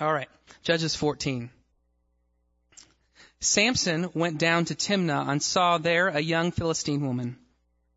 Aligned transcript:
All 0.00 0.12
right. 0.12 0.28
Judges 0.62 0.94
14. 0.94 1.50
Samson 3.40 4.10
went 4.14 4.38
down 4.38 4.64
to 4.66 4.74
Timnah 4.74 5.28
and 5.28 5.42
saw 5.42 5.78
there 5.78 6.08
a 6.08 6.20
young 6.20 6.50
Philistine 6.50 7.06
woman. 7.06 7.38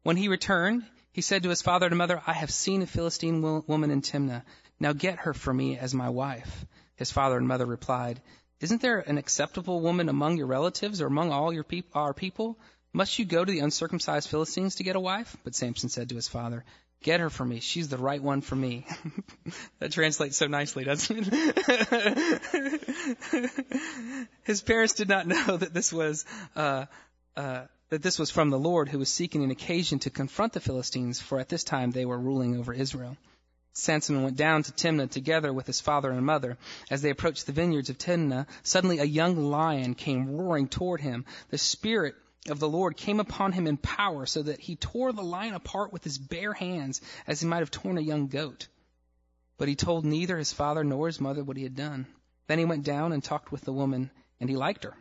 When 0.03 0.17
he 0.17 0.27
returned, 0.27 0.83
he 1.11 1.21
said 1.21 1.43
to 1.43 1.49
his 1.49 1.61
father 1.61 1.87
and 1.87 1.97
mother, 1.97 2.21
I 2.25 2.33
have 2.33 2.51
seen 2.51 2.81
a 2.81 2.87
Philistine 2.87 3.41
woman 3.41 3.91
in 3.91 4.01
Timnah. 4.01 4.43
Now 4.79 4.93
get 4.93 5.19
her 5.19 5.33
for 5.33 5.53
me 5.53 5.77
as 5.77 5.93
my 5.93 6.09
wife. 6.09 6.65
His 6.95 7.11
father 7.11 7.37
and 7.37 7.47
mother 7.47 7.65
replied, 7.65 8.21
Isn't 8.59 8.81
there 8.81 8.99
an 8.99 9.17
acceptable 9.17 9.81
woman 9.81 10.09
among 10.09 10.37
your 10.37 10.47
relatives 10.47 11.01
or 11.01 11.07
among 11.07 11.31
all 11.31 11.51
your 11.51 11.63
peop- 11.63 11.95
our 11.95 12.13
people? 12.13 12.57
Must 12.93 13.17
you 13.19 13.25
go 13.25 13.43
to 13.43 13.51
the 13.51 13.59
uncircumcised 13.59 14.29
Philistines 14.29 14.75
to 14.75 14.83
get 14.83 14.95
a 14.95 14.99
wife? 14.99 15.35
But 15.43 15.55
Samson 15.55 15.89
said 15.89 16.09
to 16.09 16.15
his 16.15 16.27
father, 16.27 16.65
Get 17.03 17.19
her 17.19 17.29
for 17.31 17.43
me. 17.43 17.59
She's 17.61 17.89
the 17.89 17.97
right 17.97 18.21
one 18.21 18.41
for 18.41 18.55
me. 18.55 18.85
that 19.79 19.91
translates 19.91 20.37
so 20.37 20.45
nicely, 20.47 20.83
doesn't 20.83 21.29
it? 21.31 21.57
His 24.43 24.61
parents 24.61 24.93
did 24.93 25.09
not 25.09 25.25
know 25.25 25.57
that 25.57 25.73
this 25.73 25.91
was 25.91 26.25
uh, 26.55 26.85
uh, 27.35 27.63
that 27.89 28.03
this 28.03 28.19
was 28.19 28.29
from 28.29 28.51
the 28.51 28.59
Lord, 28.59 28.87
who 28.87 28.99
was 28.99 29.09
seeking 29.09 29.43
an 29.43 29.49
occasion 29.51 29.99
to 29.99 30.09
confront 30.11 30.53
the 30.53 30.59
Philistines, 30.59 31.19
for 31.19 31.39
at 31.39 31.49
this 31.49 31.63
time 31.63 31.91
they 31.91 32.05
were 32.05 32.19
ruling 32.19 32.57
over 32.57 32.71
Israel. 32.71 33.17
Samson 33.73 34.23
went 34.23 34.37
down 34.37 34.63
to 34.63 34.71
Timnah 34.71 35.09
together 35.09 35.51
with 35.51 35.65
his 35.65 35.79
father 35.79 36.11
and 36.11 36.25
mother. 36.25 36.57
As 36.89 37.01
they 37.01 37.09
approached 37.09 37.45
the 37.45 37.53
vineyards 37.53 37.89
of 37.89 37.97
Timnah, 37.97 38.45
suddenly 38.63 38.99
a 38.99 39.05
young 39.05 39.49
lion 39.49 39.95
came 39.95 40.35
roaring 40.35 40.67
toward 40.67 41.01
him. 41.01 41.25
The 41.49 41.57
spirit 41.57 42.15
of 42.49 42.59
the 42.59 42.69
Lord 42.69 42.97
came 42.97 43.19
upon 43.19 43.51
him 43.51 43.67
in 43.67 43.77
power, 43.77 44.25
so 44.25 44.41
that 44.43 44.59
he 44.59 44.75
tore 44.75 45.11
the 45.11 45.21
lion 45.21 45.53
apart 45.53 45.93
with 45.93 46.03
his 46.03 46.17
bare 46.17 46.53
hands, 46.53 47.01
as 47.27 47.39
he 47.39 47.47
might 47.47 47.59
have 47.59 47.71
torn 47.71 47.97
a 47.97 48.01
young 48.01 48.27
goat. 48.27 48.67
But 49.57 49.67
he 49.67 49.75
told 49.75 50.05
neither 50.05 50.37
his 50.37 50.51
father 50.51 50.83
nor 50.83 51.07
his 51.07 51.21
mother 51.21 51.43
what 51.43 51.57
he 51.57 51.63
had 51.63 51.75
done. 51.75 52.07
Then 52.47 52.57
he 52.57 52.65
went 52.65 52.83
down 52.83 53.11
and 53.11 53.23
talked 53.23 53.51
with 53.51 53.61
the 53.61 53.73
woman, 53.73 54.09
and 54.39 54.49
he 54.49 54.55
liked 54.55 54.83
her. 54.83 54.95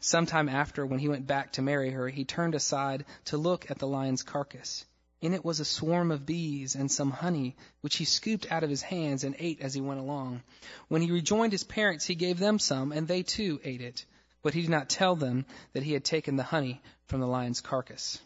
Some 0.00 0.26
time 0.26 0.48
after, 0.48 0.86
when 0.86 1.00
he 1.00 1.08
went 1.08 1.26
back 1.26 1.52
to 1.54 1.62
marry 1.62 1.90
her, 1.90 2.08
he 2.08 2.24
turned 2.24 2.54
aside 2.54 3.04
to 3.26 3.36
look 3.36 3.70
at 3.70 3.78
the 3.78 3.88
lion's 3.88 4.22
carcass. 4.22 4.84
In 5.20 5.34
it 5.34 5.44
was 5.44 5.58
a 5.58 5.64
swarm 5.64 6.12
of 6.12 6.24
bees 6.24 6.76
and 6.76 6.90
some 6.90 7.10
honey, 7.10 7.56
which 7.80 7.96
he 7.96 8.04
scooped 8.04 8.50
out 8.52 8.62
of 8.62 8.70
his 8.70 8.82
hands 8.82 9.24
and 9.24 9.34
ate 9.40 9.60
as 9.60 9.74
he 9.74 9.80
went 9.80 9.98
along. 9.98 10.42
When 10.86 11.02
he 11.02 11.10
rejoined 11.10 11.50
his 11.50 11.64
parents, 11.64 12.06
he 12.06 12.14
gave 12.14 12.38
them 12.38 12.60
some, 12.60 12.92
and 12.92 13.08
they 13.08 13.24
too 13.24 13.60
ate 13.64 13.80
it. 13.80 14.06
But 14.42 14.54
he 14.54 14.62
did 14.62 14.70
not 14.70 14.88
tell 14.88 15.16
them 15.16 15.46
that 15.72 15.82
he 15.82 15.92
had 15.92 16.04
taken 16.04 16.36
the 16.36 16.42
honey 16.42 16.80
from 17.06 17.20
the 17.20 17.26
lion's 17.26 17.60
carcass. 17.60 18.20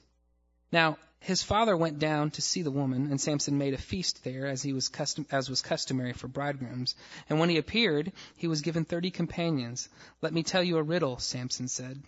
Now, 0.70 0.98
his 1.20 1.42
father 1.42 1.76
went 1.76 1.98
down 1.98 2.30
to 2.32 2.42
see 2.42 2.62
the 2.62 2.70
woman, 2.70 3.06
and 3.10 3.20
Samson 3.20 3.56
made 3.58 3.74
a 3.74 3.78
feast 3.78 4.24
there, 4.24 4.46
as 4.46 4.64
was 4.72 4.88
custom, 4.88 5.26
as 5.30 5.48
was 5.48 5.62
customary 5.62 6.12
for 6.12 6.28
bridegrooms. 6.28 6.94
And 7.28 7.38
when 7.38 7.48
he 7.48 7.58
appeared, 7.58 8.12
he 8.36 8.48
was 8.48 8.62
given 8.62 8.84
thirty 8.84 9.10
companions. 9.10 9.88
Let 10.20 10.32
me 10.32 10.42
tell 10.42 10.64
you 10.64 10.78
a 10.78 10.82
riddle, 10.82 11.18
Samson 11.18 11.68
said 11.68 12.02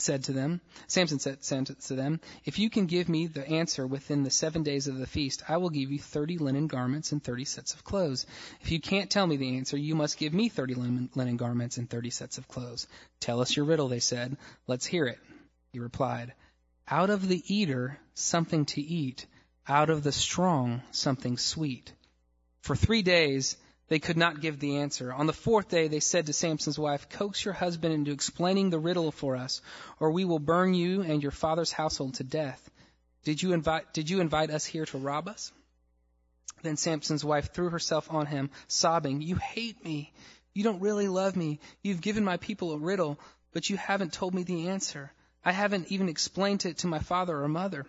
said 0.00 0.24
to 0.24 0.32
them, 0.32 0.60
Samson 0.86 1.18
said, 1.18 1.44
said, 1.44 1.66
to 1.66 1.94
them, 1.94 2.20
If 2.44 2.58
you 2.58 2.70
can 2.70 2.86
give 2.86 3.08
me 3.08 3.26
the 3.26 3.46
answer 3.46 3.86
within 3.86 4.22
the 4.22 4.30
seven 4.30 4.62
days 4.62 4.86
of 4.86 4.98
the 4.98 5.06
feast, 5.06 5.42
I 5.48 5.56
will 5.56 5.70
give 5.70 5.90
you 5.90 5.98
thirty 5.98 6.38
linen 6.38 6.66
garments 6.66 7.12
and 7.12 7.22
thirty 7.22 7.44
sets 7.44 7.74
of 7.74 7.84
clothes. 7.84 8.26
If 8.60 8.70
you 8.70 8.80
can't 8.80 9.10
tell 9.10 9.26
me 9.26 9.36
the 9.36 9.56
answer, 9.56 9.76
you 9.76 9.94
must 9.94 10.18
give 10.18 10.32
me 10.32 10.48
thirty 10.48 10.74
linen, 10.74 11.10
linen 11.14 11.36
garments 11.36 11.76
and 11.76 11.88
thirty 11.88 12.10
sets 12.10 12.38
of 12.38 12.48
clothes. 12.48 12.86
Tell 13.20 13.40
us 13.40 13.56
your 13.56 13.66
riddle, 13.66 13.88
they 13.88 14.00
said. 14.00 14.36
Let's 14.66 14.86
hear 14.86 15.06
it. 15.06 15.18
He 15.72 15.78
replied, 15.78 16.32
Out 16.88 17.10
of 17.10 17.28
the 17.28 17.42
eater, 17.46 17.98
something 18.14 18.64
to 18.66 18.80
eat. 18.80 19.26
Out 19.66 19.90
of 19.90 20.02
the 20.02 20.12
strong, 20.12 20.82
something 20.92 21.36
sweet. 21.36 21.92
For 22.62 22.74
three 22.74 23.02
days, 23.02 23.56
they 23.88 23.98
could 23.98 24.16
not 24.16 24.40
give 24.40 24.60
the 24.60 24.76
answer. 24.76 25.12
On 25.12 25.26
the 25.26 25.32
fourth 25.32 25.68
day, 25.68 25.88
they 25.88 26.00
said 26.00 26.26
to 26.26 26.32
Samson's 26.32 26.78
wife, 26.78 27.08
Coax 27.08 27.44
your 27.44 27.54
husband 27.54 27.94
into 27.94 28.12
explaining 28.12 28.70
the 28.70 28.78
riddle 28.78 29.10
for 29.10 29.36
us, 29.36 29.62
or 29.98 30.10
we 30.10 30.24
will 30.24 30.38
burn 30.38 30.74
you 30.74 31.02
and 31.02 31.22
your 31.22 31.32
father's 31.32 31.72
household 31.72 32.14
to 32.14 32.24
death. 32.24 32.70
Did 33.24 33.42
you 33.42 33.52
invite, 33.52 33.92
did 33.94 34.10
you 34.10 34.20
invite 34.20 34.50
us 34.50 34.64
here 34.64 34.84
to 34.86 34.98
rob 34.98 35.28
us? 35.28 35.52
Then 36.62 36.76
Samson's 36.76 37.24
wife 37.24 37.52
threw 37.52 37.70
herself 37.70 38.12
on 38.12 38.26
him, 38.26 38.50
sobbing, 38.66 39.22
You 39.22 39.36
hate 39.36 39.82
me. 39.84 40.12
You 40.52 40.64
don't 40.64 40.80
really 40.80 41.08
love 41.08 41.36
me. 41.36 41.60
You've 41.82 42.00
given 42.00 42.24
my 42.24 42.36
people 42.36 42.72
a 42.72 42.78
riddle, 42.78 43.18
but 43.52 43.70
you 43.70 43.76
haven't 43.76 44.12
told 44.12 44.34
me 44.34 44.42
the 44.42 44.68
answer. 44.68 45.12
I 45.44 45.52
haven't 45.52 45.90
even 45.92 46.08
explained 46.08 46.66
it 46.66 46.78
to 46.78 46.88
my 46.88 46.98
father 46.98 47.42
or 47.42 47.48
mother 47.48 47.86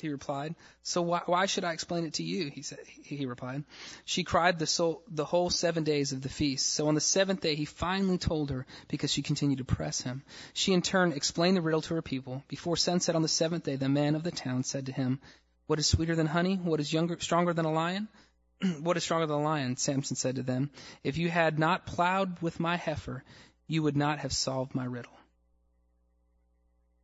he 0.00 0.08
replied. 0.08 0.54
So 0.82 1.02
why, 1.02 1.22
why 1.26 1.46
should 1.46 1.64
I 1.64 1.72
explain 1.72 2.04
it 2.04 2.14
to 2.14 2.22
you? 2.22 2.50
He 2.50 2.62
said, 2.62 2.80
he 2.86 3.26
replied. 3.26 3.64
She 4.04 4.24
cried 4.24 4.58
the, 4.58 4.66
soul, 4.66 5.02
the 5.08 5.24
whole 5.24 5.50
seven 5.50 5.84
days 5.84 6.12
of 6.12 6.20
the 6.20 6.28
feast. 6.28 6.72
So 6.72 6.88
on 6.88 6.94
the 6.94 7.00
seventh 7.00 7.40
day, 7.40 7.54
he 7.54 7.64
finally 7.64 8.18
told 8.18 8.50
her 8.50 8.66
because 8.88 9.12
she 9.12 9.22
continued 9.22 9.58
to 9.58 9.64
press 9.64 10.00
him. 10.00 10.22
She 10.52 10.72
in 10.72 10.82
turn 10.82 11.12
explained 11.12 11.56
the 11.56 11.62
riddle 11.62 11.82
to 11.82 11.94
her 11.94 12.02
people. 12.02 12.42
Before 12.48 12.76
sunset 12.76 13.14
on 13.14 13.22
the 13.22 13.28
seventh 13.28 13.64
day, 13.64 13.76
the 13.76 13.88
man 13.88 14.14
of 14.14 14.22
the 14.22 14.30
town 14.30 14.64
said 14.64 14.86
to 14.86 14.92
him, 14.92 15.20
what 15.66 15.78
is 15.78 15.86
sweeter 15.86 16.14
than 16.14 16.26
honey? 16.26 16.56
What 16.56 16.80
is 16.80 16.92
younger, 16.92 17.18
stronger 17.20 17.54
than 17.54 17.64
a 17.64 17.72
lion? 17.72 18.08
what 18.80 18.96
is 18.96 19.04
stronger 19.04 19.26
than 19.26 19.36
a 19.36 19.42
lion? 19.42 19.76
Samson 19.76 20.16
said 20.16 20.36
to 20.36 20.42
them, 20.42 20.70
if 21.02 21.16
you 21.16 21.30
had 21.30 21.58
not 21.58 21.86
plowed 21.86 22.40
with 22.42 22.60
my 22.60 22.76
heifer, 22.76 23.24
you 23.66 23.82
would 23.82 23.96
not 23.96 24.18
have 24.18 24.32
solved 24.32 24.74
my 24.74 24.84
riddle. 24.84 25.12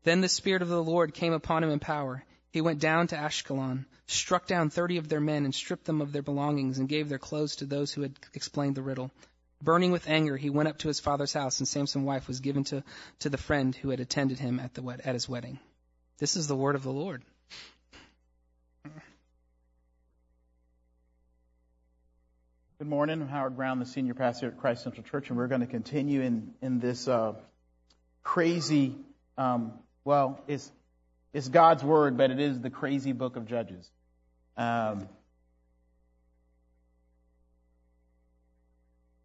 Then 0.03 0.21
the 0.21 0.29
Spirit 0.29 0.63
of 0.63 0.69
the 0.69 0.83
Lord 0.83 1.15
came 1.15 1.33
upon 1.33 1.63
him 1.65 1.71
in 1.71 1.79
power 1.79 2.25
he 2.53 2.61
went 2.61 2.81
down 2.81 3.07
to 3.09 3.17
Ashkelon, 3.17 3.87
struck 4.07 4.47
down 4.47 4.71
thirty 4.71 4.97
of 4.97 5.09
their 5.09 5.21
men, 5.21 5.45
and 5.45 5.55
stripped 5.55 5.85
them 5.85 6.01
of 6.01 6.13
their 6.13 6.23
belongings, 6.23 6.79
and 6.79 6.89
gave 6.89 7.09
their 7.09 7.19
clothes 7.19 7.57
to 7.57 7.65
those 7.65 7.93
who 7.93 8.03
had 8.03 8.13
explained 8.35 8.75
the 8.75 8.83
riddle. 8.83 9.11
Burning 9.63 9.93
with 9.93 10.09
anger, 10.09 10.37
he 10.37 10.51
went 10.51 10.69
up 10.69 10.79
to 10.79 10.89
his 10.89 11.01
father's 11.01 11.35
house, 11.35 11.61
and 11.61 11.69
Samson's 11.69 12.07
wife 12.07 12.27
was 12.27 12.41
given 12.41 12.65
to, 12.65 12.83
to 13.19 13.29
the 13.29 13.37
friend 13.37 13.75
who 13.75 13.91
had 13.91 14.01
attended 14.01 14.39
him 14.39 14.59
at, 14.59 14.73
the, 14.73 14.83
at 15.05 15.15
his 15.15 15.29
wedding. 15.29 15.59
This 16.19 16.35
is 16.35 16.49
the 16.49 16.57
word 16.57 16.77
of 16.77 16.83
the 16.83 16.91
Lord. 16.91 17.23
Good 22.79 22.89
morning. 22.89 23.21
I'm 23.21 23.29
Howard 23.29 23.57
Brown, 23.57 23.79
the 23.79 23.85
senior 23.85 24.15
pastor 24.15 24.49
at 24.49 24.59
Christ 24.59 24.83
Central 24.85 25.03
Church, 25.03 25.29
and 25.29 25.37
we're 25.37 25.49
going 25.49 25.61
to 25.61 25.67
continue 25.67 26.23
in, 26.23 26.55
in 26.63 26.81
this 26.81 27.07
uh, 27.07 27.35
crazy, 28.23 28.97
um, 29.37 29.75
well, 30.07 30.41
it's 30.49 30.73
it's 31.33 31.49
God's 31.49 31.85
word, 31.85 32.17
but 32.17 32.31
it 32.31 32.41
is 32.41 32.61
the 32.61 32.71
crazy 32.71 33.13
book 33.13 33.37
of 33.37 33.47
Judges. 33.47 33.89
Um, 34.57 35.09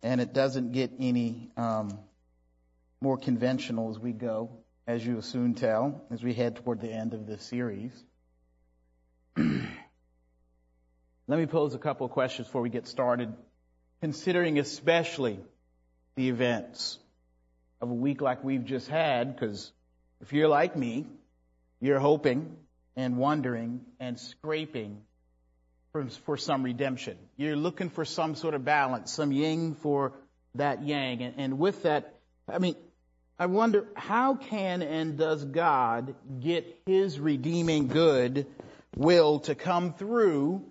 and 0.04 0.22
it 0.22 0.34
doesn't 0.34 0.72
get 0.72 0.92
any 1.00 1.50
um, 1.58 1.98
more 3.02 3.18
conventional 3.18 3.90
as 3.90 3.98
we 3.98 4.12
go, 4.12 4.52
as 4.86 5.06
you 5.06 5.16
will 5.16 5.24
soon 5.24 5.56
tell, 5.56 6.04
as 6.12 6.24
we 6.24 6.34
head 6.34 6.58
toward 6.58 6.80
the 6.80 6.92
end 6.92 7.14
of 7.14 7.26
this 7.26 7.44
series. 7.44 7.92
Let 9.38 11.40
me 11.40 11.48
pose 11.48 11.74
a 11.74 11.80
couple 11.80 12.06
of 12.06 12.12
questions 12.12 12.48
before 12.48 12.62
we 12.62 12.70
get 12.70 12.88
started, 12.88 13.34
considering 14.00 14.60
especially 14.60 15.40
the 16.16 16.30
events 16.30 17.00
of 17.82 17.90
a 17.90 17.94
week 17.94 18.22
like 18.22 18.44
we've 18.44 18.64
just 18.64 18.88
had, 18.88 19.36
because 19.36 19.72
if 20.22 20.34
you're 20.34 20.48
like 20.48 20.76
me, 20.76 21.08
you're 21.86 22.00
hoping 22.00 22.58
and 22.96 23.18
wondering 23.18 23.82
and 24.00 24.20
scraping 24.20 25.02
for, 25.92 26.08
for 26.26 26.38
some 26.38 26.64
redemption. 26.64 27.18
You're 27.38 27.56
looking 27.56 27.90
for 27.90 28.06
some 28.06 28.36
sort 28.36 28.54
of 28.54 28.66
balance, 28.66 29.12
some 29.12 29.32
yin 29.32 29.76
for 29.76 30.14
that 30.56 30.84
yang. 30.84 31.22
And, 31.22 31.36
and 31.38 31.60
with 31.60 31.84
that, 31.84 32.16
I 32.48 32.60
mean, 32.60 32.76
I 33.38 33.48
wonder 33.48 33.88
how 33.96 34.36
can 34.36 34.82
and 34.82 35.18
does 35.18 35.44
God 35.44 36.16
get 36.40 36.82
his 36.86 37.20
redeeming 37.20 37.88
good 37.88 38.48
will 38.96 39.42
to 39.42 39.56
come 39.56 39.94
through 39.94 40.66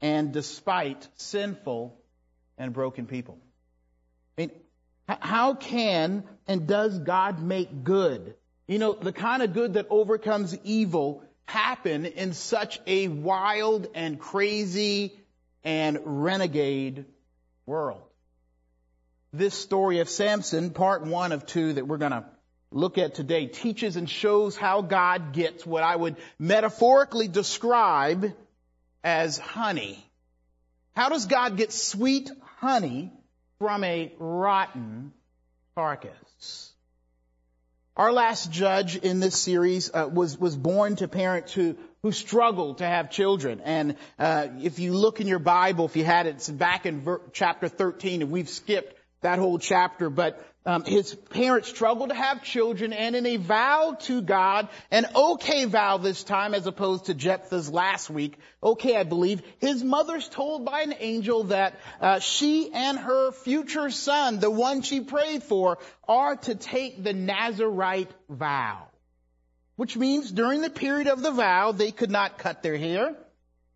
and 0.00 0.32
despite 0.32 1.08
sinful 1.16 1.96
and 2.56 2.72
broken 2.72 3.06
people? 3.06 3.38
I 4.36 4.42
mean, 4.42 4.50
how 5.08 5.54
can 5.54 6.24
and 6.46 6.66
does 6.66 6.98
God 6.98 7.40
make 7.40 7.84
good 7.84 8.34
you 8.68 8.78
know, 8.78 8.92
the 8.92 9.12
kind 9.12 9.42
of 9.42 9.54
good 9.54 9.74
that 9.74 9.86
overcomes 9.88 10.56
evil 10.62 11.24
happen 11.46 12.04
in 12.04 12.34
such 12.34 12.78
a 12.86 13.08
wild 13.08 13.88
and 13.94 14.20
crazy 14.20 15.18
and 15.64 15.98
renegade 16.04 17.06
world. 17.64 18.02
This 19.32 19.54
story 19.54 20.00
of 20.00 20.10
Samson, 20.10 20.70
part 20.70 21.02
one 21.02 21.32
of 21.32 21.46
two 21.46 21.72
that 21.72 21.88
we're 21.88 21.96
going 21.96 22.12
to 22.12 22.24
look 22.70 22.98
at 22.98 23.14
today, 23.14 23.46
teaches 23.46 23.96
and 23.96 24.08
shows 24.08 24.56
how 24.56 24.82
God 24.82 25.32
gets 25.32 25.64
what 25.64 25.82
I 25.82 25.96
would 25.96 26.16
metaphorically 26.38 27.28
describe 27.28 28.34
as 29.02 29.38
honey. 29.38 30.04
How 30.94 31.08
does 31.08 31.24
God 31.24 31.56
get 31.56 31.72
sweet 31.72 32.30
honey 32.58 33.12
from 33.58 33.84
a 33.84 34.12
rotten 34.18 35.12
carcass? 35.74 36.67
Our 37.98 38.12
last 38.12 38.52
judge 38.52 38.94
in 38.94 39.18
this 39.18 39.36
series 39.36 39.90
uh, 39.92 40.08
was 40.08 40.38
was 40.38 40.56
born 40.56 40.94
to 40.96 41.08
parents 41.08 41.54
to 41.54 41.76
who 42.02 42.12
struggled 42.12 42.78
to 42.78 42.86
have 42.86 43.10
children. 43.10 43.60
And 43.64 43.96
uh, 44.20 44.46
if 44.62 44.78
you 44.78 44.94
look 44.94 45.20
in 45.20 45.26
your 45.26 45.40
Bible, 45.40 45.86
if 45.86 45.96
you 45.96 46.04
had 46.04 46.26
it, 46.26 46.36
it's 46.36 46.48
back 46.48 46.86
in 46.86 47.00
ver- 47.00 47.20
chapter 47.32 47.66
13, 47.66 48.22
and 48.22 48.30
we've 48.30 48.48
skipped 48.48 48.94
that 49.20 49.38
whole 49.38 49.58
chapter, 49.58 50.10
but 50.10 50.44
um, 50.64 50.84
his 50.84 51.14
parents 51.14 51.68
struggled 51.68 52.10
to 52.10 52.14
have 52.14 52.42
children, 52.42 52.92
and 52.92 53.16
in 53.16 53.24
a 53.24 53.36
vow 53.38 53.96
to 54.00 54.20
God, 54.20 54.68
an 54.90 55.06
okay 55.16 55.64
vow 55.64 55.96
this 55.96 56.22
time 56.22 56.54
as 56.54 56.66
opposed 56.66 57.06
to 57.06 57.14
Jephthah's 57.14 57.70
last 57.70 58.10
week, 58.10 58.36
okay 58.62 58.96
I 58.96 59.04
believe, 59.04 59.42
his 59.60 59.82
mother's 59.82 60.28
told 60.28 60.66
by 60.66 60.82
an 60.82 60.94
angel 60.98 61.44
that 61.44 61.80
uh, 62.00 62.18
she 62.20 62.70
and 62.72 62.98
her 62.98 63.32
future 63.32 63.88
son, 63.88 64.40
the 64.40 64.50
one 64.50 64.82
she 64.82 65.00
prayed 65.00 65.42
for, 65.42 65.78
are 66.06 66.36
to 66.36 66.54
take 66.54 67.02
the 67.02 67.14
Nazarite 67.14 68.10
vow. 68.28 68.88
Which 69.76 69.96
means 69.96 70.30
during 70.30 70.60
the 70.60 70.70
period 70.70 71.06
of 71.06 71.22
the 71.22 71.30
vow, 71.30 71.72
they 71.72 71.92
could 71.92 72.10
not 72.10 72.38
cut 72.38 72.62
their 72.62 72.76
hair. 72.76 73.16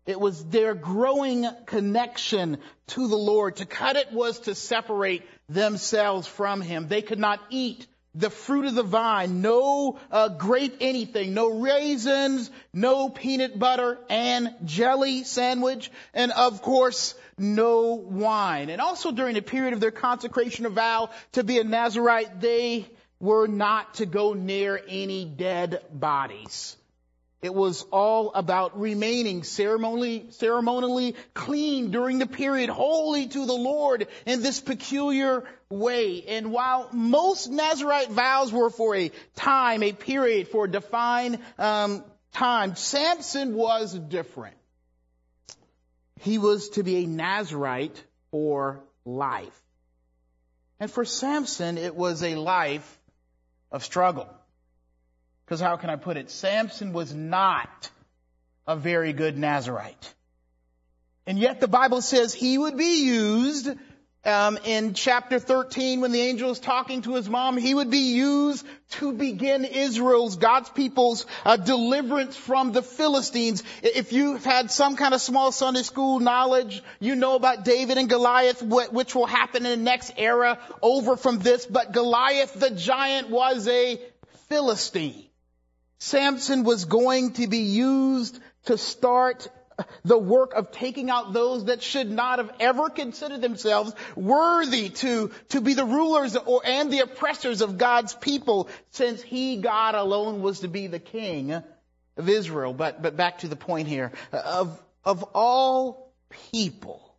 It 0.05 0.19
was 0.19 0.43
their 0.45 0.73
growing 0.73 1.47
connection 1.65 2.57
to 2.87 3.07
the 3.07 3.17
Lord. 3.17 3.57
To 3.57 3.65
cut 3.65 3.95
it 3.95 4.11
was 4.11 4.39
to 4.41 4.55
separate 4.55 5.23
themselves 5.47 6.27
from 6.27 6.61
Him. 6.61 6.87
They 6.87 7.01
could 7.01 7.19
not 7.19 7.39
eat 7.49 7.87
the 8.15 8.29
fruit 8.29 8.65
of 8.65 8.75
the 8.75 8.83
vine, 8.83 9.41
no 9.41 9.99
uh, 10.11 10.29
grape 10.29 10.77
anything, 10.81 11.33
no 11.33 11.49
raisins, 11.49 12.51
no 12.71 13.09
peanut 13.09 13.57
butter 13.57 13.97
and 14.09 14.53
jelly 14.65 15.23
sandwich, 15.23 15.89
and 16.13 16.31
of 16.31 16.61
course, 16.61 17.15
no 17.39 17.93
wine. 17.93 18.69
And 18.69 18.79
also 18.79 19.11
during 19.11 19.33
the 19.33 19.41
period 19.41 19.73
of 19.73 19.79
their 19.79 19.91
consecration 19.91 20.67
of 20.67 20.73
vow 20.73 21.09
to 21.31 21.43
be 21.43 21.57
a 21.59 21.63
Nazarite, 21.63 22.39
they 22.39 22.87
were 23.19 23.47
not 23.47 23.95
to 23.95 24.05
go 24.05 24.33
near 24.33 24.79
any 24.87 25.25
dead 25.25 25.81
bodies. 25.91 26.77
It 27.43 27.53
was 27.53 27.85
all 27.91 28.31
about 28.35 28.79
remaining 28.79 29.43
ceremonially, 29.43 30.27
ceremonially 30.29 31.17
clean 31.33 31.91
during 31.91 32.19
the 32.19 32.25
period, 32.25 32.69
holy 32.69 33.27
to 33.27 33.45
the 33.45 33.53
Lord 33.53 34.07
in 34.25 34.41
this 34.41 34.61
peculiar 34.61 35.43
way. 35.69 36.23
And 36.25 36.53
while 36.53 36.87
most 36.93 37.51
Nazarite 37.51 38.09
vows 38.09 38.53
were 38.53 38.69
for 38.69 38.95
a 38.95 39.11
time, 39.35 39.83
a 39.83 39.91
period, 39.91 40.47
for 40.47 40.63
a 40.63 40.71
defined 40.71 41.37
um, 41.59 42.05
time, 42.31 42.77
Samson 42.77 43.55
was 43.55 43.93
different. 43.93 44.55
He 46.21 46.37
was 46.37 46.69
to 46.69 46.83
be 46.83 47.03
a 47.03 47.07
Nazarite 47.07 48.01
for 48.31 48.85
life. 49.03 49.61
And 50.79 50.89
for 50.89 51.03
Samson, 51.03 51.77
it 51.77 51.93
was 51.93 52.23
a 52.23 52.35
life 52.35 52.99
of 53.69 53.83
struggle. 53.83 54.29
Because 55.45 55.59
how 55.59 55.75
can 55.75 55.89
I 55.89 55.95
put 55.95 56.17
it? 56.17 56.29
Samson 56.29 56.93
was 56.93 57.13
not 57.13 57.89
a 58.65 58.75
very 58.75 59.13
good 59.13 59.37
Nazarite. 59.37 60.13
And 61.25 61.39
yet 61.39 61.59
the 61.59 61.67
Bible 61.67 62.01
says 62.01 62.33
he 62.33 62.57
would 62.57 62.77
be 62.77 63.05
used 63.05 63.69
um, 64.25 64.57
in 64.63 64.93
chapter 64.93 65.37
13 65.37 65.99
when 65.99 66.13
the 66.13 66.21
angel 66.21 66.49
is 66.51 66.59
talking 66.59 67.01
to 67.01 67.15
his 67.15 67.29
mom, 67.29 67.57
he 67.57 67.73
would 67.73 67.91
be 67.91 68.13
used 68.15 68.65
to 68.91 69.11
begin 69.11 69.65
Israel's, 69.65 70.37
God's 70.37 70.69
people's 70.69 71.25
uh, 71.43 71.57
deliverance 71.57 72.37
from 72.37 72.71
the 72.71 72.81
Philistines. 72.81 73.63
If 73.81 74.13
you've 74.13 74.45
had 74.45 74.71
some 74.71 74.95
kind 74.95 75.13
of 75.13 75.21
small 75.21 75.51
Sunday 75.51 75.83
school 75.83 76.21
knowledge, 76.21 76.81
you 77.01 77.15
know 77.15 77.35
about 77.35 77.65
David 77.65 77.97
and 77.97 78.07
Goliath, 78.07 78.61
which 78.61 79.13
will 79.13 79.25
happen 79.25 79.65
in 79.65 79.79
the 79.79 79.83
next 79.83 80.13
era 80.15 80.57
over 80.81 81.17
from 81.17 81.39
this. 81.39 81.65
But 81.65 81.91
Goliath 81.91 82.53
the 82.53 82.69
giant 82.69 83.29
was 83.29 83.67
a 83.67 83.99
Philistine. 84.47 85.25
Samson 86.03 86.65
was 86.65 86.83
going 86.83 87.31
to 87.33 87.47
be 87.47 87.59
used 87.59 88.37
to 88.65 88.77
start 88.77 89.47
the 90.03 90.17
work 90.17 90.53
of 90.53 90.69
taking 90.71 91.09
out 91.09 91.31
those 91.31 91.65
that 91.65 91.81
should 91.81 92.11
not 92.11 92.39
have 92.39 92.51
ever 92.59 92.89
considered 92.89 93.41
themselves 93.41 93.93
worthy 94.13 94.89
to, 94.89 95.31
to 95.49 95.61
be 95.61 95.75
the 95.75 95.85
rulers 95.85 96.35
or, 96.35 96.61
and 96.65 96.91
the 96.91 96.99
oppressors 96.99 97.61
of 97.61 97.77
God's 97.77 98.13
people 98.15 98.67
since 98.91 99.21
he, 99.21 99.55
God 99.55 99.95
alone, 99.95 100.41
was 100.41 100.59
to 100.59 100.67
be 100.67 100.87
the 100.87 100.99
king 100.99 101.53
of 101.53 102.29
Israel. 102.29 102.73
But, 102.73 103.01
but 103.01 103.15
back 103.15 103.39
to 103.39 103.47
the 103.47 103.55
point 103.55 103.87
here. 103.87 104.11
Of, 104.33 104.77
of 105.05 105.23
all 105.33 106.13
people, 106.51 107.15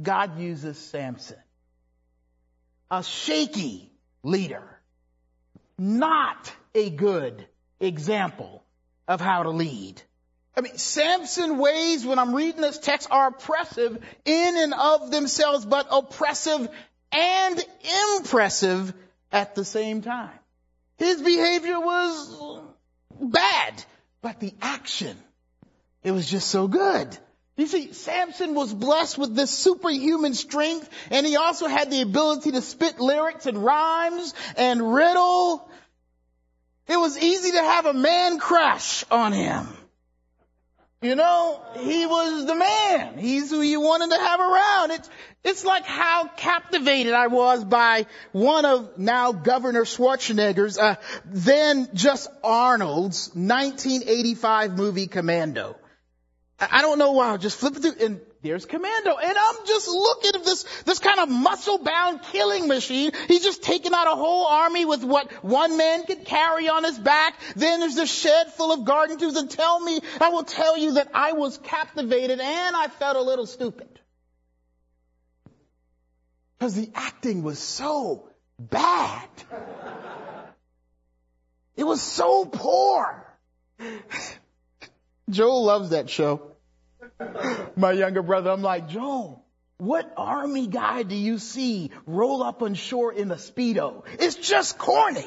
God 0.00 0.38
uses 0.38 0.78
Samson. 0.78 1.38
A 2.88 3.02
shaky 3.02 3.90
leader. 4.22 4.62
Not 5.76 6.52
a 6.74 6.90
good 6.90 7.46
example 7.80 8.64
of 9.08 9.20
how 9.20 9.42
to 9.42 9.50
lead. 9.50 10.00
I 10.56 10.60
mean, 10.60 10.76
Samson 10.76 11.58
ways, 11.58 12.04
when 12.04 12.18
I'm 12.18 12.34
reading 12.34 12.60
this 12.60 12.78
text, 12.78 13.08
are 13.10 13.28
oppressive 13.28 13.98
in 14.24 14.56
and 14.56 14.74
of 14.74 15.10
themselves, 15.10 15.64
but 15.64 15.86
oppressive 15.90 16.68
and 17.10 17.64
impressive 18.16 18.92
at 19.30 19.54
the 19.54 19.64
same 19.64 20.02
time. 20.02 20.38
His 20.98 21.22
behavior 21.22 21.80
was 21.80 22.60
bad, 23.20 23.84
but 24.20 24.40
the 24.40 24.52
action, 24.60 25.16
it 26.02 26.10
was 26.10 26.30
just 26.30 26.48
so 26.48 26.68
good. 26.68 27.16
You 27.56 27.66
see, 27.66 27.92
Samson 27.92 28.54
was 28.54 28.72
blessed 28.72 29.18
with 29.18 29.34
this 29.34 29.50
superhuman 29.50 30.34
strength, 30.34 30.88
and 31.10 31.26
he 31.26 31.36
also 31.36 31.66
had 31.66 31.90
the 31.90 32.02
ability 32.02 32.52
to 32.52 32.62
spit 32.62 32.98
lyrics 32.98 33.46
and 33.46 33.62
rhymes 33.62 34.34
and 34.56 34.94
riddle 34.94 35.68
it 36.88 36.96
was 36.96 37.18
easy 37.18 37.52
to 37.52 37.62
have 37.62 37.86
a 37.86 37.94
man 37.94 38.38
crush 38.38 39.04
on 39.10 39.32
him. 39.32 39.66
You 41.02 41.16
know, 41.16 41.60
he 41.80 42.06
was 42.06 42.46
the 42.46 42.54
man. 42.54 43.18
He's 43.18 43.50
who 43.50 43.60
you 43.60 43.80
wanted 43.80 44.10
to 44.10 44.18
have 44.20 44.38
around. 44.38 44.92
It's, 44.92 45.10
it's 45.42 45.64
like 45.64 45.84
how 45.84 46.28
captivated 46.28 47.12
I 47.12 47.26
was 47.26 47.64
by 47.64 48.06
one 48.30 48.64
of 48.64 48.98
now 48.98 49.32
Governor 49.32 49.84
Schwarzenegger's, 49.84 50.78
uh, 50.78 50.94
then 51.24 51.88
just 51.92 52.28
Arnold's 52.44 53.30
1985 53.34 54.76
movie 54.76 55.08
Commando. 55.08 55.76
I 56.60 56.82
don't 56.82 57.00
know 57.00 57.12
why, 57.12 57.36
just 57.36 57.58
flip 57.58 57.74
it 57.76 57.82
through, 57.82 58.06
and 58.06 58.20
there's 58.42 58.66
Commando. 58.66 59.16
And 59.16 59.38
I'm 59.38 59.66
just 59.66 59.88
looking 59.88 60.32
at 60.34 60.44
this, 60.44 60.64
this 60.84 60.98
kind 60.98 61.20
of 61.20 61.28
muscle 61.28 61.78
bound 61.78 62.22
killing 62.32 62.66
machine. 62.66 63.12
He's 63.28 63.42
just 63.42 63.62
taking 63.62 63.94
out 63.94 64.08
a 64.08 64.16
whole 64.16 64.46
army 64.46 64.84
with 64.84 65.04
what 65.04 65.30
one 65.44 65.76
man 65.76 66.04
could 66.04 66.24
carry 66.24 66.68
on 66.68 66.84
his 66.84 66.98
back. 66.98 67.34
Then 67.54 67.80
there's 67.80 67.96
a 67.98 68.06
shed 68.06 68.52
full 68.52 68.72
of 68.72 68.84
garden 68.84 69.18
tools 69.18 69.36
and 69.36 69.48
tell 69.48 69.78
me, 69.80 70.00
I 70.20 70.30
will 70.30 70.42
tell 70.42 70.76
you 70.76 70.94
that 70.94 71.08
I 71.14 71.32
was 71.32 71.58
captivated 71.58 72.40
and 72.40 72.76
I 72.76 72.88
felt 72.88 73.16
a 73.16 73.22
little 73.22 73.46
stupid. 73.46 73.88
Because 76.58 76.74
the 76.74 76.90
acting 76.94 77.42
was 77.42 77.58
so 77.58 78.28
bad. 78.58 79.28
It 81.76 81.84
was 81.84 82.02
so 82.02 82.44
poor. 82.44 83.26
Joel 85.30 85.64
loves 85.64 85.90
that 85.90 86.10
show 86.10 86.51
my 87.76 87.92
younger 87.92 88.22
brother, 88.22 88.50
I'm 88.50 88.62
like, 88.62 88.88
Joel, 88.88 89.44
what 89.78 90.12
army 90.16 90.66
guy 90.66 91.02
do 91.02 91.14
you 91.14 91.38
see 91.38 91.90
roll 92.06 92.42
up 92.42 92.62
on 92.62 92.74
shore 92.74 93.12
in 93.12 93.30
a 93.30 93.36
Speedo? 93.36 94.04
It's 94.18 94.36
just 94.36 94.78
corny. 94.78 95.26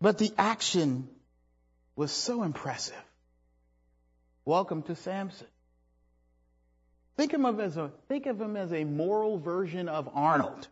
But 0.00 0.18
the 0.18 0.32
action 0.36 1.08
was 1.96 2.10
so 2.10 2.42
impressive. 2.42 2.94
Welcome 4.44 4.82
to 4.82 4.96
Samson. 4.96 5.46
Think 7.16 7.32
of 7.34 7.40
him 7.40 7.60
as 7.60 7.76
a, 7.76 7.90
think 8.08 8.26
of 8.26 8.40
him 8.40 8.56
as 8.56 8.72
a 8.72 8.84
moral 8.84 9.38
version 9.38 9.88
of 9.88 10.08
Arnold. 10.14 10.66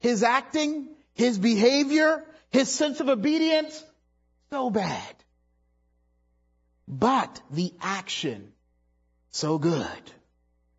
His 0.00 0.22
acting, 0.22 0.88
his 1.14 1.38
behavior, 1.38 2.22
his 2.50 2.70
sense 2.70 3.00
of 3.00 3.08
obedience, 3.08 3.82
so 4.50 4.68
bad 4.68 5.23
but 6.88 7.40
the 7.50 7.72
action 7.80 8.52
so 9.30 9.58
good. 9.58 10.12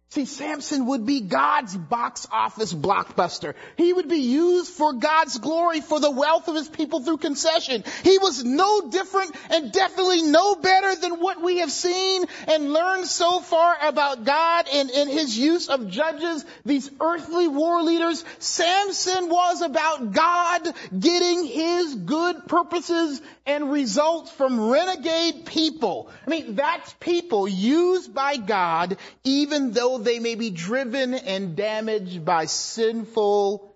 See, 0.09 0.25
Samson 0.25 0.85
would 0.85 1.05
be 1.05 1.19
God's 1.19 1.75
box 1.75 2.25
office 2.31 2.73
blockbuster. 2.73 3.53
He 3.75 3.91
would 3.91 4.07
be 4.07 4.19
used 4.19 4.71
for 4.71 4.93
God's 4.93 5.37
glory 5.39 5.81
for 5.81 5.99
the 5.99 6.11
wealth 6.11 6.47
of 6.47 6.55
his 6.55 6.69
people 6.69 7.01
through 7.01 7.17
concession. 7.17 7.83
He 8.03 8.17
was 8.19 8.43
no 8.43 8.89
different 8.89 9.35
and 9.49 9.73
definitely 9.73 10.21
no 10.21 10.55
better 10.55 10.95
than 10.95 11.19
what 11.19 11.41
we 11.41 11.57
have 11.57 11.71
seen 11.71 12.25
and 12.47 12.71
learned 12.71 13.07
so 13.07 13.41
far 13.41 13.75
about 13.81 14.23
God 14.23 14.67
and, 14.71 14.89
and 14.89 15.09
his 15.09 15.37
use 15.37 15.67
of 15.67 15.89
judges, 15.89 16.45
these 16.63 16.89
earthly 17.01 17.49
war 17.49 17.81
leaders. 17.81 18.23
Samson 18.39 19.27
was 19.27 19.61
about 19.61 20.13
God 20.13 20.73
getting 20.97 21.45
his 21.45 21.95
good 21.95 22.47
purposes 22.47 23.21
and 23.45 23.71
results 23.71 24.31
from 24.31 24.69
renegade 24.69 25.45
people. 25.45 26.09
I 26.25 26.29
mean, 26.29 26.55
that's 26.55 26.93
people 26.99 27.47
used 27.47 28.13
by 28.13 28.37
God 28.37 28.97
even 29.25 29.71
though 29.71 29.94
they 29.99 30.19
may 30.19 30.35
be 30.35 30.49
driven 30.49 31.13
and 31.13 31.55
damaged 31.55 32.23
by 32.25 32.45
sinful 32.45 33.75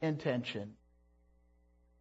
intention. 0.00 0.74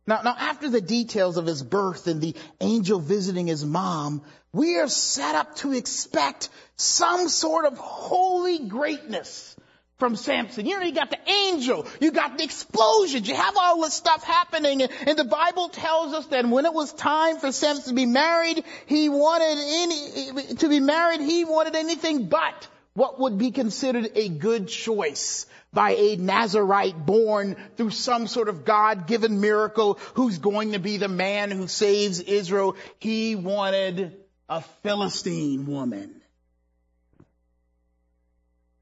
Now, 0.07 0.21
now 0.23 0.35
after 0.37 0.69
the 0.69 0.81
details 0.81 1.37
of 1.37 1.45
his 1.45 1.63
birth 1.63 2.07
and 2.07 2.21
the 2.21 2.35
angel 2.59 2.99
visiting 2.99 3.47
his 3.47 3.63
mom, 3.63 4.23
we 4.51 4.77
are 4.77 4.87
set 4.87 5.35
up 5.35 5.55
to 5.57 5.73
expect 5.73 6.49
some 6.75 7.29
sort 7.29 7.65
of 7.65 7.77
holy 7.77 8.67
greatness 8.67 9.55
from 9.99 10.15
Samson. 10.15 10.65
You 10.65 10.79
know, 10.79 10.85
you 10.85 10.93
got 10.93 11.11
the 11.11 11.31
angel, 11.31 11.85
you 11.99 12.11
got 12.11 12.37
the 12.37 12.43
explosions, 12.43 13.29
you 13.29 13.35
have 13.35 13.55
all 13.55 13.81
this 13.81 13.93
stuff 13.93 14.23
happening, 14.23 14.81
and 14.81 15.17
the 15.17 15.23
Bible 15.23 15.69
tells 15.69 16.15
us 16.15 16.25
that 16.27 16.43
when 16.47 16.65
it 16.65 16.73
was 16.73 16.91
time 16.91 17.37
for 17.37 17.51
Samson 17.51 17.89
to 17.89 17.93
be 17.93 18.07
married, 18.07 18.63
he 18.87 19.09
wanted 19.09 19.57
any, 19.59 20.55
to 20.55 20.67
be 20.69 20.79
married, 20.79 21.21
he 21.21 21.45
wanted 21.45 21.75
anything 21.75 22.29
but 22.29 22.67
what 22.93 23.19
would 23.19 23.37
be 23.37 23.51
considered 23.51 24.11
a 24.15 24.27
good 24.29 24.67
choice 24.67 25.45
by 25.71 25.91
a 25.91 26.15
Nazarite 26.17 27.05
born 27.05 27.55
through 27.77 27.91
some 27.91 28.27
sort 28.27 28.49
of 28.49 28.65
God-given 28.65 29.39
miracle 29.39 29.97
who's 30.15 30.37
going 30.37 30.73
to 30.73 30.79
be 30.79 30.97
the 30.97 31.07
man 31.07 31.51
who 31.51 31.67
saves 31.67 32.19
Israel. 32.19 32.75
He 32.99 33.35
wanted 33.35 34.17
a 34.49 34.61
Philistine 34.83 35.65
woman. 35.65 36.21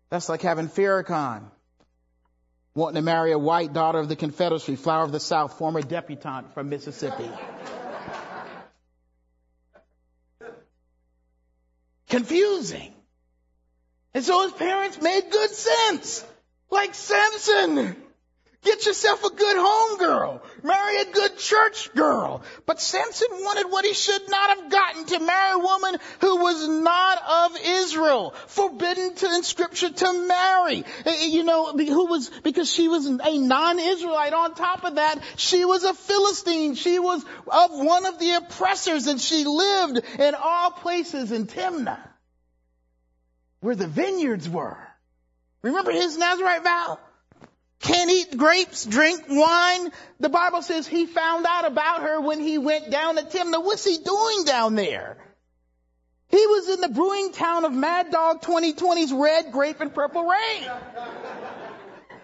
That's 0.10 0.28
like 0.28 0.42
having 0.42 0.68
Farrakhan 0.68 1.44
wanting 2.74 2.96
to 2.96 3.02
marry 3.04 3.32
a 3.32 3.38
white 3.38 3.74
daughter 3.74 4.00
of 4.00 4.10
the 4.10 4.16
Confederacy, 4.16 4.76
flower 4.76 5.04
of 5.04 5.12
the 5.12 5.20
South, 5.20 5.58
former 5.60 5.82
debutante 5.82 6.54
from 6.54 6.70
Mississippi. 6.70 7.30
Confusing. 12.08 12.94
And 14.14 14.24
so 14.24 14.44
his 14.44 14.54
parents 14.54 15.02
made 15.02 15.30
good 15.32 15.52
sense. 15.52 16.26
Like 16.70 16.96
Samson. 16.96 17.96
Get 18.62 18.86
yourself 18.86 19.24
a 19.24 19.30
good 19.30 19.58
home 19.58 19.98
girl. 20.00 20.42
Marry 20.64 21.02
a 21.02 21.06
good 21.06 21.38
church 21.38 21.94
girl. 21.94 22.44
But 22.66 22.82
Samson 22.82 23.28
wanted 23.32 23.72
what 23.72 23.86
he 23.86 23.94
should 23.94 24.30
not 24.30 24.50
have 24.50 24.70
gotten 24.70 25.06
to 25.06 25.20
marry 25.20 25.54
a 25.54 25.60
woman 25.60 25.96
who 26.20 26.36
was 26.38 26.68
not 26.68 27.22
of 27.26 27.58
Israel. 27.64 28.34
Forbidden 28.48 29.16
to, 29.16 29.28
in 29.28 29.44
scripture 29.44 29.90
to 29.90 30.28
marry. 30.28 30.80
Eh, 30.80 30.84
eh, 31.06 31.26
you 31.28 31.44
know, 31.44 31.72
who 31.72 32.08
was, 32.08 32.30
because 32.44 32.70
she 32.70 32.90
was 32.90 33.06
a 33.06 33.38
non-Israelite. 33.38 34.34
On 34.34 34.54
top 34.54 34.84
of 34.84 34.96
that, 34.96 35.20
she 35.38 35.64
was 35.64 35.86
a 35.86 35.94
Philistine. 35.94 36.76
She 36.76 37.00
was 37.00 37.24
of 37.48 37.72
one 37.72 38.06
of 38.06 38.20
the 38.20 38.32
oppressors 38.32 39.08
and 39.08 39.22
she 39.22 39.46
lived 39.46 40.02
in 40.20 40.36
all 40.36 40.72
places 40.72 41.32
in 41.32 41.48
Timnah. 41.48 42.00
Where 43.62 43.76
the 43.76 43.88
vineyards 43.88 44.48
were. 44.48 44.78
Remember 45.62 45.92
his 45.92 46.18
Nazarite 46.18 46.64
vow? 46.64 47.00
Can't 47.82 48.10
eat 48.10 48.38
grapes, 48.38 48.86
drink 48.86 49.24
wine. 49.30 49.92
The 50.20 50.30
Bible 50.30 50.62
says 50.62 50.88
he 50.88 51.06
found 51.06 51.46
out 51.46 51.66
about 51.66 52.04
her 52.04 52.20
when 52.20 52.42
he 52.42 52.58
went 52.58 52.90
down 52.90 53.16
to 53.16 53.24
Timnah. 53.24 53.64
What's 53.64 53.86
he 53.86 53.98
doing 53.98 54.44
down 54.46 54.76
there? 54.76 55.18
He 56.28 56.46
was 56.46 56.70
in 56.70 56.82
the 56.82 56.90
brewing 56.90 57.32
town 57.32 57.66
of 57.66 57.74
Mad 57.74 58.12
Dog 58.12 58.42
2020's 58.42 59.12
Red 59.12 59.52
Grape 59.52 59.82
and 59.82 59.94
Purple 59.94 60.24
Rain. 60.24 60.70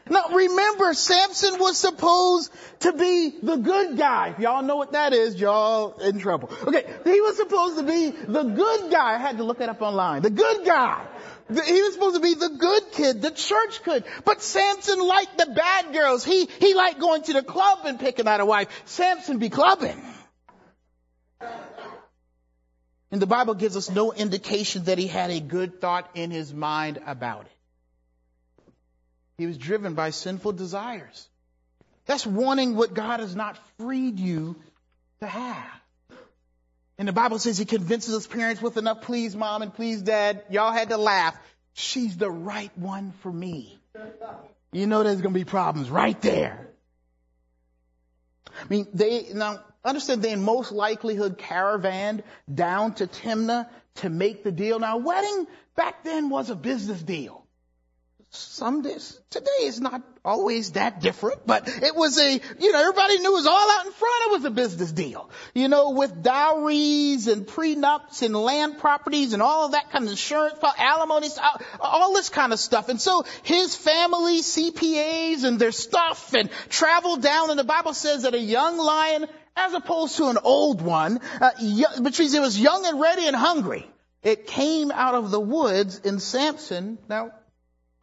Now 0.07 0.27
remember, 0.29 0.93
Samson 0.93 1.59
was 1.59 1.77
supposed 1.77 2.51
to 2.81 2.93
be 2.93 3.33
the 3.41 3.55
good 3.55 3.97
guy. 3.97 4.29
If 4.29 4.39
y'all 4.39 4.61
know 4.61 4.75
what 4.75 4.91
that 4.91 5.13
is, 5.13 5.35
y'all 5.35 5.97
in 5.97 6.19
trouble. 6.19 6.51
Okay, 6.67 6.85
he 7.03 7.21
was 7.21 7.37
supposed 7.37 7.77
to 7.77 7.83
be 7.83 8.11
the 8.11 8.43
good 8.43 8.91
guy. 8.91 9.15
I 9.15 9.17
had 9.17 9.37
to 9.37 9.43
look 9.43 9.61
it 9.61 9.69
up 9.69 9.81
online. 9.81 10.21
The 10.21 10.29
good 10.29 10.65
guy. 10.65 11.05
He 11.47 11.81
was 11.81 11.93
supposed 11.93 12.15
to 12.15 12.21
be 12.21 12.33
the 12.33 12.49
good 12.49 12.91
kid, 12.91 13.21
the 13.21 13.31
church 13.31 13.83
kid. 13.83 14.03
But 14.23 14.41
Samson 14.41 14.99
liked 14.99 15.37
the 15.37 15.47
bad 15.47 15.93
girls. 15.93 16.23
He, 16.23 16.47
he 16.59 16.73
liked 16.73 16.99
going 16.99 17.23
to 17.23 17.33
the 17.33 17.43
club 17.43 17.79
and 17.85 17.99
picking 17.99 18.27
out 18.27 18.39
a 18.39 18.45
wife. 18.45 18.67
Samson 18.85 19.37
be 19.39 19.49
clubbing. 19.49 20.01
And 23.11 23.21
the 23.21 23.27
Bible 23.27 23.53
gives 23.53 23.77
us 23.77 23.89
no 23.89 24.11
indication 24.11 24.85
that 24.85 24.97
he 24.97 25.07
had 25.07 25.29
a 25.31 25.39
good 25.39 25.79
thought 25.79 26.09
in 26.15 26.31
his 26.31 26.53
mind 26.53 26.99
about 27.05 27.45
it. 27.45 27.54
He 29.37 29.45
was 29.45 29.57
driven 29.57 29.93
by 29.93 30.11
sinful 30.11 30.53
desires. 30.53 31.27
That's 32.05 32.25
wanting 32.25 32.75
what 32.75 32.93
God 32.93 33.19
has 33.19 33.35
not 33.35 33.57
freed 33.77 34.19
you 34.19 34.55
to 35.19 35.27
have. 35.27 35.81
And 36.97 37.07
the 37.07 37.13
Bible 37.13 37.39
says 37.39 37.57
he 37.57 37.65
convinces 37.65 38.13
his 38.13 38.27
parents 38.27 38.61
with 38.61 38.77
enough 38.77 39.01
please 39.01 39.35
mom 39.35 39.61
and 39.61 39.73
please 39.73 40.01
dad. 40.01 40.43
Y'all 40.49 40.71
had 40.71 40.89
to 40.89 40.97
laugh. 40.97 41.37
She's 41.73 42.15
the 42.15 42.31
right 42.31 42.71
one 42.77 43.11
for 43.21 43.31
me. 43.31 43.77
You 44.71 44.87
know 44.87 45.03
there's 45.03 45.21
going 45.21 45.33
to 45.33 45.39
be 45.39 45.45
problems 45.45 45.89
right 45.89 46.19
there. 46.21 46.67
I 48.57 48.65
mean, 48.69 48.87
they, 48.93 49.27
now 49.33 49.59
understand 49.83 50.21
they 50.21 50.31
in 50.31 50.41
most 50.41 50.71
likelihood 50.71 51.37
caravaned 51.37 52.23
down 52.53 52.93
to 52.95 53.07
Timnah 53.07 53.67
to 53.95 54.09
make 54.09 54.43
the 54.43 54.51
deal. 54.51 54.79
Now 54.79 54.97
wedding 54.97 55.47
back 55.75 56.03
then 56.05 56.29
was 56.29 56.49
a 56.49 56.55
business 56.55 57.01
deal 57.01 57.44
some 58.55 58.81
days, 58.81 59.19
today 59.29 59.63
is 59.63 59.81
not 59.81 60.01
always 60.23 60.71
that 60.71 61.01
different, 61.01 61.45
but 61.45 61.67
it 61.67 61.93
was 61.93 62.17
a, 62.17 62.41
you 62.59 62.71
know, 62.71 62.79
everybody 62.79 63.19
knew 63.19 63.31
it 63.31 63.33
was 63.33 63.47
all 63.47 63.71
out 63.71 63.85
in 63.85 63.91
front. 63.91 64.23
It 64.27 64.31
was 64.31 64.45
a 64.45 64.49
business 64.49 64.91
deal. 64.93 65.29
You 65.53 65.67
know, 65.67 65.91
with 65.91 66.23
dowries 66.23 67.27
and 67.27 67.45
prenups 67.45 68.21
and 68.21 68.33
land 68.33 68.79
properties 68.79 69.33
and 69.33 69.41
all 69.41 69.65
of 69.65 69.73
that 69.73 69.91
kind 69.91 70.05
of 70.05 70.11
insurance, 70.11 70.57
alimony, 70.77 71.27
all 71.81 72.13
this 72.13 72.29
kind 72.29 72.53
of 72.53 72.59
stuff. 72.59 72.87
And 72.87 72.99
so 72.99 73.25
his 73.43 73.75
family, 73.75 74.39
CPAs 74.39 75.43
and 75.43 75.59
their 75.59 75.73
stuff 75.73 76.33
and 76.33 76.49
traveled 76.69 77.21
down 77.21 77.49
and 77.49 77.59
the 77.59 77.65
Bible 77.65 77.93
says 77.93 78.23
that 78.23 78.33
a 78.33 78.39
young 78.39 78.77
lion, 78.77 79.25
as 79.57 79.73
opposed 79.73 80.15
to 80.17 80.27
an 80.27 80.37
old 80.41 80.81
one, 80.81 81.19
uh, 81.41 81.51
which 81.99 82.19
means 82.19 82.33
it 82.33 82.41
was 82.41 82.59
young 82.59 82.85
and 82.85 83.01
ready 83.01 83.27
and 83.27 83.35
hungry. 83.35 83.85
It 84.23 84.47
came 84.47 84.91
out 84.91 85.13
of 85.13 85.29
the 85.29 85.39
woods 85.39 85.99
in 85.99 86.19
Samson. 86.19 86.97
Now, 87.07 87.31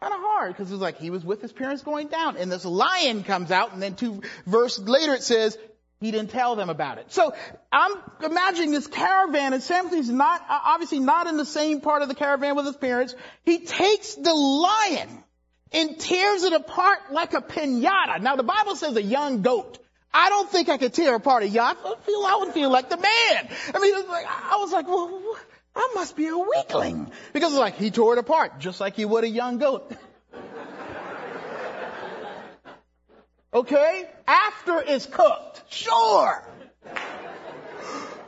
kind 0.02 0.14
of 0.14 0.20
hard 0.20 0.52
because 0.52 0.72
it's 0.72 0.80
like 0.80 0.98
he 0.98 1.10
was 1.10 1.24
with 1.24 1.40
his 1.40 1.52
parents 1.52 1.82
going 1.82 2.08
down 2.08 2.36
and 2.36 2.50
this 2.50 2.64
lion 2.64 3.22
comes 3.22 3.52
out 3.52 3.72
and 3.72 3.80
then 3.80 3.94
two 3.94 4.20
verses 4.46 4.88
later 4.88 5.14
it 5.14 5.22
says 5.22 5.56
he 6.00 6.10
didn't 6.10 6.30
tell 6.30 6.56
them 6.56 6.68
about 6.68 6.98
it. 6.98 7.12
So 7.12 7.32
I'm 7.70 7.92
imagining 8.24 8.72
this 8.72 8.88
caravan 8.88 9.52
and 9.52 9.62
Samson's 9.62 10.10
not, 10.10 10.44
obviously 10.48 10.98
not 10.98 11.28
in 11.28 11.36
the 11.36 11.44
same 11.44 11.80
part 11.80 12.02
of 12.02 12.08
the 12.08 12.16
caravan 12.16 12.56
with 12.56 12.66
his 12.66 12.76
parents. 12.76 13.14
He 13.44 13.60
takes 13.60 14.16
the 14.16 14.34
lion 14.34 15.22
and 15.70 16.00
tears 16.00 16.42
it 16.42 16.52
apart 16.52 17.12
like 17.12 17.34
a 17.34 17.40
pinata. 17.40 18.20
Now 18.20 18.34
the 18.34 18.42
Bible 18.42 18.74
says 18.74 18.96
a 18.96 19.02
young 19.02 19.42
goat. 19.42 19.78
I 20.12 20.28
don't 20.28 20.50
think 20.50 20.68
I 20.68 20.76
could 20.76 20.92
tear 20.92 21.14
apart 21.14 21.44
a 21.44 21.48
yacht. 21.48 21.78
I 21.84 21.94
feel 22.04 22.24
I 22.26 22.36
would 22.40 22.52
feel 22.52 22.70
like 22.70 22.90
the 22.90 22.96
man. 22.96 23.48
I 23.72 23.78
mean, 23.78 23.94
like, 24.08 24.26
I 24.26 24.56
was 24.58 24.72
like, 24.72 24.88
well, 24.88 25.36
I 25.74 25.92
must 25.94 26.16
be 26.16 26.26
a 26.26 26.36
weakling. 26.36 27.10
Because 27.32 27.52
it's 27.52 27.60
like 27.60 27.76
he 27.76 27.90
tore 27.90 28.14
it 28.14 28.18
apart, 28.18 28.58
just 28.58 28.80
like 28.80 28.96
he 28.96 29.04
would 29.04 29.24
a 29.24 29.28
young 29.28 29.58
goat. 29.58 29.92
Okay? 33.54 34.08
After 34.26 34.82
it's 34.86 35.06
cooked. 35.06 35.62
Sure. 35.68 36.42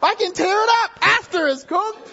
I 0.03 0.15
can 0.17 0.33
tear 0.35 0.63
it 0.63 0.69
up 0.83 0.91
after 1.01 1.47
it's 1.47 1.65
cooked. 1.65 2.11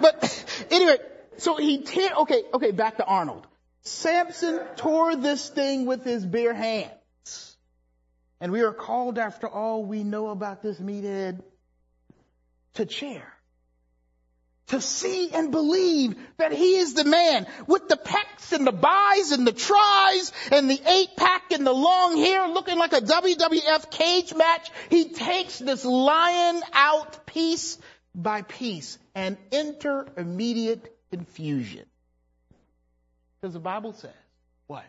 But 0.00 0.66
anyway, 0.70 0.98
so 1.38 1.56
he 1.56 1.82
tear, 1.82 2.10
okay, 2.20 2.42
okay, 2.52 2.70
back 2.70 2.98
to 2.98 3.04
Arnold. 3.04 3.46
Samson 3.82 4.60
tore 4.76 5.16
this 5.16 5.48
thing 5.48 5.86
with 5.86 6.04
his 6.04 6.24
bare 6.24 6.54
hands. 6.54 7.56
And 8.40 8.52
we 8.52 8.62
are 8.62 8.72
called 8.72 9.18
after 9.18 9.48
all 9.48 9.84
we 9.84 10.04
know 10.04 10.28
about 10.28 10.62
this 10.62 10.78
meathead 10.78 11.42
to 12.74 12.84
chair 12.84 13.32
to 14.72 14.80
see 14.80 15.30
and 15.30 15.50
believe 15.50 16.16
that 16.38 16.50
he 16.50 16.76
is 16.76 16.94
the 16.94 17.04
man 17.04 17.46
with 17.66 17.88
the 17.88 17.96
pecs 17.96 18.52
and 18.52 18.66
the 18.66 18.72
buys 18.72 19.30
and 19.30 19.46
the 19.46 19.52
tries 19.52 20.32
and 20.50 20.68
the 20.68 20.80
eight 20.86 21.10
pack 21.14 21.52
and 21.52 21.66
the 21.66 21.74
long 21.74 22.16
hair 22.16 22.48
looking 22.48 22.78
like 22.78 22.94
a 22.94 23.02
WWF 23.02 23.90
cage 23.90 24.34
match. 24.34 24.70
He 24.88 25.10
takes 25.10 25.58
this 25.58 25.84
lion 25.84 26.62
out 26.72 27.26
piece 27.26 27.78
by 28.14 28.40
piece 28.40 28.96
and 29.14 29.36
enter 29.52 30.06
immediate 30.16 30.96
confusion. 31.10 31.84
Because 33.40 33.52
the 33.52 33.60
Bible 33.60 33.92
says, 33.92 34.10
what? 34.68 34.86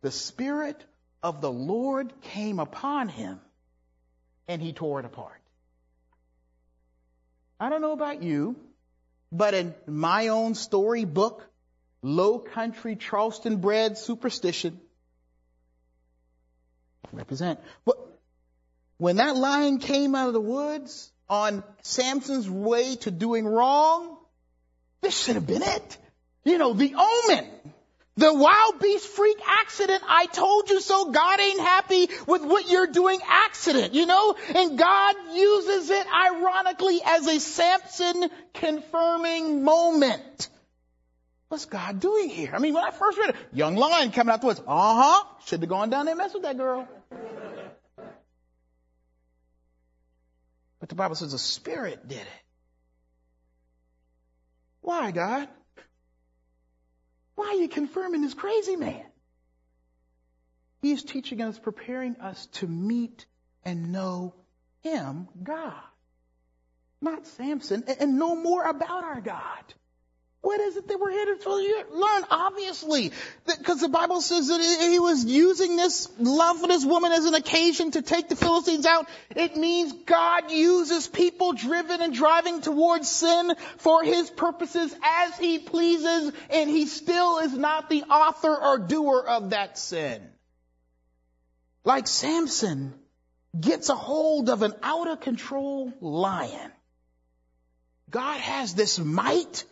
The 0.00 0.10
Spirit 0.10 0.82
of 1.22 1.42
the 1.42 1.52
Lord 1.52 2.14
came 2.22 2.58
upon 2.58 3.10
him 3.10 3.40
and 4.48 4.62
he 4.62 4.72
tore 4.72 5.00
it 5.00 5.04
apart. 5.04 5.42
I 7.60 7.68
don't 7.68 7.82
know 7.82 7.92
about 7.92 8.22
you, 8.22 8.56
but 9.36 9.54
in 9.54 9.74
my 9.86 10.28
own 10.28 10.54
storybook, 10.54 11.46
low 12.02 12.38
country 12.38 12.96
Charleston 12.96 13.58
bred 13.58 13.98
superstition, 13.98 14.80
represent. 17.12 17.60
But 17.84 17.96
when 18.98 19.16
that 19.16 19.36
lion 19.36 19.78
came 19.78 20.14
out 20.14 20.28
of 20.28 20.32
the 20.32 20.40
woods 20.40 21.12
on 21.28 21.62
Samson's 21.82 22.48
way 22.48 22.96
to 22.96 23.10
doing 23.10 23.46
wrong, 23.46 24.16
this 25.02 25.24
should 25.24 25.34
have 25.34 25.46
been 25.46 25.62
it. 25.62 25.98
You 26.44 26.58
know, 26.58 26.72
the 26.72 26.94
omen. 26.94 27.48
The 28.18 28.32
wild 28.32 28.80
beast 28.80 29.06
freak 29.08 29.36
accident, 29.46 30.02
I 30.08 30.24
told 30.26 30.70
you 30.70 30.80
so, 30.80 31.10
God 31.10 31.38
ain't 31.38 31.60
happy 31.60 32.08
with 32.26 32.42
what 32.42 32.70
you're 32.70 32.86
doing 32.86 33.20
accident, 33.26 33.92
you 33.92 34.06
know? 34.06 34.34
And 34.54 34.78
God 34.78 35.16
uses 35.34 35.90
it 35.90 36.06
ironically 36.06 37.00
as 37.04 37.26
a 37.26 37.38
Samson 37.38 38.30
confirming 38.54 39.64
moment. 39.64 40.48
What's 41.48 41.66
God 41.66 42.00
doing 42.00 42.30
here? 42.30 42.52
I 42.54 42.58
mean, 42.58 42.72
when 42.72 42.84
I 42.84 42.90
first 42.90 43.18
read 43.18 43.30
it, 43.30 43.36
young 43.52 43.76
lion 43.76 44.10
coming 44.12 44.32
out 44.32 44.40
the 44.40 44.46
woods, 44.46 44.62
uh-huh, 44.66 45.24
should 45.44 45.60
have 45.60 45.68
gone 45.68 45.90
down 45.90 46.06
there 46.06 46.12
and 46.12 46.18
messed 46.18 46.34
with 46.34 46.44
that 46.44 46.56
girl. 46.56 46.88
But 50.80 50.88
the 50.88 50.94
Bible 50.94 51.16
says 51.16 51.32
the 51.32 51.38
Spirit 51.38 52.08
did 52.08 52.18
it. 52.18 52.26
Why, 54.80 55.10
God? 55.10 55.48
Why 57.36 57.48
are 57.48 57.54
you 57.54 57.68
confirming 57.68 58.22
this 58.22 58.34
crazy 58.34 58.76
man? 58.76 59.04
He 60.82 60.92
is 60.92 61.04
teaching 61.04 61.40
us, 61.40 61.58
preparing 61.58 62.16
us 62.16 62.46
to 62.54 62.66
meet 62.66 63.26
and 63.64 63.92
know 63.92 64.34
Him, 64.82 65.28
God. 65.42 65.74
Not 67.00 67.26
Samson, 67.26 67.84
and 68.00 68.18
know 68.18 68.34
more 68.34 68.64
about 68.64 69.04
our 69.04 69.20
God. 69.20 69.74
What 70.46 70.60
is 70.60 70.76
it 70.76 70.86
that 70.86 71.00
we're 71.00 71.10
here 71.10 71.34
to 71.34 71.50
learn? 71.90 72.24
Obviously, 72.30 73.10
because 73.46 73.80
the 73.80 73.88
Bible 73.88 74.20
says 74.20 74.46
that 74.46 74.60
he 74.92 75.00
was 75.00 75.24
using 75.24 75.76
this 75.76 76.08
love 76.20 76.60
for 76.60 76.68
this 76.68 76.84
woman 76.84 77.10
as 77.10 77.24
an 77.24 77.34
occasion 77.34 77.90
to 77.90 78.00
take 78.00 78.28
the 78.28 78.36
Philistines 78.36 78.86
out. 78.86 79.08
It 79.34 79.56
means 79.56 79.92
God 80.06 80.52
uses 80.52 81.08
people 81.08 81.54
driven 81.54 82.00
and 82.00 82.14
driving 82.14 82.60
towards 82.60 83.08
sin 83.08 83.54
for 83.78 84.04
his 84.04 84.30
purposes 84.30 84.94
as 85.02 85.36
he 85.36 85.58
pleases, 85.58 86.32
and 86.50 86.70
he 86.70 86.86
still 86.86 87.38
is 87.38 87.52
not 87.52 87.90
the 87.90 88.04
author 88.04 88.54
or 88.54 88.78
doer 88.78 89.24
of 89.26 89.50
that 89.50 89.76
sin. 89.76 90.22
Like 91.82 92.06
Samson 92.06 92.94
gets 93.58 93.88
a 93.88 93.96
hold 93.96 94.48
of 94.48 94.62
an 94.62 94.74
out 94.80 95.08
of 95.08 95.18
control 95.18 95.92
lion. 96.00 96.70
God 98.10 98.38
has 98.38 98.74
this 98.74 99.00
might 99.00 99.64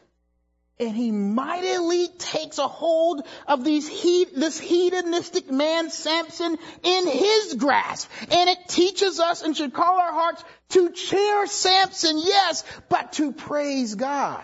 and 0.80 0.96
he 0.96 1.12
mightily 1.12 2.08
takes 2.18 2.58
a 2.58 2.66
hold 2.66 3.22
of 3.46 3.64
these 3.64 3.88
heat, 3.88 4.34
this 4.34 4.58
hedonistic 4.58 5.50
man, 5.50 5.90
Samson, 5.90 6.56
in 6.82 7.06
his 7.06 7.54
grasp. 7.54 8.10
And 8.22 8.50
it 8.50 8.58
teaches 8.68 9.20
us 9.20 9.42
and 9.42 9.56
should 9.56 9.72
call 9.72 9.98
our 9.98 10.12
hearts 10.12 10.44
to 10.70 10.90
cheer 10.90 11.46
Samson, 11.46 12.18
yes, 12.18 12.64
but 12.88 13.12
to 13.14 13.32
praise 13.32 13.94
God. 13.94 14.42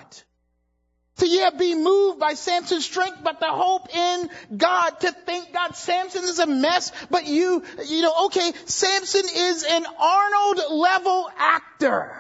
To 1.16 1.26
yet 1.28 1.58
be 1.58 1.74
moved 1.74 2.20
by 2.20 2.34
Samson's 2.34 2.84
strength, 2.84 3.18
but 3.22 3.40
the 3.40 3.50
hope 3.50 3.94
in 3.94 4.30
God. 4.56 4.90
To 5.00 5.12
think 5.12 5.52
God, 5.52 5.74
Samson 5.74 6.22
is 6.24 6.38
a 6.38 6.46
mess, 6.46 6.92
but 7.10 7.26
you, 7.26 7.62
you 7.84 8.02
know, 8.02 8.26
okay, 8.26 8.52
Samson 8.64 9.24
is 9.36 9.64
an 9.64 9.84
Arnold 9.98 10.60
level 10.70 11.30
actor. 11.36 12.16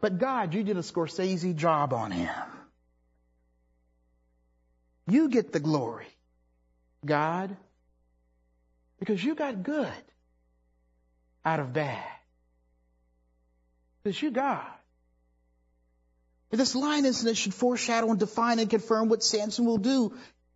But 0.00 0.18
God, 0.18 0.54
you 0.54 0.64
did 0.64 0.76
a 0.76 0.80
Scorsese 0.80 1.54
job 1.54 1.92
on 1.92 2.10
him. 2.10 2.34
You 5.06 5.28
get 5.28 5.52
the 5.52 5.60
glory, 5.60 6.06
God, 7.04 7.54
because 8.98 9.22
you 9.22 9.34
got 9.34 9.62
good 9.62 9.92
out 11.44 11.60
of 11.60 11.72
bad. 11.72 12.02
Because 14.02 14.20
you 14.20 14.30
God. 14.30 14.64
This 16.50 16.74
line 16.74 17.04
incident 17.04 17.36
should 17.36 17.52
foreshadow 17.52 18.10
and 18.10 18.18
define 18.18 18.58
and 18.60 18.70
confirm 18.70 19.08
what 19.08 19.22
Samson 19.24 19.64
will 19.66 19.78
do. 19.78 20.14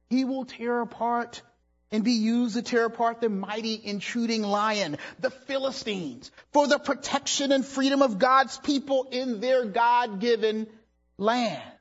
He 0.09 0.25
will 0.25 0.45
tear 0.45 0.81
apart 0.81 1.43
and 1.91 2.05
be 2.05 2.13
used 2.13 2.55
to 2.55 2.63
tear 2.63 2.85
apart 2.85 3.21
the 3.21 3.29
mighty 3.29 3.81
intruding 3.83 4.43
lion, 4.43 4.99
the 5.19 5.31
Philistines, 5.31 6.31
for 6.53 6.67
the 6.69 6.79
protection 6.79 7.51
and 7.51 7.67
freedom 7.67 8.03
of 8.03 8.19
God's 8.19 8.59
people 8.59 9.09
in 9.11 9.41
their 9.41 9.65
God-given 9.65 10.69
land. 11.17 11.73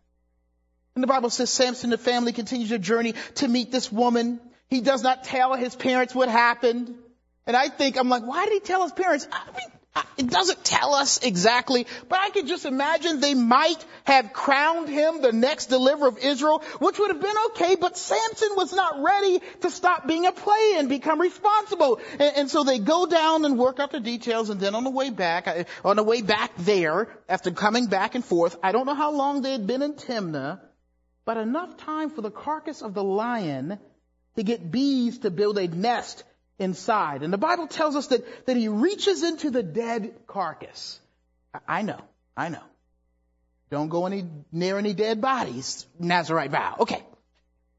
And 0.98 1.04
the 1.04 1.08
Bible 1.08 1.30
says 1.30 1.52
Samson 1.52 1.92
the 1.92 1.98
family 2.00 2.34
continues 2.34 2.70
their 2.70 2.80
journey 2.80 3.14
to 3.36 3.48
meet 3.48 3.72
this 3.72 3.92
woman. 3.92 4.40
He 4.68 4.82
does 4.82 5.04
not 5.04 5.26
tell 5.26 5.54
his 5.54 5.76
parents 5.76 6.16
what 6.16 6.28
happened. 6.28 6.96
And 7.46 7.56
I 7.56 7.70
think, 7.70 8.00
I'm 8.00 8.10
like, 8.10 8.26
why 8.26 8.46
did 8.46 8.54
he 8.54 8.60
tell 8.62 8.82
his 8.82 8.94
parents? 8.94 9.28
I 9.32 9.46
mean, 9.56 10.06
it 10.18 10.28
doesn't 10.28 10.64
tell 10.64 10.96
us 10.96 11.20
exactly, 11.22 11.86
but 12.10 12.18
I 12.20 12.32
could 12.32 12.48
just 12.48 12.66
imagine 12.66 13.20
they 13.20 13.36
might 13.36 13.86
have 14.06 14.34
crowned 14.34 14.90
him 14.90 15.22
the 15.22 15.32
next 15.32 15.68
deliverer 15.68 16.08
of 16.08 16.18
Israel, 16.18 16.64
which 16.80 16.98
would 16.98 17.12
have 17.12 17.22
been 17.22 17.36
okay, 17.50 17.76
but 17.76 17.96
Samson 17.96 18.50
was 18.56 18.74
not 18.74 19.04
ready 19.04 19.40
to 19.62 19.70
stop 19.70 20.08
being 20.08 20.26
a 20.26 20.32
play 20.32 20.78
and 20.78 20.90
become 20.90 21.22
responsible. 21.22 22.00
And, 22.14 22.38
and 22.38 22.50
so 22.50 22.64
they 22.64 22.80
go 22.80 23.06
down 23.06 23.46
and 23.46 23.60
work 23.60 23.80
out 23.80 23.92
the 23.92 24.00
details, 24.00 24.50
and 24.50 24.60
then 24.60 24.74
on 24.74 24.84
the 24.84 24.90
way 24.90 25.12
back, 25.12 25.68
on 25.86 25.96
the 25.96 26.04
way 26.04 26.22
back 26.24 26.58
there, 26.58 27.08
after 27.30 27.52
coming 27.52 27.86
back 27.86 28.16
and 28.16 28.26
forth, 28.26 28.58
I 28.64 28.72
don't 28.72 28.88
know 28.88 28.96
how 28.96 29.12
long 29.12 29.44
they 29.44 29.52
had 29.52 29.68
been 29.68 29.84
in 29.84 29.94
Timnah, 29.94 30.60
but 31.28 31.36
enough 31.36 31.76
time 31.76 32.10
for 32.10 32.22
the 32.22 32.32
carcass 32.32 32.82
of 32.82 32.94
the 32.94 33.04
lion 33.04 33.78
to 34.38 34.44
get 34.44 34.72
bees 34.72 35.20
to 35.20 35.30
build 35.30 35.58
a 35.58 35.68
nest 35.68 36.24
inside. 36.58 37.22
And 37.22 37.34
the 37.34 37.38
Bible 37.38 37.68
tells 37.68 37.98
us 37.98 38.08
that, 38.08 38.46
that 38.46 38.56
he 38.56 38.70
reaches 38.70 39.24
into 39.24 39.52
the 39.52 39.62
dead 39.62 40.14
carcass. 40.26 41.02
I 41.68 41.82
know, 41.82 42.00
I 42.38 42.48
know. 42.48 42.64
Don't 43.70 43.90
go 43.90 44.06
any 44.06 44.24
near 44.54 44.78
any 44.78 44.94
dead 44.94 45.20
bodies. 45.20 45.86
Nazarite 46.00 46.52
vow. 46.52 46.78
Okay. 46.80 47.04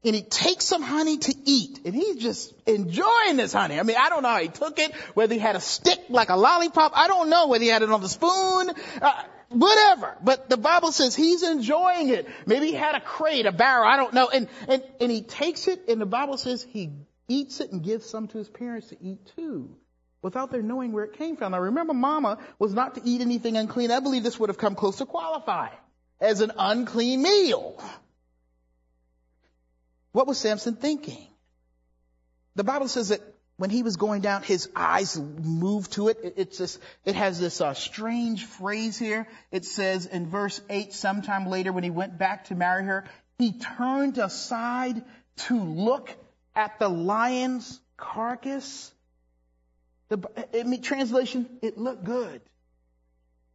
And 0.03 0.15
he 0.15 0.21
takes 0.21 0.65
some 0.65 0.83
honey 0.83 1.17
to 1.17 1.33
eat, 1.45 1.79
and 1.85 1.95
he's 1.95 2.17
just 2.17 2.53
enjoying 2.67 3.37
this 3.37 3.51
honey. 3.51 3.79
I 3.79 3.83
mean, 3.83 3.97
I 3.99 4.09
don't 4.09 4.21
know 4.21 4.29
how 4.29 4.41
he 4.41 4.47
took 4.49 4.77
it, 4.77 4.95
whether 5.15 5.33
he 5.33 5.39
had 5.39 5.55
a 5.55 5.59
stick 5.59 5.99
like 6.09 6.29
a 6.29 6.35
lollipop. 6.35 6.91
I 6.95 7.07
don't 7.07 7.31
know 7.31 7.47
whether 7.47 7.63
he 7.63 7.69
had 7.71 7.81
it 7.81 7.91
on 7.91 8.01
the 8.01 8.09
spoon. 8.09 8.71
Uh, 9.01 9.23
whatever. 9.49 10.17
But 10.23 10.49
the 10.49 10.57
Bible 10.57 10.91
says 10.91 11.15
he's 11.15 11.43
enjoying 11.43 12.09
it. 12.09 12.27
Maybe 12.45 12.67
he 12.67 12.73
had 12.73 12.95
a 12.95 13.01
crate, 13.01 13.45
a 13.45 13.51
barrel, 13.51 13.87
I 13.87 13.97
don't 13.97 14.13
know. 14.13 14.29
And, 14.29 14.47
and, 14.67 14.83
and 14.99 15.11
he 15.11 15.21
takes 15.21 15.67
it 15.67 15.87
and 15.87 15.99
the 15.99 16.05
Bible 16.05 16.37
says 16.37 16.63
he 16.63 16.91
eats 17.27 17.59
it 17.59 17.71
and 17.71 17.83
gives 17.83 18.05
some 18.05 18.27
to 18.27 18.37
his 18.37 18.49
parents 18.49 18.87
to 18.87 18.97
eat 19.01 19.19
too. 19.35 19.75
Without 20.21 20.51
their 20.51 20.61
knowing 20.61 20.91
where 20.91 21.05
it 21.05 21.13
came 21.13 21.37
from. 21.37 21.53
Now 21.53 21.59
remember 21.59 21.93
mama 21.93 22.39
was 22.57 22.73
not 22.73 22.95
to 22.95 23.01
eat 23.03 23.21
anything 23.21 23.55
unclean. 23.55 23.91
I 23.91 24.01
believe 24.01 24.23
this 24.23 24.39
would 24.39 24.49
have 24.49 24.57
come 24.57 24.75
close 24.75 24.97
to 24.97 25.05
qualify 25.05 25.69
as 26.19 26.41
an 26.41 26.51
unclean 26.57 27.21
meal. 27.21 27.81
What 30.11 30.27
was 30.27 30.37
Samson 30.37 30.75
thinking? 30.75 31.25
The 32.55 32.63
Bible 32.63 32.89
says 32.89 33.09
that 33.09 33.21
when 33.59 33.69
he 33.69 33.83
was 33.83 33.97
going 33.97 34.21
down, 34.21 34.41
his 34.41 34.69
eyes 34.73 35.19
moved 35.19 35.91
to 35.91 36.07
it. 36.07 36.33
It's 36.37 36.57
just, 36.57 36.79
it 37.03 37.15
has 37.15 37.41
this 37.41 37.59
uh, 37.59 37.73
strange 37.73 38.45
phrase 38.45 38.97
here. 38.97 39.27
It 39.51 39.65
says 39.65 40.05
in 40.05 40.27
verse 40.27 40.61
8, 40.69 40.93
sometime 40.93 41.45
later 41.45 41.73
when 41.73 41.83
he 41.83 41.89
went 41.89 42.17
back 42.17 42.45
to 42.45 42.55
marry 42.55 42.85
her, 42.85 43.03
he 43.37 43.51
turned 43.51 44.17
aside 44.17 45.03
to 45.47 45.61
look 45.61 46.09
at 46.55 46.79
the 46.79 46.87
lion's 46.87 47.81
carcass. 47.97 48.93
The 50.07 50.19
it, 50.53 50.81
translation, 50.81 51.45
it 51.61 51.77
looked 51.77 52.05
good. 52.05 52.39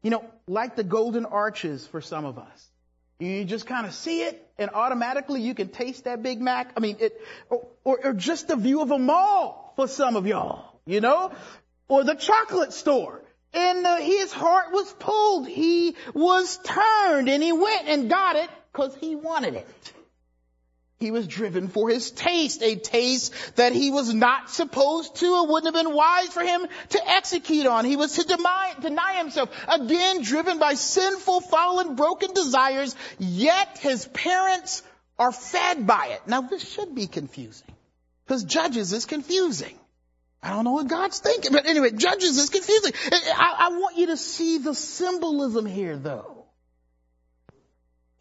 You 0.02 0.10
know, 0.10 0.24
like 0.46 0.76
the 0.76 0.84
golden 0.84 1.24
arches 1.24 1.86
for 1.86 2.02
some 2.02 2.26
of 2.26 2.38
us. 2.38 2.70
You 3.18 3.42
just 3.46 3.66
kind 3.66 3.86
of 3.86 3.94
see 3.94 4.20
it 4.20 4.43
and 4.58 4.70
automatically 4.70 5.40
you 5.40 5.54
can 5.54 5.68
taste 5.68 6.04
that 6.04 6.22
Big 6.22 6.40
Mac. 6.40 6.72
I 6.76 6.80
mean, 6.80 6.96
it, 7.00 7.20
or, 7.50 7.66
or, 7.82 8.06
or 8.06 8.12
just 8.12 8.48
the 8.48 8.56
view 8.56 8.80
of 8.82 8.90
a 8.90 8.98
mall 8.98 9.72
for 9.76 9.88
some 9.88 10.16
of 10.16 10.26
y'all, 10.26 10.78
you 10.86 11.00
know? 11.00 11.32
Or 11.88 12.04
the 12.04 12.14
chocolate 12.14 12.72
store. 12.72 13.22
And 13.52 13.86
uh, 13.86 13.96
his 13.96 14.32
heart 14.32 14.72
was 14.72 14.92
pulled. 14.92 15.48
He 15.48 15.96
was 16.12 16.58
turned 16.58 17.28
and 17.28 17.42
he 17.42 17.52
went 17.52 17.88
and 17.88 18.08
got 18.08 18.36
it 18.36 18.50
because 18.72 18.96
he 18.96 19.14
wanted 19.14 19.54
it. 19.54 19.92
He 21.04 21.10
was 21.10 21.26
driven 21.26 21.68
for 21.68 21.90
his 21.90 22.10
taste, 22.10 22.62
a 22.62 22.76
taste 22.76 23.34
that 23.56 23.74
he 23.74 23.90
was 23.90 24.14
not 24.14 24.48
supposed 24.48 25.16
to 25.16 25.26
It 25.26 25.48
wouldn't 25.50 25.74
have 25.74 25.84
been 25.84 25.94
wise 25.94 26.28
for 26.28 26.42
him 26.42 26.66
to 26.88 27.10
execute 27.10 27.66
on. 27.66 27.84
He 27.84 27.96
was 27.96 28.14
to 28.14 28.22
deny, 28.22 28.72
deny 28.80 29.18
himself, 29.18 29.50
again 29.68 30.22
driven 30.22 30.58
by 30.58 30.72
sinful, 30.72 31.42
fallen, 31.42 31.94
broken 31.94 32.32
desires, 32.32 32.96
yet 33.18 33.76
his 33.82 34.06
parents 34.06 34.82
are 35.18 35.30
fed 35.30 35.86
by 35.86 36.06
it. 36.06 36.22
Now 36.26 36.40
this 36.40 36.66
should 36.66 36.94
be 36.94 37.06
confusing. 37.06 37.68
Because 38.24 38.44
Judges 38.44 38.94
is 38.94 39.04
confusing. 39.04 39.78
I 40.42 40.54
don't 40.54 40.64
know 40.64 40.72
what 40.72 40.88
God's 40.88 41.18
thinking, 41.18 41.52
but 41.52 41.66
anyway, 41.66 41.90
Judges 41.90 42.38
is 42.38 42.48
confusing. 42.48 42.92
I, 43.12 43.56
I 43.58 43.68
want 43.78 43.98
you 43.98 44.06
to 44.06 44.16
see 44.16 44.56
the 44.56 44.74
symbolism 44.74 45.66
here 45.66 45.98
though. 45.98 46.46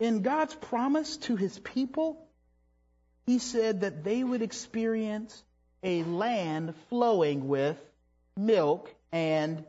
In 0.02 0.22
God's 0.22 0.54
promise 0.54 1.16
to 1.28 1.38
his 1.38 1.58
people, 1.60 2.28
he 3.26 3.40
said 3.40 3.82
that 3.82 4.04
they 4.04 4.24
would 4.24 4.42
experience 4.42 5.44
a 5.82 6.04
land 6.04 6.74
flowing 6.90 7.48
with 7.48 7.78
milk 8.36 8.94
and 9.12 9.64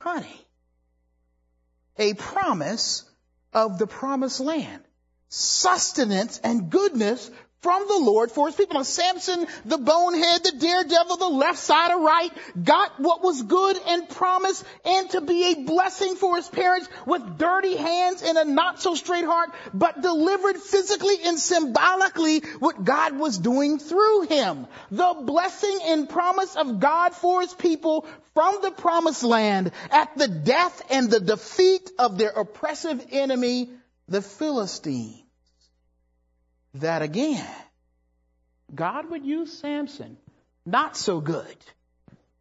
honey. 0.00 0.40
A 1.98 2.14
promise 2.14 3.04
of 3.52 3.78
the 3.78 3.86
promised 3.86 4.40
land. 4.40 4.82
Sustenance 5.28 6.38
and 6.44 6.70
goodness 6.70 7.30
from 7.64 7.88
the 7.88 7.98
Lord 7.98 8.30
for 8.30 8.46
his 8.46 8.56
people. 8.56 8.74
Now 8.74 8.82
Samson, 8.82 9.46
the 9.64 9.78
bonehead, 9.78 10.44
the 10.44 10.52
daredevil, 10.58 11.16
the 11.16 11.28
left 11.30 11.58
side 11.58 11.92
or 11.92 12.04
right, 12.04 12.30
got 12.62 13.00
what 13.00 13.22
was 13.22 13.42
good 13.42 13.78
and 13.86 14.06
promised 14.06 14.66
and 14.84 15.08
to 15.10 15.22
be 15.22 15.52
a 15.52 15.64
blessing 15.64 16.14
for 16.16 16.36
his 16.36 16.46
parents 16.46 16.90
with 17.06 17.38
dirty 17.38 17.74
hands 17.74 18.20
and 18.22 18.36
a 18.36 18.44
not 18.44 18.82
so 18.82 18.94
straight 18.94 19.24
heart, 19.24 19.48
but 19.72 20.02
delivered 20.02 20.58
physically 20.58 21.16
and 21.24 21.40
symbolically 21.40 22.40
what 22.58 22.84
God 22.84 23.18
was 23.18 23.38
doing 23.38 23.78
through 23.78 24.26
him. 24.26 24.66
The 24.90 25.14
blessing 25.22 25.78
and 25.84 26.06
promise 26.06 26.56
of 26.56 26.80
God 26.80 27.14
for 27.14 27.40
his 27.40 27.54
people 27.54 28.06
from 28.34 28.58
the 28.60 28.72
promised 28.72 29.22
land 29.22 29.72
at 29.90 30.18
the 30.18 30.28
death 30.28 30.82
and 30.90 31.10
the 31.10 31.20
defeat 31.20 31.90
of 31.98 32.18
their 32.18 32.30
oppressive 32.30 33.06
enemy, 33.10 33.70
the 34.06 34.20
Philistines 34.20 35.23
that 36.74 37.02
again, 37.02 37.46
God 38.74 39.10
would 39.10 39.24
use 39.24 39.52
Samson, 39.52 40.16
not 40.66 40.96
so 40.96 41.20
good, 41.20 41.56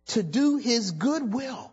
to 0.08 0.24
do 0.24 0.58
his 0.58 0.91
good 0.91 1.34
will. 1.34 1.72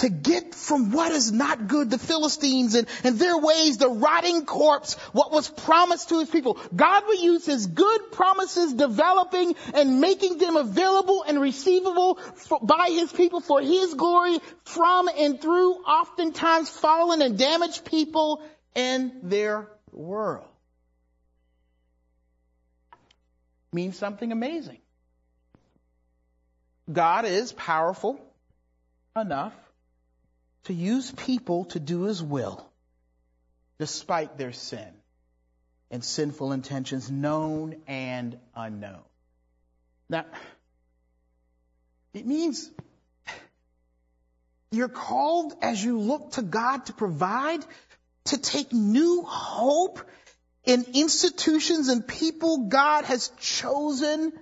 To 0.00 0.10
get 0.10 0.54
from 0.54 0.92
what 0.92 1.10
is 1.12 1.32
not 1.32 1.68
good, 1.68 1.88
the 1.88 1.98
Philistines 1.98 2.74
and, 2.74 2.86
and 3.02 3.18
their 3.18 3.38
ways, 3.38 3.78
the 3.78 3.88
rotting 3.88 4.44
corpse, 4.44 4.92
what 5.12 5.32
was 5.32 5.48
promised 5.48 6.10
to 6.10 6.18
his 6.18 6.28
people. 6.28 6.58
God 6.74 7.04
would 7.06 7.18
use 7.18 7.46
his 7.46 7.66
good 7.66 8.12
promises 8.12 8.74
developing 8.74 9.54
and 9.72 9.98
making 10.02 10.36
them 10.36 10.56
available 10.56 11.24
and 11.26 11.40
receivable 11.40 12.16
for, 12.16 12.60
by 12.60 12.88
his 12.90 13.10
people 13.10 13.40
for 13.40 13.62
his 13.62 13.94
glory 13.94 14.38
from 14.64 15.08
and 15.08 15.40
through 15.40 15.76
oftentimes 15.76 16.68
fallen 16.68 17.22
and 17.22 17.38
damaged 17.38 17.86
people 17.86 18.42
in 18.74 19.20
their 19.22 19.66
world. 19.92 20.46
Means 23.76 23.96
something 23.96 24.32
amazing. 24.32 24.78
God 26.92 27.24
is 27.26 27.52
powerful 27.52 28.18
enough 29.14 29.52
to 30.64 30.72
use 30.72 31.10
people 31.10 31.66
to 31.66 31.78
do 31.78 32.02
his 32.02 32.22
will 32.22 32.66
despite 33.78 34.38
their 34.38 34.52
sin 34.52 34.88
and 35.90 36.02
sinful 36.02 36.52
intentions, 36.52 37.10
known 37.10 37.76
and 37.86 38.38
unknown. 38.54 39.02
Now, 40.08 40.24
it 42.14 42.26
means 42.26 42.70
you're 44.72 44.88
called 44.88 45.54
as 45.62 45.84
you 45.84 45.98
look 45.98 46.32
to 46.32 46.42
God 46.42 46.86
to 46.86 46.92
provide, 46.92 47.64
to 48.26 48.38
take 48.38 48.72
new 48.72 49.22
hope 49.22 50.00
in 50.66 50.84
institutions 50.94 51.88
and 51.88 52.06
people 52.06 52.66
God 52.68 53.04
has 53.04 53.30
chosen 53.40 54.32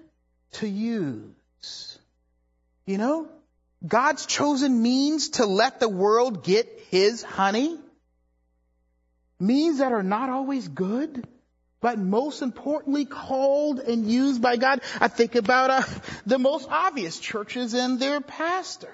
to 0.52 0.68
use. 0.68 1.98
You 2.86 2.98
know, 2.98 3.28
God's 3.86 4.26
chosen 4.26 4.82
means 4.82 5.30
to 5.30 5.46
let 5.46 5.78
the 5.78 5.88
world 5.88 6.42
get 6.44 6.66
his 6.90 7.22
honey. 7.22 7.78
Means 9.38 9.78
that 9.78 9.92
are 9.92 10.02
not 10.02 10.30
always 10.30 10.68
good, 10.68 11.26
but 11.80 11.98
most 11.98 12.40
importantly 12.40 13.04
called 13.04 13.78
and 13.80 14.10
used 14.10 14.40
by 14.40 14.56
God. 14.56 14.80
I 15.00 15.08
think 15.08 15.34
about 15.34 15.70
uh, 15.70 15.82
the 16.24 16.38
most 16.38 16.68
obvious 16.70 17.18
churches 17.18 17.74
and 17.74 18.00
their 18.00 18.20
pastors. 18.22 18.90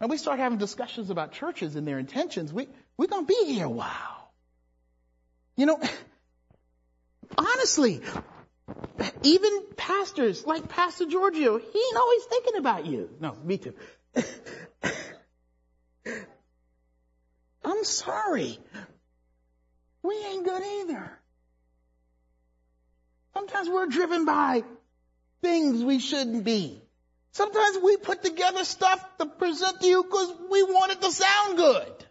And 0.00 0.08
we 0.08 0.16
start 0.16 0.38
having 0.38 0.58
discussions 0.58 1.10
about 1.10 1.32
churches 1.32 1.76
and 1.76 1.86
their 1.86 1.98
intentions. 1.98 2.52
We, 2.52 2.68
we're 2.96 3.08
going 3.08 3.26
to 3.26 3.34
be 3.44 3.52
here 3.52 3.66
a 3.66 3.70
while. 3.70 4.17
You 5.58 5.66
know, 5.66 5.80
honestly, 7.36 8.00
even 9.24 9.62
pastors 9.76 10.46
like 10.46 10.68
Pastor 10.68 11.04
Giorgio, 11.06 11.58
he 11.58 11.78
ain't 11.78 11.96
always 11.96 12.24
thinking 12.26 12.56
about 12.58 12.86
you. 12.86 13.10
No, 13.18 13.36
me 13.42 13.58
too. 13.58 13.74
I'm 17.64 17.82
sorry. 17.82 18.56
We 20.04 20.14
ain't 20.26 20.44
good 20.44 20.62
either. 20.62 21.18
Sometimes 23.34 23.68
we're 23.68 23.86
driven 23.86 24.26
by 24.26 24.62
things 25.42 25.82
we 25.82 25.98
shouldn't 25.98 26.44
be. 26.44 26.80
Sometimes 27.32 27.78
we 27.82 27.96
put 27.96 28.22
together 28.22 28.62
stuff 28.62 29.04
to 29.18 29.26
present 29.26 29.80
to 29.80 29.86
you 29.88 30.04
because 30.04 30.32
we 30.52 30.62
want 30.62 30.92
it 30.92 31.02
to 31.02 31.10
sound 31.10 31.56
good. 31.56 32.04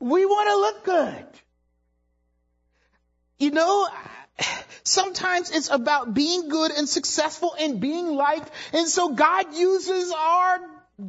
We 0.00 0.24
want 0.24 0.48
to 0.48 0.56
look 0.56 0.84
good. 0.84 1.26
You 3.42 3.50
know, 3.50 3.88
sometimes 4.84 5.50
it's 5.50 5.68
about 5.68 6.14
being 6.14 6.48
good 6.48 6.70
and 6.70 6.88
successful 6.88 7.56
and 7.58 7.80
being 7.80 8.06
liked. 8.14 8.48
And 8.72 8.86
so 8.86 9.14
God 9.14 9.52
uses 9.56 10.12
our 10.16 10.60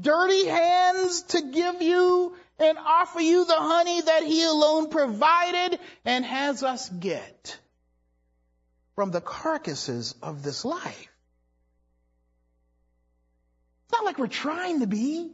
dirty 0.02 0.48
hands 0.48 1.22
to 1.34 1.44
give 1.44 1.84
you 1.84 2.36
and 2.58 2.80
offer 2.80 3.20
you 3.20 3.46
the 3.46 3.56
honey 3.56 4.02
that 4.02 4.24
He 4.24 4.44
alone 4.46 4.90
provided 4.90 5.78
and 6.06 6.26
has 6.26 6.64
us 6.64 6.90
get 6.90 7.60
from 8.96 9.12
the 9.12 9.22
carcasses 9.22 10.16
of 10.24 10.42
this 10.42 10.66
life. 10.66 11.10
It's 13.84 13.92
not 13.92 14.06
like 14.06 14.18
we're 14.18 14.26
trying 14.26 14.80
to 14.80 14.88
be. 14.88 15.30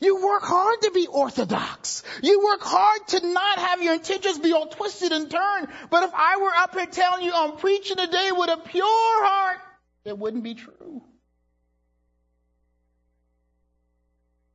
You 0.00 0.24
work 0.24 0.42
hard 0.42 0.82
to 0.82 0.90
be 0.92 1.06
orthodox. 1.08 2.04
You 2.22 2.44
work 2.44 2.60
hard 2.62 3.08
to 3.08 3.26
not 3.26 3.58
have 3.58 3.82
your 3.82 3.94
intentions 3.94 4.38
be 4.38 4.52
all 4.52 4.68
twisted 4.68 5.10
and 5.10 5.28
turned. 5.28 5.68
But 5.90 6.04
if 6.04 6.10
I 6.14 6.36
were 6.36 6.54
up 6.54 6.74
here 6.74 6.86
telling 6.86 7.24
you 7.24 7.32
I'm 7.34 7.56
preaching 7.56 7.96
today 7.96 8.30
with 8.32 8.50
a 8.50 8.58
pure 8.58 9.24
heart, 9.24 9.58
it 10.04 10.16
wouldn't 10.16 10.44
be 10.44 10.54
true. 10.54 11.02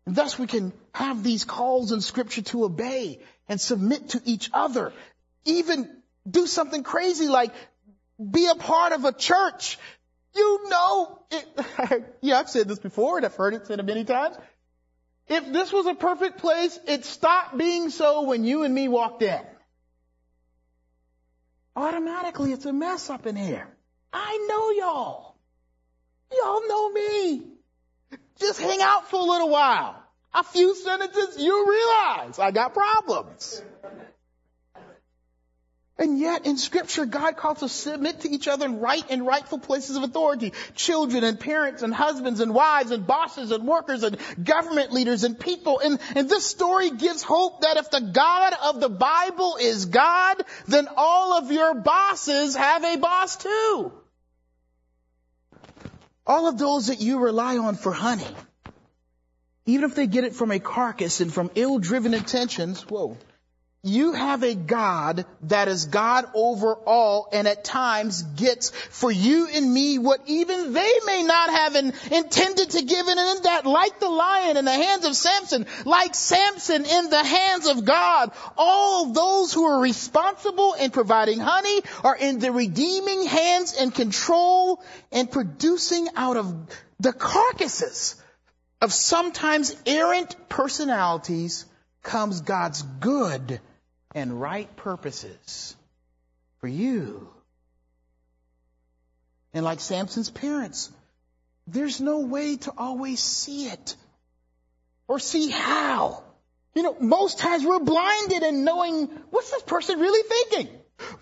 And 0.06 0.16
thus 0.16 0.40
we 0.40 0.48
can 0.48 0.74
have 0.94 1.24
these 1.24 1.44
calls 1.44 1.92
in 1.92 2.02
scripture 2.02 2.42
to 2.42 2.66
obey 2.66 3.20
and 3.50 3.60
submit 3.60 4.10
to 4.10 4.22
each 4.26 4.50
other. 4.54 4.94
Even 5.46 5.90
do 6.30 6.48
something 6.48 6.84
crazy 6.84 7.28
like 7.28 7.52
be 8.32 8.48
a 8.48 8.56
part 8.56 8.94
of 8.94 9.04
a 9.04 9.12
church. 9.12 9.78
You 10.36 10.70
know, 10.70 11.20
it, 11.32 12.06
yeah, 12.22 12.40
I've 12.40 12.50
said 12.50 12.68
this 12.68 12.80
before 12.80 13.18
and 13.18 13.26
I've 13.26 13.36
heard 13.36 13.54
it 13.54 13.68
said 13.68 13.86
many 13.86 14.04
times. 14.06 14.38
If 15.28 15.52
this 15.52 15.72
was 15.72 15.86
a 15.86 15.96
perfect 15.96 16.40
place, 16.40 16.78
it 16.88 17.06
stopped 17.06 17.58
being 17.58 17.90
so 17.90 18.24
when 18.24 18.44
you 18.44 18.64
and 18.64 18.74
me 18.74 18.88
walked 18.88 19.22
in. 19.22 19.42
Automatically, 21.76 22.52
it's 22.52 22.66
a 22.66 22.74
mess 22.74 23.10
up 23.10 23.26
in 23.26 23.36
here. 23.36 23.68
I 24.12 24.46
know 24.50 24.72
y'all. 24.72 25.36
Y'all 26.32 26.68
know 26.68 26.92
me. 26.92 27.42
Just 28.40 28.62
hang 28.62 28.82
out 28.82 29.10
for 29.10 29.20
a 29.20 29.24
little 29.24 29.50
while. 29.50 29.96
A 30.34 30.44
few 30.44 30.76
sentences, 30.76 31.42
you 31.42 31.70
realize 31.70 32.40
I 32.40 32.52
got 32.52 32.74
problems. 32.74 33.62
And 35.96 36.18
yet 36.18 36.48
in 36.48 36.58
scripture, 36.58 37.06
God 37.06 37.38
calls 37.38 37.62
us 37.62 37.72
to 37.84 37.92
submit 37.92 38.22
to 38.22 38.30
each 38.30 38.48
other 38.48 38.66
in 38.66 38.80
right 38.80 39.04
and 39.12 39.28
rightful 39.28 39.60
places 39.60 39.96
of 39.96 40.02
authority. 40.02 40.52
Children 40.76 41.24
and 41.24 41.40
parents 41.40 41.84
and 41.84 41.94
husbands 41.94 42.40
and 42.40 42.52
wives 42.52 42.90
and 42.90 43.06
bosses 43.06 43.52
and 43.52 43.68
workers 43.68 44.02
and 44.02 44.18
government 44.44 44.92
leaders 44.92 45.24
and 45.24 45.40
people. 45.40 45.80
And, 45.80 46.00
and 46.16 46.28
this 46.28 46.48
story 46.48 46.90
gives 46.90 47.22
hope 47.22 47.62
that 47.62 47.78
if 47.78 47.92
the 47.92 48.02
God 48.02 48.54
of 48.64 48.82
the 48.82 48.90
Bible 48.90 49.58
is 49.62 49.86
God, 49.86 50.44
then 50.68 50.88
all 50.98 51.34
of 51.34 51.52
your 51.52 51.76
bosses 51.76 52.56
have 52.56 52.84
a 52.84 52.98
boss 52.98 53.38
too. 53.38 53.94
All 56.26 56.48
of 56.48 56.58
those 56.58 56.88
that 56.88 57.02
you 57.02 57.20
rely 57.20 57.58
on 57.58 57.76
for 57.76 57.92
honey, 57.92 58.36
even 59.68 59.84
if 59.84 59.94
they 59.94 60.08
get 60.08 60.24
it 60.24 60.34
from 60.34 60.50
a 60.50 60.60
carcass 60.60 61.22
and 61.22 61.32
from 61.32 61.52
ill-driven 61.54 62.16
intentions, 62.16 62.82
whoa, 62.90 63.18
you 63.86 64.14
have 64.14 64.44
a 64.44 64.56
God 64.56 65.26
that 65.42 65.68
is 65.68 65.88
God 65.88 66.26
over 66.34 66.74
all 66.74 67.28
and 67.34 67.50
at 67.50 67.66
times 67.66 68.22
gets 68.22 68.70
for 68.70 69.12
you 69.12 69.50
and 69.54 69.74
me 69.74 69.98
what 69.98 70.22
even 70.26 70.72
they 70.72 70.94
may 71.06 71.24
not 71.24 71.50
have 71.50 71.76
in, 71.76 71.94
intended 72.10 72.70
to 72.70 72.82
give 72.82 73.08
and 73.08 73.20
in 73.20 73.44
that 73.44 73.66
like 73.66 74.00
the 74.00 74.08
lion 74.08 74.56
in 74.56 74.64
the 74.64 74.72
hands 74.72 75.04
of 75.04 75.18
Samson, 75.18 75.66
like 75.84 76.16
Samson 76.16 76.86
in 76.86 77.10
the 77.10 77.26
hands 77.26 77.68
of 77.68 77.84
God, 77.84 78.32
all 78.58 79.08
those 79.08 79.52
who 79.52 79.66
are 79.66 79.82
responsible 79.82 80.76
in 80.76 80.90
providing 80.92 81.40
honey 81.40 81.82
are 82.06 82.16
in 82.16 82.40
the 82.40 82.54
redeeming 82.54 83.26
hands 83.26 83.76
and 83.78 83.94
control 83.94 84.82
and 85.12 85.30
producing 85.30 86.08
out 86.16 86.38
of 86.38 86.56
the 87.02 87.12
carcasses 87.12 88.16
of 88.80 88.94
sometimes 88.94 89.76
errant 89.86 90.38
personalities 90.48 91.66
comes 92.02 92.40
God's 92.40 92.82
good 92.82 93.60
and 94.14 94.40
right 94.40 94.74
purposes 94.76 95.76
for 96.60 96.68
you. 96.68 97.30
And 99.54 99.64
like 99.64 99.80
Samson's 99.80 100.30
parents, 100.30 100.92
there's 101.68 102.02
no 102.02 102.20
way 102.20 102.58
to 102.58 102.74
always 102.78 103.20
see 103.20 103.68
it 103.68 103.96
or 105.08 105.20
see 105.20 105.50
how. 105.50 106.24
You 106.74 106.84
know, 106.84 106.96
most 107.00 107.38
times 107.40 107.64
we're 107.64 107.80
blinded 107.80 108.44
in 108.44 108.64
knowing 108.64 109.08
what's 109.30 109.52
this 109.52 109.64
person 109.64 110.00
really 110.00 110.28
thinking? 110.28 110.76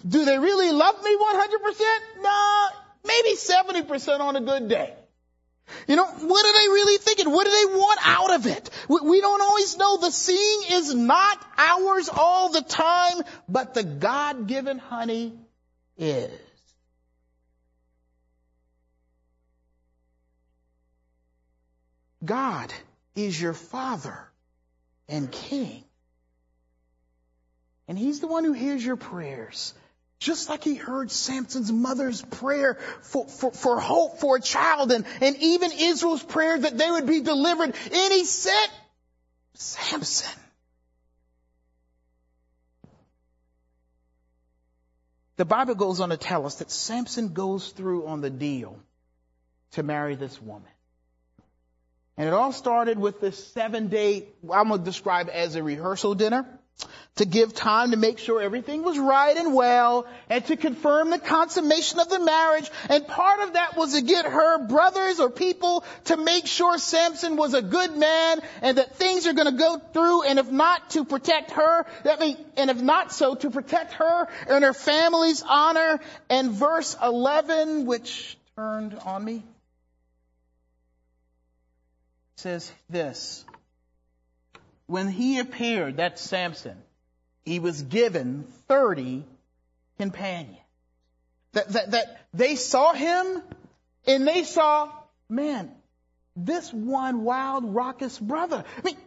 Do 0.08 0.25
they 0.25 0.38
really 0.38 0.71
love 0.71 1.04
me 1.04 1.17
100%? 1.17 1.80
No, 2.21 2.67
maybe 3.06 3.36
70% 3.36 4.19
on 4.19 4.36
a 4.36 4.41
good 4.41 4.69
day. 4.69 4.93
You 5.88 5.95
know, 5.95 6.05
what 6.05 6.45
are 6.45 6.53
they 6.53 6.67
really 6.69 6.97
thinking? 6.97 7.31
What 7.31 7.45
do 7.45 7.51
they 7.51 7.77
want 7.77 7.99
out 8.03 8.34
of 8.34 8.45
it? 8.47 8.69
We 8.88 9.21
don't 9.21 9.41
always 9.41 9.77
know. 9.77 9.97
The 9.97 10.12
seeing 10.12 10.63
is 10.71 10.93
not 10.93 11.45
ours 11.57 12.10
all 12.10 12.49
the 12.49 12.62
time, 12.62 13.21
but 13.49 13.73
the 13.73 13.84
God-given 13.84 14.79
honey 14.79 15.34
is. 15.97 16.31
God 22.23 22.71
is 23.15 23.41
your 23.41 23.53
father 23.53 24.29
and 25.10 25.31
king. 25.31 25.84
And 27.88 27.97
he's 27.97 28.19
the 28.19 28.27
one 28.27 28.45
who 28.45 28.53
hears 28.53 28.86
your 28.86 28.95
prayers. 28.95 29.73
Just 30.21 30.49
like 30.49 30.63
he 30.63 30.75
heard 30.75 31.10
Samson's 31.10 31.71
mother's 31.71 32.21
prayer 32.21 32.77
for, 33.01 33.25
for, 33.27 33.51
for 33.51 33.79
hope 33.79 34.19
for 34.19 34.36
a 34.36 34.39
child 34.39 34.91
and, 34.91 35.03
and 35.19 35.36
even 35.38 35.71
Israel's 35.71 36.21
prayer 36.21 36.60
that 36.60 36.77
they 36.77 36.91
would 36.91 37.07
be 37.07 37.21
delivered. 37.21 37.73
And 37.91 38.13
he 38.13 38.23
sent 38.23 38.71
Samson. 39.55 40.29
The 45.38 45.45
Bible 45.45 45.73
goes 45.73 45.99
on 45.99 46.10
to 46.10 46.17
tell 46.17 46.45
us 46.45 46.57
that 46.57 46.69
Samson 46.69 47.34
goes 47.34 47.69
through 47.69 48.05
on 48.05 48.21
the 48.21 48.29
deal 48.29 48.77
to 49.71 49.81
marry 49.81 50.13
this 50.13 50.39
woman. 50.39 50.69
And 52.15 52.27
it 52.27 52.34
all 52.36 52.51
started 52.51 52.99
with 52.99 53.21
this 53.21 53.43
seven 53.53 53.88
day, 53.88 54.27
I'm 54.43 54.67
going 54.67 54.81
to 54.81 54.86
describe 54.86 55.29
as 55.34 55.55
a 55.55 55.63
rehearsal 55.63 56.13
dinner 56.13 56.45
to 57.21 57.25
give 57.25 57.53
time 57.53 57.91
to 57.91 57.97
make 57.97 58.17
sure 58.17 58.41
everything 58.41 58.84
was 58.84 58.97
right 58.97 59.36
and 59.36 59.53
well 59.53 60.07
and 60.29 60.45
to 60.45 60.55
confirm 60.55 61.10
the 61.10 61.19
consummation 61.19 61.99
of 61.99 62.10
the 62.10 62.19
marriage. 62.19 62.71
And 62.89 63.05
part 63.05 63.41
of 63.41 63.53
that 63.53 63.75
was 63.75 63.93
to 63.93 64.01
get 64.01 64.25
her 64.25 64.65
brothers 64.65 65.19
or 65.19 65.29
people 65.29 65.84
to 66.05 66.17
make 66.17 66.47
sure 66.47 66.77
Samson 66.77 67.36
was 67.36 67.53
a 67.53 67.62
good 67.62 67.95
man 67.95 68.39
and 68.62 68.77
that 68.77 68.95
things 68.95 69.27
are 69.27 69.34
going 69.34 69.51
to 69.51 69.57
go 69.57 69.79
through 69.93 70.23
and 70.23 70.39
if 70.39 70.49
not 70.49 70.91
to 70.91 71.03
protect 71.03 71.51
her, 71.51 71.86
I 72.05 72.15
mean, 72.19 72.38
and 72.55 72.69
if 72.69 72.81
not 72.81 73.12
so 73.12 73.36
to 73.36 73.49
protect 73.49 73.93
her 73.93 74.27
and 74.47 74.63
her 74.63 74.73
family's 74.73 75.43
honor. 75.47 75.99
And 76.29 76.51
verse 76.51 76.95
11, 77.03 77.86
which 77.86 78.38
turned 78.55 78.97
on 79.05 79.23
me, 79.23 79.43
says 82.38 82.71
this. 82.89 83.45
When 84.91 85.08
he 85.08 85.39
appeared, 85.39 85.95
that's 85.95 86.21
Samson, 86.21 86.75
he 87.45 87.60
was 87.60 87.82
given 87.82 88.43
30 88.67 89.23
companions. 89.97 90.58
That, 91.54 91.69
that, 91.69 91.91
that 91.91 92.27
they 92.34 92.58
saw 92.58 92.91
him 92.91 93.41
and 94.06 94.27
they 94.27 94.43
saw, 94.43 94.91
man, 95.30 95.71
this 96.36 96.73
one 96.73 97.23
wild, 97.23 97.73
raucous 97.73 98.19
brother. 98.19 98.65
I 98.80 98.82
mean, 98.82 98.97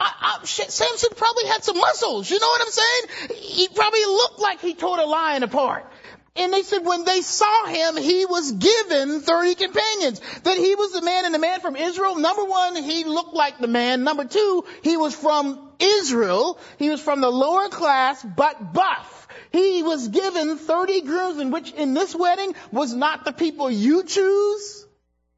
I, 0.00 0.38
I, 0.40 0.44
shit, 0.44 0.72
Samson 0.72 1.10
probably 1.14 1.46
had 1.46 1.62
some 1.62 1.78
muscles. 1.78 2.28
You 2.28 2.40
know 2.40 2.48
what 2.48 2.62
I'm 2.62 2.72
saying? 2.72 3.38
He 3.38 3.68
probably 3.68 4.04
looked 4.06 4.40
like 4.40 4.60
he 4.60 4.74
tore 4.74 4.98
a 4.98 5.06
lion 5.06 5.44
apart. 5.44 5.88
And 6.36 6.52
they 6.52 6.62
said 6.62 6.84
when 6.84 7.04
they 7.04 7.20
saw 7.20 7.66
him, 7.66 7.96
he 7.96 8.26
was 8.26 8.50
given 8.50 9.20
30 9.20 9.54
companions. 9.54 10.20
That 10.42 10.56
he 10.56 10.74
was 10.74 10.92
the 10.92 11.02
man 11.02 11.26
and 11.26 11.34
the 11.34 11.38
man 11.38 11.60
from 11.60 11.76
Israel. 11.76 12.16
Number 12.16 12.44
one, 12.44 12.74
he 12.74 13.04
looked 13.04 13.34
like 13.34 13.58
the 13.58 13.68
man. 13.68 14.02
Number 14.02 14.24
two, 14.24 14.64
he 14.82 14.96
was 14.96 15.14
from 15.14 15.70
Israel. 15.78 16.58
He 16.78 16.90
was 16.90 17.00
from 17.00 17.20
the 17.20 17.30
lower 17.30 17.68
class, 17.68 18.24
but 18.24 18.72
buff. 18.72 19.28
He 19.52 19.84
was 19.84 20.08
given 20.08 20.58
30 20.58 21.02
groomsmen, 21.02 21.50
which 21.52 21.70
in 21.70 21.94
this 21.94 22.16
wedding 22.16 22.54
was 22.72 22.92
not 22.92 23.24
the 23.24 23.32
people 23.32 23.70
you 23.70 24.02
choose, 24.02 24.86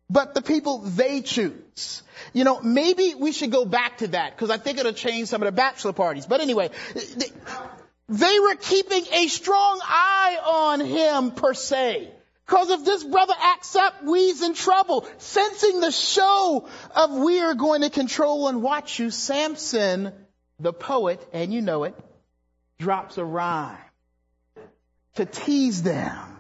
but 0.08 0.34
the 0.34 0.40
people 0.40 0.78
they 0.78 1.20
choose. 1.20 2.02
You 2.32 2.44
know, 2.44 2.62
maybe 2.62 3.14
we 3.14 3.32
should 3.32 3.50
go 3.50 3.66
back 3.66 3.98
to 3.98 4.08
that 4.08 4.34
because 4.34 4.48
I 4.48 4.56
think 4.56 4.78
it'll 4.78 4.92
change 4.92 5.28
some 5.28 5.42
of 5.42 5.46
the 5.46 5.52
bachelor 5.52 5.92
parties. 5.92 6.24
But 6.24 6.40
anyway, 6.40 6.70
they 8.08 8.38
were 8.40 8.54
keeping 8.54 9.04
a 9.12 9.26
strong 9.28 9.80
eye 9.82 10.38
on 10.44 10.80
him 10.80 11.32
per 11.32 11.54
se. 11.54 12.12
Cause 12.46 12.70
if 12.70 12.84
this 12.84 13.02
brother 13.02 13.34
acts 13.36 13.74
up, 13.74 14.04
we's 14.04 14.40
in 14.40 14.54
trouble. 14.54 15.04
Sensing 15.18 15.80
the 15.80 15.90
show 15.90 16.68
of 16.94 17.10
we 17.10 17.40
are 17.40 17.54
going 17.54 17.82
to 17.82 17.90
control 17.90 18.46
and 18.46 18.62
watch 18.62 19.00
you, 19.00 19.10
Samson, 19.10 20.12
the 20.60 20.72
poet, 20.72 21.20
and 21.32 21.52
you 21.52 21.60
know 21.60 21.82
it, 21.84 21.98
drops 22.78 23.18
a 23.18 23.24
rhyme 23.24 23.76
to 25.16 25.24
tease 25.24 25.82
them. 25.82 26.38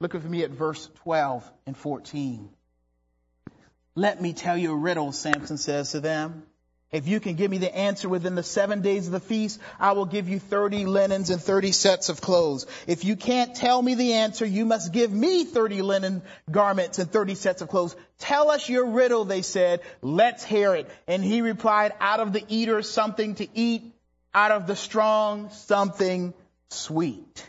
Look 0.00 0.14
with 0.14 0.24
me 0.24 0.44
at 0.44 0.50
verse 0.50 0.88
12 1.02 1.48
and 1.66 1.76
14. 1.76 2.48
Let 3.94 4.22
me 4.22 4.32
tell 4.32 4.56
you 4.56 4.72
a 4.72 4.76
riddle, 4.76 5.12
Samson 5.12 5.58
says 5.58 5.92
to 5.92 6.00
them. 6.00 6.44
If 6.92 7.06
you 7.06 7.20
can 7.20 7.36
give 7.36 7.52
me 7.52 7.58
the 7.58 7.72
answer 7.74 8.08
within 8.08 8.34
the 8.34 8.42
seven 8.42 8.82
days 8.82 9.06
of 9.06 9.12
the 9.12 9.20
feast, 9.20 9.60
I 9.78 9.92
will 9.92 10.06
give 10.06 10.28
you 10.28 10.40
30 10.40 10.86
linens 10.86 11.30
and 11.30 11.40
30 11.40 11.70
sets 11.70 12.08
of 12.08 12.20
clothes. 12.20 12.66
If 12.88 13.04
you 13.04 13.14
can't 13.14 13.54
tell 13.54 13.80
me 13.80 13.94
the 13.94 14.14
answer, 14.14 14.44
you 14.44 14.64
must 14.64 14.92
give 14.92 15.12
me 15.12 15.44
30 15.44 15.82
linen 15.82 16.22
garments 16.50 16.98
and 16.98 17.08
30 17.08 17.36
sets 17.36 17.62
of 17.62 17.68
clothes. 17.68 17.94
Tell 18.18 18.50
us 18.50 18.68
your 18.68 18.86
riddle, 18.86 19.24
they 19.24 19.42
said. 19.42 19.82
Let's 20.02 20.42
hear 20.42 20.74
it. 20.74 20.90
And 21.06 21.22
he 21.22 21.42
replied, 21.42 21.92
out 22.00 22.18
of 22.18 22.32
the 22.32 22.44
eater 22.48 22.82
something 22.82 23.36
to 23.36 23.46
eat, 23.54 23.84
out 24.34 24.50
of 24.50 24.66
the 24.66 24.76
strong 24.76 25.50
something 25.50 26.34
sweet. 26.70 27.46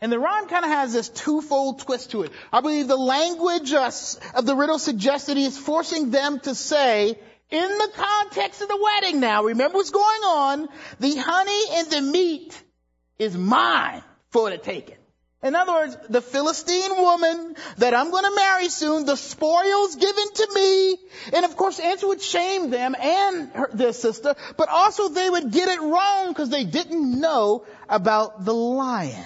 And 0.00 0.12
the 0.12 0.20
rhyme 0.20 0.46
kind 0.46 0.64
of 0.64 0.70
has 0.70 0.92
this 0.92 1.08
twofold 1.08 1.80
twist 1.80 2.12
to 2.12 2.22
it. 2.22 2.30
I 2.52 2.60
believe 2.60 2.86
the 2.86 2.96
language 2.96 3.72
uh, 3.72 3.90
of 4.34 4.46
the 4.46 4.54
riddle 4.54 4.78
suggests 4.78 5.26
that 5.26 5.36
he 5.36 5.44
is 5.44 5.58
forcing 5.58 6.10
them 6.10 6.38
to 6.40 6.54
say, 6.54 7.18
in 7.50 7.68
the 7.78 7.90
context 7.94 8.60
of 8.60 8.68
the 8.68 8.78
wedding 8.80 9.20
now, 9.20 9.44
remember 9.44 9.76
what's 9.76 9.90
going 9.90 10.22
on, 10.22 10.68
the 11.00 11.16
honey 11.16 11.62
and 11.72 11.90
the 11.90 12.02
meat 12.02 12.62
is 13.18 13.36
mine 13.36 14.02
for 14.30 14.50
the 14.50 14.58
taking. 14.58 14.96
In 15.40 15.54
other 15.54 15.72
words, 15.72 15.96
the 16.10 16.20
Philistine 16.20 16.96
woman 16.96 17.54
that 17.76 17.94
I'm 17.94 18.10
going 18.10 18.24
to 18.24 18.34
marry 18.34 18.68
soon, 18.68 19.06
the 19.06 19.16
spoils 19.16 19.94
given 19.94 20.32
to 20.34 20.48
me, 20.52 20.96
and 21.32 21.44
of 21.44 21.56
course, 21.56 21.78
answer 21.78 22.08
would 22.08 22.20
shame 22.20 22.70
them 22.70 22.96
and 23.00 23.48
her, 23.52 23.70
their 23.72 23.92
sister, 23.92 24.34
but 24.56 24.68
also 24.68 25.08
they 25.08 25.30
would 25.30 25.52
get 25.52 25.68
it 25.68 25.80
wrong 25.80 26.28
because 26.28 26.50
they 26.50 26.64
didn't 26.64 27.20
know 27.20 27.64
about 27.88 28.44
the 28.44 28.52
lion. 28.52 29.24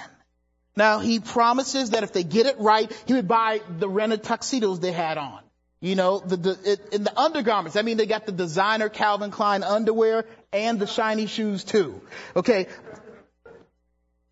Now 0.76 0.98
he 0.98 1.18
promises 1.18 1.90
that 1.90 2.02
if 2.02 2.12
they 2.12 2.24
get 2.24 2.44
it 2.44 2.56
right, 2.58 2.92
he 3.06 3.14
would 3.14 3.28
buy 3.28 3.62
the 3.78 3.88
rented 3.88 4.22
tuxedos 4.22 4.80
they 4.80 4.92
had 4.92 5.16
on. 5.16 5.40
You 5.82 5.96
know, 5.96 6.20
the, 6.20 6.36
the, 6.36 6.58
it, 6.64 6.80
in 6.92 7.02
the 7.02 7.18
undergarments. 7.18 7.76
I 7.76 7.82
mean, 7.82 7.96
they 7.96 8.06
got 8.06 8.24
the 8.24 8.30
designer 8.30 8.88
Calvin 8.88 9.32
Klein 9.32 9.64
underwear 9.64 10.24
and 10.52 10.78
the 10.78 10.86
shiny 10.86 11.26
shoes 11.26 11.64
too. 11.64 12.00
Okay. 12.36 12.68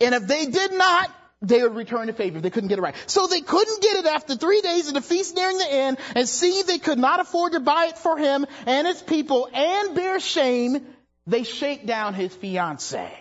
And 0.00 0.14
if 0.14 0.28
they 0.28 0.46
did 0.46 0.72
not, 0.72 1.10
they 1.42 1.60
would 1.60 1.74
return 1.74 2.06
the 2.06 2.12
favor. 2.12 2.40
They 2.40 2.50
couldn't 2.50 2.68
get 2.68 2.78
it 2.78 2.82
right. 2.82 2.94
So 3.06 3.26
they 3.26 3.40
couldn't 3.40 3.82
get 3.82 3.96
it 3.96 4.06
after 4.06 4.36
three 4.36 4.60
days 4.60 4.86
of 4.86 4.94
the 4.94 5.00
feast 5.00 5.34
nearing 5.34 5.58
the 5.58 5.72
end 5.72 5.98
and 6.14 6.28
see 6.28 6.62
they 6.62 6.78
could 6.78 7.00
not 7.00 7.18
afford 7.18 7.52
to 7.52 7.60
buy 7.60 7.86
it 7.86 7.98
for 7.98 8.16
him 8.16 8.46
and 8.66 8.86
his 8.86 9.02
people 9.02 9.48
and 9.52 9.96
bear 9.96 10.20
shame. 10.20 10.86
They 11.26 11.42
shake 11.42 11.84
down 11.84 12.14
his 12.14 12.32
fiance 12.32 13.19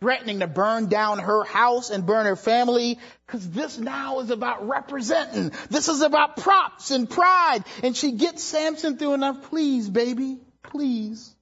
threatening 0.00 0.40
to 0.40 0.46
burn 0.46 0.86
down 0.86 1.18
her 1.18 1.44
house 1.44 1.90
and 1.90 2.06
burn 2.06 2.24
her 2.26 2.36
family 2.36 2.98
because 3.26 3.48
this 3.50 3.78
now 3.78 4.20
is 4.20 4.30
about 4.30 4.66
representing. 4.66 5.52
This 5.68 5.88
is 5.88 6.00
about 6.00 6.38
props 6.38 6.90
and 6.90 7.08
pride. 7.08 7.64
And 7.82 7.96
she 7.96 8.12
gets 8.12 8.42
Samson 8.42 8.96
through 8.96 9.14
enough. 9.14 9.50
Please, 9.50 9.88
baby, 9.88 10.38
please. 10.62 11.34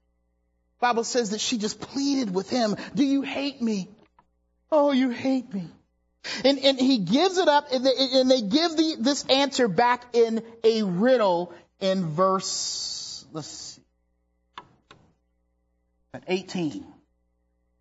Bible 0.80 1.04
says 1.04 1.30
that 1.30 1.40
she 1.40 1.58
just 1.58 1.80
pleaded 1.80 2.34
with 2.34 2.50
him. 2.50 2.76
Do 2.94 3.04
you 3.04 3.22
hate 3.22 3.62
me? 3.62 3.88
Oh, 4.70 4.90
you 4.90 5.10
hate 5.10 5.52
me. 5.54 5.68
And, 6.44 6.58
and 6.58 6.78
he 6.78 6.98
gives 6.98 7.38
it 7.38 7.48
up 7.48 7.68
and 7.72 7.86
they, 7.86 7.92
and 7.96 8.30
they 8.30 8.42
give 8.42 8.76
the, 8.76 8.96
this 8.98 9.24
answer 9.26 9.68
back 9.68 10.04
in 10.14 10.42
a 10.64 10.82
riddle 10.82 11.54
in 11.80 12.06
verse, 12.06 13.24
let's 13.32 13.48
see, 13.48 13.82
18. 16.26 16.84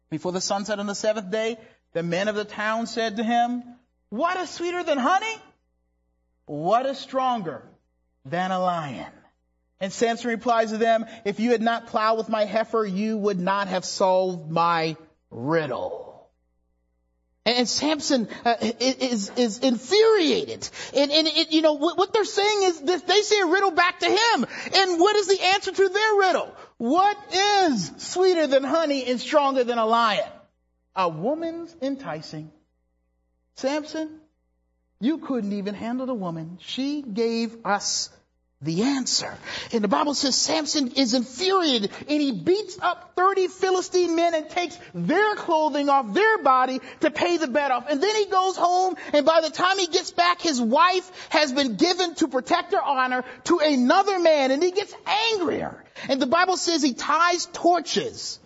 Before 0.09 0.31
the 0.31 0.41
sun 0.41 0.65
set 0.65 0.79
on 0.79 0.87
the 0.87 0.95
seventh 0.95 1.31
day, 1.31 1.57
the 1.93 2.03
men 2.03 2.27
of 2.27 2.35
the 2.35 2.45
town 2.45 2.87
said 2.87 3.17
to 3.17 3.23
him, 3.23 3.63
What 4.09 4.37
is 4.37 4.49
sweeter 4.49 4.83
than 4.83 4.97
honey? 4.97 5.35
What 6.45 6.85
is 6.85 6.97
stronger 6.97 7.63
than 8.25 8.51
a 8.51 8.59
lion? 8.59 9.11
And 9.79 9.91
Samson 9.91 10.29
replies 10.29 10.71
to 10.71 10.77
them, 10.77 11.05
If 11.25 11.39
you 11.39 11.51
had 11.51 11.61
not 11.61 11.87
plowed 11.87 12.17
with 12.17 12.29
my 12.29 12.45
heifer, 12.45 12.85
you 12.85 13.17
would 13.17 13.39
not 13.39 13.67
have 13.67 13.85
solved 13.85 14.49
my 14.49 14.95
riddle. 15.29 16.07
And 17.45 17.67
Samson 17.67 18.27
uh, 18.43 18.55
is 18.59 19.31
is 19.37 19.59
infuriated, 19.59 20.69
and, 20.93 21.09
and 21.09 21.27
it, 21.27 21.53
you 21.53 21.61
know 21.61 21.77
what 21.77 22.11
they're 22.11 22.25
saying 22.25 22.63
is 22.63 22.81
they 22.81 23.21
say 23.21 23.39
a 23.39 23.45
riddle 23.45 23.71
back 23.71 24.01
to 24.01 24.05
him, 24.05 24.45
and 24.75 24.99
what 24.99 25.15
is 25.15 25.27
the 25.27 25.41
answer 25.41 25.71
to 25.71 25.87
their 25.87 26.15
riddle? 26.15 26.53
What 26.77 27.17
is 27.33 27.91
sweeter 27.97 28.47
than 28.47 28.63
honey 28.63 29.05
and 29.05 29.19
stronger 29.19 29.63
than 29.63 29.77
a 29.77 29.85
lion? 29.85 30.29
A 30.95 31.09
woman's 31.09 31.75
enticing. 31.81 32.51
Samson, 33.55 34.19
you 34.99 35.19
couldn't 35.19 35.53
even 35.53 35.75
handle 35.75 36.05
the 36.05 36.13
woman. 36.13 36.57
She 36.61 37.01
gave 37.01 37.65
us 37.65 38.09
the 38.61 38.81
answer. 38.81 39.37
And 39.71 39.83
the 39.83 39.87
Bible 39.87 40.15
says 40.15 40.35
Samson 40.35 40.93
is 40.93 41.13
infuriated 41.13 41.91
and 42.09 42.21
he 42.21 42.31
beats 42.31 42.77
up 42.81 43.13
30 43.15 43.49
Philistine 43.49 44.15
men 44.15 44.33
and 44.33 44.49
takes 44.49 44.77
their 44.95 45.35
clothing 45.35 45.89
off 45.89 46.11
their 46.13 46.39
body 46.39 46.81
to 47.01 47.11
pay 47.11 47.37
the 47.37 47.47
bet 47.47 47.69
off. 47.69 47.85
And 47.87 48.01
then 48.01 48.15
he 48.15 48.25
goes 48.25 48.57
home 48.57 48.95
and 49.13 49.25
by 49.25 49.41
the 49.41 49.51
time 49.51 49.77
he 49.77 49.85
gets 49.87 50.09
back, 50.09 50.41
his 50.41 50.59
wife 50.59 51.09
has 51.29 51.53
been 51.53 51.75
given 51.75 52.15
to 52.15 52.27
protect 52.27 52.73
her 52.73 52.81
honor 52.81 53.23
to 53.45 53.59
another 53.59 54.17
man 54.19 54.49
and 54.49 54.63
he 54.63 54.71
gets 54.71 54.93
angrier. 55.33 55.83
And 56.09 56.19
the 56.19 56.27
Bible 56.27 56.57
says 56.57 56.81
he 56.81 56.95
ties 56.95 57.45
torches 57.53 58.39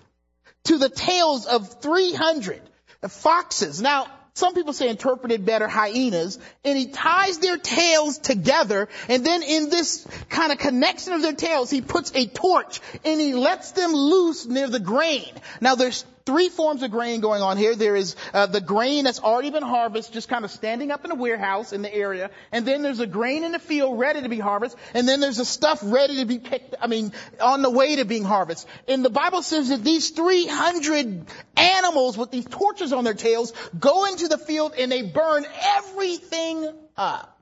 to 0.65 0.77
the 0.77 0.89
tails 0.89 1.45
of 1.45 1.81
300 1.81 2.61
foxes. 3.07 3.81
Now, 3.81 4.07
some 4.41 4.55
people 4.55 4.73
say 4.73 4.89
interpreted 4.89 5.45
better 5.45 5.67
hyenas, 5.67 6.39
and 6.65 6.75
he 6.75 6.87
ties 6.87 7.37
their 7.37 7.57
tails 7.57 8.17
together, 8.17 8.89
and 9.07 9.23
then 9.23 9.43
in 9.43 9.69
this 9.69 10.07
kind 10.29 10.51
of 10.51 10.57
connection 10.57 11.13
of 11.13 11.21
their 11.21 11.33
tails, 11.33 11.69
he 11.69 11.81
puts 11.81 12.11
a 12.15 12.25
torch, 12.25 12.81
and 13.05 13.21
he 13.21 13.35
lets 13.35 13.73
them 13.73 13.93
loose 13.93 14.47
near 14.47 14.67
the 14.67 14.79
grain. 14.79 15.31
Now 15.61 15.75
there's 15.75 16.05
three 16.25 16.49
forms 16.49 16.83
of 16.83 16.91
grain 16.91 17.21
going 17.21 17.41
on 17.41 17.57
here. 17.57 17.75
There 17.75 17.95
is 17.95 18.15
uh, 18.33 18.45
the 18.45 18.61
grain 18.61 19.03
that's 19.03 19.19
already 19.19 19.49
been 19.49 19.63
harvested, 19.63 20.13
just 20.13 20.29
kind 20.29 20.45
of 20.45 20.51
standing 20.51 20.91
up 20.91 21.05
in 21.05 21.11
a 21.11 21.15
warehouse 21.15 21.73
in 21.73 21.81
the 21.81 21.93
area, 21.93 22.31
and 22.51 22.65
then 22.65 22.81
there's 22.81 22.99
a 22.99 23.07
grain 23.07 23.43
in 23.43 23.51
the 23.51 23.59
field 23.59 23.99
ready 23.99 24.21
to 24.21 24.29
be 24.29 24.39
harvested, 24.39 24.79
and 24.93 25.07
then 25.07 25.19
there's 25.19 25.37
the 25.37 25.45
stuff 25.45 25.79
ready 25.83 26.17
to 26.17 26.25
be 26.25 26.39
picked. 26.39 26.75
I 26.79 26.87
mean, 26.87 27.11
on 27.39 27.61
the 27.61 27.69
way 27.69 27.97
to 27.97 28.05
being 28.05 28.23
harvested. 28.23 28.69
And 28.87 29.03
the 29.03 29.09
Bible 29.09 29.41
says 29.41 29.69
that 29.69 29.83
these 29.83 30.09
300 30.11 31.25
animals 31.57 32.17
with 32.17 32.31
these 32.31 32.45
torches 32.45 32.93
on 32.93 33.03
their 33.03 33.13
tails 33.13 33.53
go 33.77 34.05
into 34.05 34.27
the 34.27 34.37
field 34.37 34.73
and 34.77 34.91
they 34.91 35.01
burn 35.01 35.45
everything 35.77 36.71
up. 36.97 37.37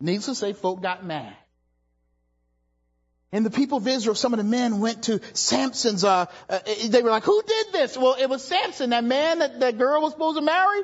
Needless 0.00 0.26
to 0.26 0.34
say, 0.34 0.52
folk 0.52 0.82
got 0.82 1.04
mad. 1.04 1.34
And 3.32 3.44
the 3.44 3.50
people 3.50 3.78
of 3.78 3.88
Israel, 3.88 4.14
some 4.14 4.32
of 4.32 4.38
the 4.38 4.44
men 4.44 4.80
went 4.80 5.04
to 5.04 5.20
Samson's, 5.32 6.04
uh, 6.04 6.26
uh, 6.48 6.58
they 6.88 7.02
were 7.02 7.10
like, 7.10 7.24
who 7.24 7.42
did 7.42 7.72
this? 7.72 7.96
Well, 7.96 8.16
it 8.18 8.28
was 8.28 8.44
Samson, 8.44 8.90
that 8.90 9.04
man 9.04 9.40
that 9.40 9.60
that 9.60 9.78
girl 9.78 10.02
was 10.02 10.12
supposed 10.12 10.38
to 10.38 10.44
marry. 10.44 10.82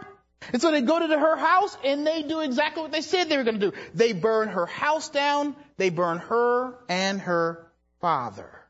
And 0.53 0.61
so 0.61 0.73
they 0.73 0.81
go 0.81 0.99
to 0.99 1.19
her 1.19 1.37
house 1.37 1.77
and 1.85 2.07
they 2.07 2.23
do 2.23 2.41
exactly 2.41 2.83
what 2.83 2.93
they 2.93 3.01
said 3.01 3.29
they 3.29 3.37
were 3.37 3.45
going 3.45 3.61
to 3.61 3.71
do. 3.71 3.77
They 3.95 4.13
burn 4.13 4.49
her 4.49 4.67
house 4.67 5.09
down. 5.09 5.55
They 5.77 5.91
burn 5.91 6.19
her 6.19 6.79
and 6.89 7.21
her 7.21 7.71
father. 8.01 8.62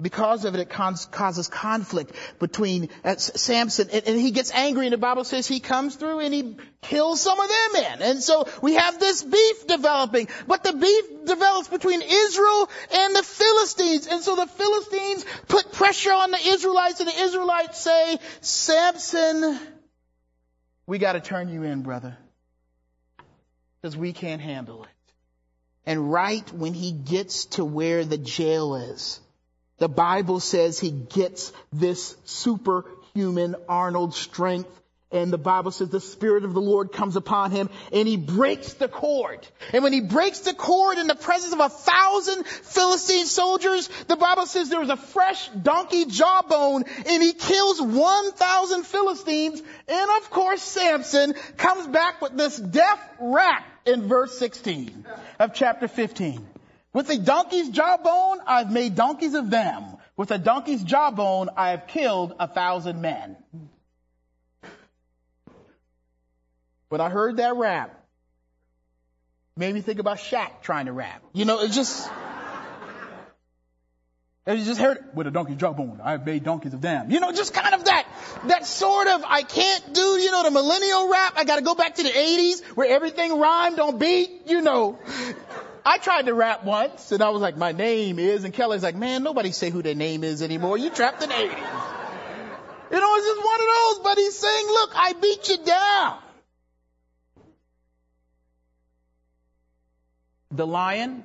Because 0.00 0.44
of 0.44 0.54
it, 0.54 0.60
it 0.60 0.70
causes 0.70 1.48
conflict 1.48 2.14
between 2.38 2.88
uh, 3.04 3.16
Samson, 3.16 3.90
and, 3.90 4.20
he 4.20 4.30
gets 4.30 4.50
angry, 4.52 4.86
and 4.86 4.92
the 4.92 4.98
Bible 4.98 5.24
says 5.24 5.46
he 5.46 5.60
comes 5.60 5.96
through 5.96 6.20
and 6.20 6.32
he 6.32 6.56
kills 6.82 7.20
some 7.20 7.38
of 7.38 7.48
their 7.48 7.82
men. 7.82 8.02
And 8.02 8.22
so 8.22 8.48
we 8.62 8.74
have 8.74 8.98
this 8.98 9.22
beef 9.22 9.66
developing, 9.66 10.28
but 10.46 10.64
the 10.64 10.72
beef 10.72 11.26
develops 11.26 11.68
between 11.68 12.02
Israel 12.02 12.70
and 12.92 13.14
the 13.14 13.22
Philistines. 13.22 14.06
And 14.06 14.22
so 14.22 14.36
the 14.36 14.46
Philistines 14.46 15.26
put 15.48 15.72
pressure 15.72 16.12
on 16.12 16.30
the 16.30 16.48
Israelites, 16.48 17.00
and 17.00 17.08
the 17.08 17.20
Israelites 17.20 17.80
say, 17.80 18.18
Samson, 18.40 19.58
we 20.86 20.98
gotta 20.98 21.20
turn 21.20 21.48
you 21.48 21.62
in, 21.62 21.82
brother. 21.82 22.16
Because 23.80 23.96
we 23.96 24.12
can't 24.12 24.42
handle 24.42 24.84
it. 24.84 24.88
And 25.86 26.12
right 26.12 26.50
when 26.52 26.74
he 26.74 26.92
gets 26.92 27.46
to 27.46 27.64
where 27.64 28.04
the 28.04 28.18
jail 28.18 28.74
is, 28.74 29.20
the 29.80 29.88
Bible 29.88 30.40
says 30.40 30.78
he 30.78 30.90
gets 30.90 31.52
this 31.72 32.14
superhuman 32.24 33.56
Arnold 33.68 34.14
strength. 34.14 34.70
And 35.12 35.32
the 35.32 35.38
Bible 35.38 35.72
says 35.72 35.88
the 35.88 35.98
Spirit 35.98 36.44
of 36.44 36.54
the 36.54 36.60
Lord 36.60 36.92
comes 36.92 37.16
upon 37.16 37.50
him 37.50 37.68
and 37.92 38.06
he 38.06 38.16
breaks 38.16 38.74
the 38.74 38.86
cord. 38.86 39.44
And 39.72 39.82
when 39.82 39.92
he 39.92 40.02
breaks 40.02 40.40
the 40.40 40.54
cord 40.54 40.98
in 40.98 41.08
the 41.08 41.16
presence 41.16 41.52
of 41.52 41.58
a 41.58 41.68
thousand 41.68 42.46
Philistine 42.46 43.26
soldiers, 43.26 43.88
the 44.06 44.14
Bible 44.14 44.46
says 44.46 44.68
there 44.68 44.78
was 44.78 44.88
a 44.88 44.96
fresh 44.96 45.48
donkey 45.48 46.04
jawbone 46.04 46.84
and 47.06 47.22
he 47.22 47.32
kills 47.32 47.82
1,000 47.82 48.84
Philistines. 48.84 49.60
And 49.88 50.10
of 50.18 50.30
course 50.30 50.62
Samson 50.62 51.34
comes 51.56 51.88
back 51.88 52.22
with 52.22 52.36
this 52.36 52.56
death 52.56 53.00
rap 53.18 53.64
in 53.86 54.06
verse 54.06 54.38
16 54.38 55.06
of 55.40 55.54
chapter 55.54 55.88
15. 55.88 56.46
With 56.92 57.08
a 57.10 57.18
donkey's 57.18 57.68
jawbone, 57.68 58.40
I've 58.46 58.72
made 58.72 58.96
donkeys 58.96 59.34
of 59.34 59.48
them. 59.48 59.84
With 60.16 60.32
a 60.32 60.38
donkey's 60.38 60.82
jawbone, 60.82 61.48
I 61.56 61.70
have 61.70 61.86
killed 61.86 62.34
a 62.38 62.48
thousand 62.48 63.00
men. 63.00 63.36
When 66.88 67.00
I 67.00 67.08
heard 67.08 67.36
that 67.36 67.54
rap, 67.54 67.96
made 69.56 69.72
me 69.72 69.80
think 69.80 70.00
about 70.00 70.18
Shaq 70.18 70.62
trying 70.62 70.86
to 70.86 70.92
rap. 70.92 71.22
You 71.32 71.44
know, 71.44 71.60
it 71.60 71.70
just, 71.70 72.10
you 74.48 74.64
just 74.64 74.80
heard 74.80 74.96
it 74.96 75.04
with 75.14 75.28
a 75.28 75.30
donkey's 75.30 75.58
jawbone. 75.58 76.00
I 76.02 76.12
have 76.12 76.26
made 76.26 76.42
donkeys 76.42 76.74
of 76.74 76.80
them. 76.80 77.12
You 77.12 77.20
know, 77.20 77.30
just 77.30 77.54
kind 77.54 77.72
of 77.72 77.84
that, 77.84 78.08
that 78.46 78.66
sort 78.66 79.06
of, 79.06 79.22
I 79.24 79.42
can't 79.44 79.94
do, 79.94 80.00
you 80.00 80.32
know, 80.32 80.42
the 80.42 80.50
millennial 80.50 81.08
rap. 81.08 81.34
I 81.36 81.44
gotta 81.44 81.62
go 81.62 81.76
back 81.76 81.94
to 81.94 82.02
the 82.02 82.08
80s 82.08 82.64
where 82.74 82.88
everything 82.88 83.38
rhymed 83.38 83.78
on 83.78 83.98
beat, 83.98 84.42
you 84.46 84.60
know. 84.60 84.98
I 85.84 85.98
tried 85.98 86.26
to 86.26 86.34
rap 86.34 86.64
once 86.64 87.12
and 87.12 87.22
I 87.22 87.30
was 87.30 87.42
like, 87.42 87.56
my 87.56 87.72
name 87.72 88.18
is, 88.18 88.44
and 88.44 88.52
Kelly's 88.52 88.82
like, 88.82 88.96
man, 88.96 89.22
nobody 89.22 89.52
say 89.52 89.70
who 89.70 89.82
their 89.82 89.94
name 89.94 90.24
is 90.24 90.42
anymore. 90.42 90.78
You 90.78 90.90
trapped 90.90 91.22
in 91.22 91.28
the 91.28 91.34
80s. 91.34 91.90
You 92.90 92.98
know, 92.98 93.16
it's 93.16 93.26
just 93.26 93.44
one 93.44 93.60
of 93.60 93.66
those, 93.66 93.98
but 94.04 94.18
he's 94.18 94.36
saying, 94.36 94.66
look, 94.66 94.90
I 94.94 95.12
beat 95.12 95.48
you 95.48 95.58
down. 95.64 96.18
The 100.50 100.66
lion, 100.66 101.22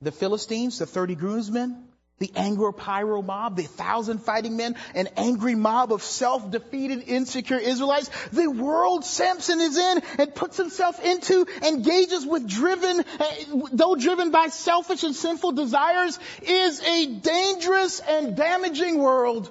the 0.00 0.10
Philistines, 0.10 0.78
the 0.78 0.86
30 0.86 1.14
groomsmen, 1.14 1.81
the 2.22 2.32
angry 2.36 2.72
pyro 2.72 3.20
mob, 3.20 3.56
the 3.56 3.64
thousand 3.64 4.18
fighting 4.18 4.56
men, 4.56 4.76
an 4.94 5.08
angry 5.16 5.56
mob 5.56 5.92
of 5.92 6.02
self-defeated, 6.02 7.02
insecure 7.08 7.58
Israelites, 7.58 8.08
the 8.32 8.48
world 8.48 9.04
Samson 9.04 9.60
is 9.60 9.76
in 9.76 10.02
and 10.18 10.32
puts 10.32 10.56
himself 10.56 11.04
into, 11.04 11.44
engages 11.66 12.24
with 12.24 12.46
driven, 12.48 13.00
eh, 13.00 13.44
though 13.72 13.96
driven 13.96 14.30
by 14.30 14.46
selfish 14.46 15.02
and 15.02 15.16
sinful 15.16 15.52
desires, 15.52 16.16
is 16.42 16.80
a 16.80 17.06
dangerous 17.06 17.98
and 17.98 18.36
damaging 18.36 18.98
world 18.98 19.50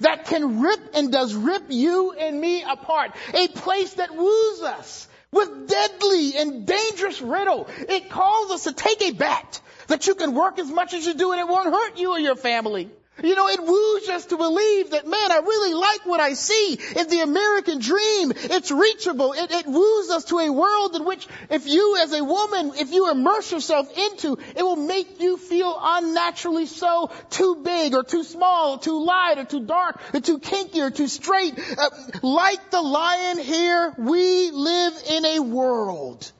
that 0.00 0.24
can 0.24 0.60
rip 0.60 0.80
and 0.94 1.12
does 1.12 1.34
rip 1.34 1.64
you 1.68 2.12
and 2.12 2.40
me 2.40 2.62
apart. 2.62 3.12
A 3.34 3.48
place 3.48 3.92
that 3.94 4.16
woos 4.16 4.62
us 4.62 5.08
with 5.30 5.68
deadly 5.68 6.38
and 6.38 6.66
dangerous 6.66 7.20
riddle. 7.20 7.68
It 7.80 8.08
calls 8.08 8.50
us 8.50 8.64
to 8.64 8.72
take 8.72 9.02
a 9.02 9.10
bet 9.10 9.60
that 9.88 10.06
you 10.06 10.14
can 10.14 10.34
work 10.34 10.58
as 10.58 10.70
much 10.70 10.94
as 10.94 11.04
you 11.04 11.14
do 11.14 11.32
and 11.32 11.40
it 11.40 11.48
won't 11.48 11.72
hurt 11.72 11.98
you 11.98 12.12
or 12.12 12.18
your 12.18 12.36
family. 12.36 12.90
You 13.22 13.34
know, 13.34 13.48
it 13.48 13.60
woos 13.60 14.08
us 14.10 14.26
to 14.26 14.36
believe 14.36 14.90
that, 14.90 15.04
man, 15.04 15.32
I 15.32 15.38
really 15.38 15.74
like 15.74 16.06
what 16.06 16.20
I 16.20 16.34
see 16.34 16.78
in 16.94 17.08
the 17.08 17.20
American 17.20 17.80
dream. 17.80 18.32
It's 18.36 18.70
reachable. 18.70 19.32
It, 19.32 19.50
it 19.50 19.66
woos 19.66 20.10
us 20.10 20.26
to 20.26 20.38
a 20.38 20.52
world 20.52 20.94
in 20.94 21.04
which 21.04 21.26
if 21.50 21.66
you 21.66 21.96
as 21.96 22.12
a 22.12 22.22
woman, 22.22 22.72
if 22.76 22.92
you 22.92 23.10
immerse 23.10 23.50
yourself 23.50 23.90
into, 23.98 24.38
it 24.54 24.62
will 24.62 24.76
make 24.76 25.20
you 25.20 25.36
feel 25.36 25.76
unnaturally 25.80 26.66
so 26.66 27.10
too 27.30 27.56
big 27.64 27.94
or 27.94 28.04
too 28.04 28.22
small 28.22 28.74
or 28.74 28.78
too 28.78 29.04
light 29.04 29.38
or 29.38 29.44
too 29.44 29.66
dark 29.66 30.00
or 30.14 30.20
too 30.20 30.38
kinky 30.38 30.80
or 30.80 30.90
too 30.90 31.08
straight. 31.08 31.58
Uh, 31.76 31.90
like 32.22 32.70
the 32.70 32.80
lion 32.80 33.38
here, 33.38 33.94
we 33.98 34.52
live 34.52 34.94
in 35.10 35.24
a 35.24 35.40
world 35.40 36.30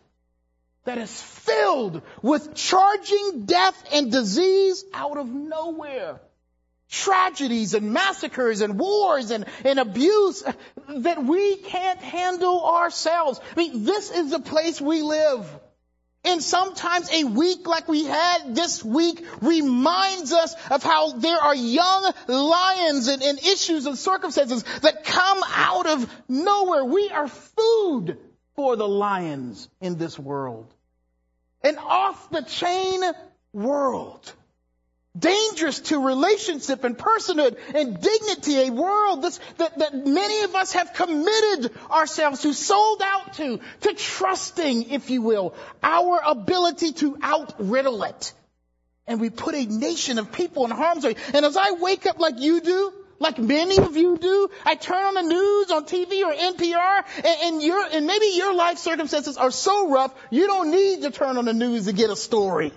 that 0.88 0.96
is 0.96 1.20
filled 1.20 2.00
with 2.22 2.54
charging 2.54 3.44
death 3.44 3.76
and 3.92 4.10
disease 4.10 4.86
out 4.94 5.18
of 5.18 5.28
nowhere. 5.28 6.18
Tragedies 6.88 7.74
and 7.74 7.92
massacres 7.92 8.62
and 8.62 8.78
wars 8.78 9.30
and, 9.30 9.44
and 9.66 9.78
abuse 9.78 10.42
that 10.88 11.22
we 11.22 11.56
can't 11.56 12.00
handle 12.00 12.64
ourselves. 12.64 13.38
I 13.54 13.58
mean, 13.58 13.84
this 13.84 14.10
is 14.10 14.30
the 14.30 14.40
place 14.40 14.80
we 14.80 15.02
live. 15.02 15.46
And 16.24 16.42
sometimes 16.42 17.12
a 17.12 17.24
week 17.24 17.66
like 17.66 17.86
we 17.86 18.04
had 18.04 18.54
this 18.54 18.82
week 18.82 19.22
reminds 19.42 20.32
us 20.32 20.54
of 20.70 20.82
how 20.82 21.12
there 21.12 21.38
are 21.38 21.54
young 21.54 22.12
lions 22.28 23.08
and, 23.08 23.22
and 23.22 23.38
issues 23.40 23.84
and 23.84 23.98
circumstances 23.98 24.64
that 24.80 25.04
come 25.04 25.40
out 25.54 25.86
of 25.86 26.10
nowhere. 26.28 26.86
We 26.86 27.10
are 27.10 27.28
food 27.28 28.16
for 28.56 28.76
the 28.76 28.88
lions 28.88 29.68
in 29.82 29.98
this 29.98 30.18
world 30.18 30.72
an 31.68 31.78
off 31.78 32.30
the 32.30 32.42
chain 32.42 33.02
world. 33.52 34.32
Dangerous 35.18 35.80
to 35.80 35.98
relationship 35.98 36.84
and 36.84 36.96
personhood 36.96 37.56
and 37.74 38.00
dignity, 38.00 38.68
a 38.68 38.70
world 38.70 39.22
that, 39.56 39.78
that 39.78 40.06
many 40.06 40.42
of 40.44 40.54
us 40.54 40.72
have 40.74 40.92
committed 40.92 41.72
ourselves 41.90 42.42
to, 42.42 42.52
sold 42.52 43.02
out 43.02 43.34
to, 43.34 43.58
to 43.80 43.94
trusting, 43.94 44.90
if 44.90 45.10
you 45.10 45.22
will, 45.22 45.54
our 45.82 46.20
ability 46.24 46.92
to 46.92 47.16
outriddle 47.16 48.08
it. 48.08 48.32
And 49.06 49.20
we 49.20 49.30
put 49.30 49.54
a 49.54 49.64
nation 49.64 50.18
of 50.18 50.30
people 50.30 50.66
in 50.66 50.70
harm's 50.70 51.04
way. 51.04 51.16
And 51.34 51.44
as 51.44 51.56
I 51.56 51.72
wake 51.72 52.06
up 52.06 52.20
like 52.20 52.38
you 52.38 52.60
do, 52.60 52.92
like 53.18 53.38
many 53.38 53.78
of 53.78 53.96
you 53.96 54.18
do. 54.18 54.50
I 54.64 54.74
turn 54.74 55.02
on 55.02 55.14
the 55.14 55.22
news 55.22 55.70
on 55.70 55.84
TV 55.84 56.24
or 56.24 56.32
NPR 56.32 57.04
and, 57.16 57.54
and 57.54 57.62
your, 57.62 57.84
and 57.92 58.06
maybe 58.06 58.26
your 58.34 58.54
life 58.54 58.78
circumstances 58.78 59.36
are 59.36 59.50
so 59.50 59.90
rough, 59.90 60.14
you 60.30 60.46
don't 60.46 60.70
need 60.70 61.02
to 61.02 61.10
turn 61.10 61.36
on 61.36 61.44
the 61.44 61.52
news 61.52 61.86
to 61.86 61.92
get 61.92 62.10
a 62.10 62.16
story. 62.16 62.72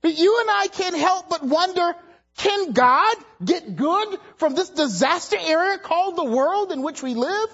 But 0.00 0.16
you 0.16 0.40
and 0.40 0.50
I 0.50 0.68
can't 0.68 0.96
help 0.96 1.28
but 1.28 1.42
wonder, 1.42 1.94
can 2.36 2.72
God 2.72 3.16
get 3.44 3.74
good 3.74 4.18
from 4.36 4.54
this 4.54 4.70
disaster 4.70 5.36
area 5.40 5.78
called 5.78 6.16
the 6.16 6.24
world 6.24 6.70
in 6.70 6.82
which 6.82 7.02
we 7.02 7.14
live? 7.14 7.48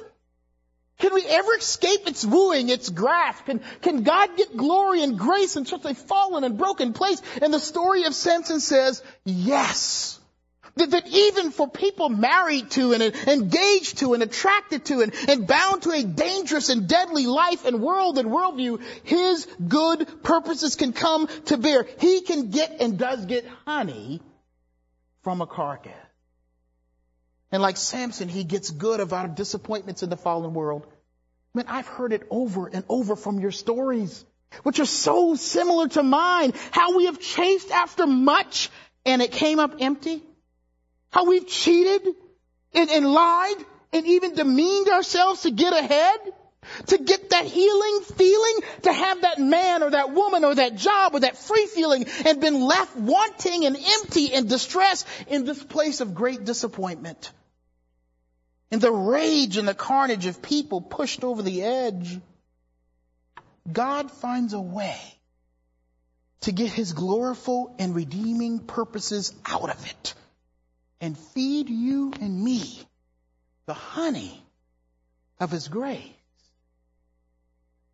Can 0.98 1.12
we 1.12 1.24
ever 1.26 1.56
escape 1.56 2.06
its 2.06 2.24
wooing, 2.24 2.68
its 2.68 2.88
grasp? 2.88 3.46
Can, 3.46 3.60
can 3.82 4.02
God 4.02 4.36
get 4.36 4.56
glory 4.56 5.02
and 5.02 5.18
grace 5.18 5.56
in 5.56 5.66
such 5.66 5.84
a 5.84 5.94
fallen 5.94 6.44
and 6.44 6.56
broken 6.56 6.92
place? 6.92 7.20
And 7.42 7.52
the 7.52 7.58
story 7.58 8.04
of 8.04 8.14
Samson 8.14 8.60
says, 8.60 9.02
yes. 9.24 10.20
That, 10.76 10.90
that 10.90 11.06
even 11.08 11.52
for 11.52 11.68
people 11.68 12.08
married 12.08 12.70
to 12.72 12.92
and 12.94 13.02
engaged 13.02 13.98
to 13.98 14.14
and 14.14 14.22
attracted 14.22 14.86
to 14.86 15.02
and, 15.02 15.14
and 15.28 15.46
bound 15.46 15.82
to 15.82 15.92
a 15.92 16.02
dangerous 16.02 16.68
and 16.68 16.88
deadly 16.88 17.26
life 17.26 17.64
and 17.64 17.80
world 17.80 18.18
and 18.18 18.28
worldview, 18.28 18.82
his 19.04 19.46
good 19.68 20.24
purposes 20.24 20.74
can 20.74 20.92
come 20.92 21.28
to 21.46 21.56
bear. 21.56 21.86
He 22.00 22.22
can 22.22 22.50
get 22.50 22.80
and 22.80 22.98
does 22.98 23.24
get 23.26 23.46
honey 23.66 24.20
from 25.22 25.40
a 25.40 25.46
carcass. 25.46 25.92
And 27.52 27.62
like 27.62 27.76
Samson, 27.76 28.28
he 28.28 28.42
gets 28.42 28.70
good 28.70 28.98
of 28.98 29.36
disappointments 29.36 30.02
in 30.02 30.10
the 30.10 30.16
fallen 30.16 30.54
world. 30.54 30.88
Man, 31.54 31.66
I've 31.68 31.86
heard 31.86 32.12
it 32.12 32.26
over 32.28 32.66
and 32.66 32.84
over 32.88 33.14
from 33.14 33.38
your 33.38 33.52
stories, 33.52 34.24
which 34.64 34.80
are 34.80 34.86
so 34.86 35.36
similar 35.36 35.86
to 35.86 36.02
mine. 36.02 36.52
How 36.72 36.96
we 36.96 37.06
have 37.06 37.20
chased 37.20 37.70
after 37.70 38.08
much 38.08 38.70
and 39.06 39.22
it 39.22 39.30
came 39.30 39.60
up 39.60 39.76
empty. 39.78 40.24
How 41.14 41.26
we've 41.26 41.46
cheated 41.46 42.08
and, 42.74 42.90
and 42.90 43.12
lied 43.12 43.64
and 43.92 44.04
even 44.04 44.34
demeaned 44.34 44.88
ourselves 44.88 45.42
to 45.42 45.52
get 45.52 45.72
ahead. 45.72 46.18
To 46.86 46.98
get 46.98 47.30
that 47.30 47.44
healing 47.44 48.00
feeling, 48.16 48.54
to 48.82 48.92
have 48.92 49.20
that 49.20 49.38
man 49.38 49.82
or 49.84 49.90
that 49.90 50.12
woman 50.12 50.44
or 50.44 50.54
that 50.54 50.74
job 50.74 51.14
or 51.14 51.20
that 51.20 51.36
free 51.36 51.66
feeling 51.66 52.06
and 52.24 52.40
been 52.40 52.60
left 52.62 52.96
wanting 52.96 53.64
and 53.66 53.76
empty 53.76 54.32
and 54.32 54.48
distressed 54.48 55.06
in 55.28 55.44
this 55.44 55.62
place 55.62 56.00
of 56.00 56.14
great 56.14 56.44
disappointment. 56.44 57.30
In 58.72 58.80
the 58.80 58.90
rage 58.90 59.56
and 59.56 59.68
the 59.68 59.74
carnage 59.74 60.26
of 60.26 60.42
people 60.42 60.80
pushed 60.80 61.22
over 61.22 61.42
the 61.42 61.62
edge, 61.62 62.18
God 63.70 64.10
finds 64.10 64.52
a 64.52 64.60
way 64.60 64.98
to 66.40 66.50
get 66.50 66.72
his 66.72 66.92
gloriful 66.92 67.76
and 67.78 67.94
redeeming 67.94 68.58
purposes 68.58 69.32
out 69.46 69.70
of 69.70 69.86
it 69.86 70.14
and 71.04 71.18
feed 71.18 71.68
you 71.68 72.14
and 72.22 72.42
me 72.42 72.80
the 73.66 73.74
honey 73.74 74.42
of 75.38 75.50
his 75.50 75.68
grace. 75.68 76.00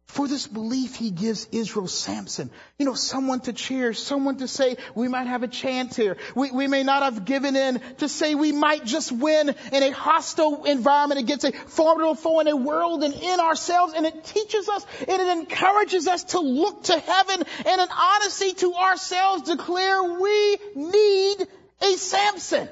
For 0.06 0.28
this 0.28 0.46
belief, 0.46 0.94
he 0.94 1.10
gives 1.10 1.48
Israel 1.50 1.88
Samson. 1.88 2.50
You 2.78 2.86
know, 2.86 2.94
someone 2.94 3.40
to 3.40 3.52
cheer, 3.52 3.94
someone 3.94 4.38
to 4.38 4.46
say, 4.46 4.76
we 4.94 5.08
might 5.08 5.26
have 5.26 5.42
a 5.42 5.48
chance 5.48 5.96
here. 5.96 6.18
We, 6.36 6.52
we 6.52 6.66
may 6.68 6.84
not 6.84 7.02
have 7.02 7.24
given 7.24 7.56
in 7.56 7.80
to 7.98 8.08
say 8.08 8.36
we 8.36 8.52
might 8.52 8.84
just 8.84 9.10
win 9.10 9.54
in 9.72 9.82
a 9.82 9.90
hostile 9.90 10.64
environment 10.64 11.20
against 11.20 11.44
a 11.44 11.52
formidable 11.52 12.14
foe 12.14 12.40
in 12.40 12.46
a 12.46 12.56
world 12.56 13.02
and 13.02 13.14
in 13.14 13.40
ourselves. 13.40 13.92
And 13.96 14.06
it 14.06 14.24
teaches 14.24 14.68
us 14.68 14.86
and 15.00 15.20
it 15.20 15.38
encourages 15.38 16.06
us 16.06 16.24
to 16.24 16.40
look 16.40 16.84
to 16.84 16.98
heaven 16.98 17.42
and 17.66 17.80
in 17.80 17.88
honesty 17.90 18.52
to 18.54 18.74
ourselves 18.74 19.42
declare 19.44 20.02
we 20.04 20.58
need 20.76 21.46
a 21.82 21.96
Samson. 21.96 22.68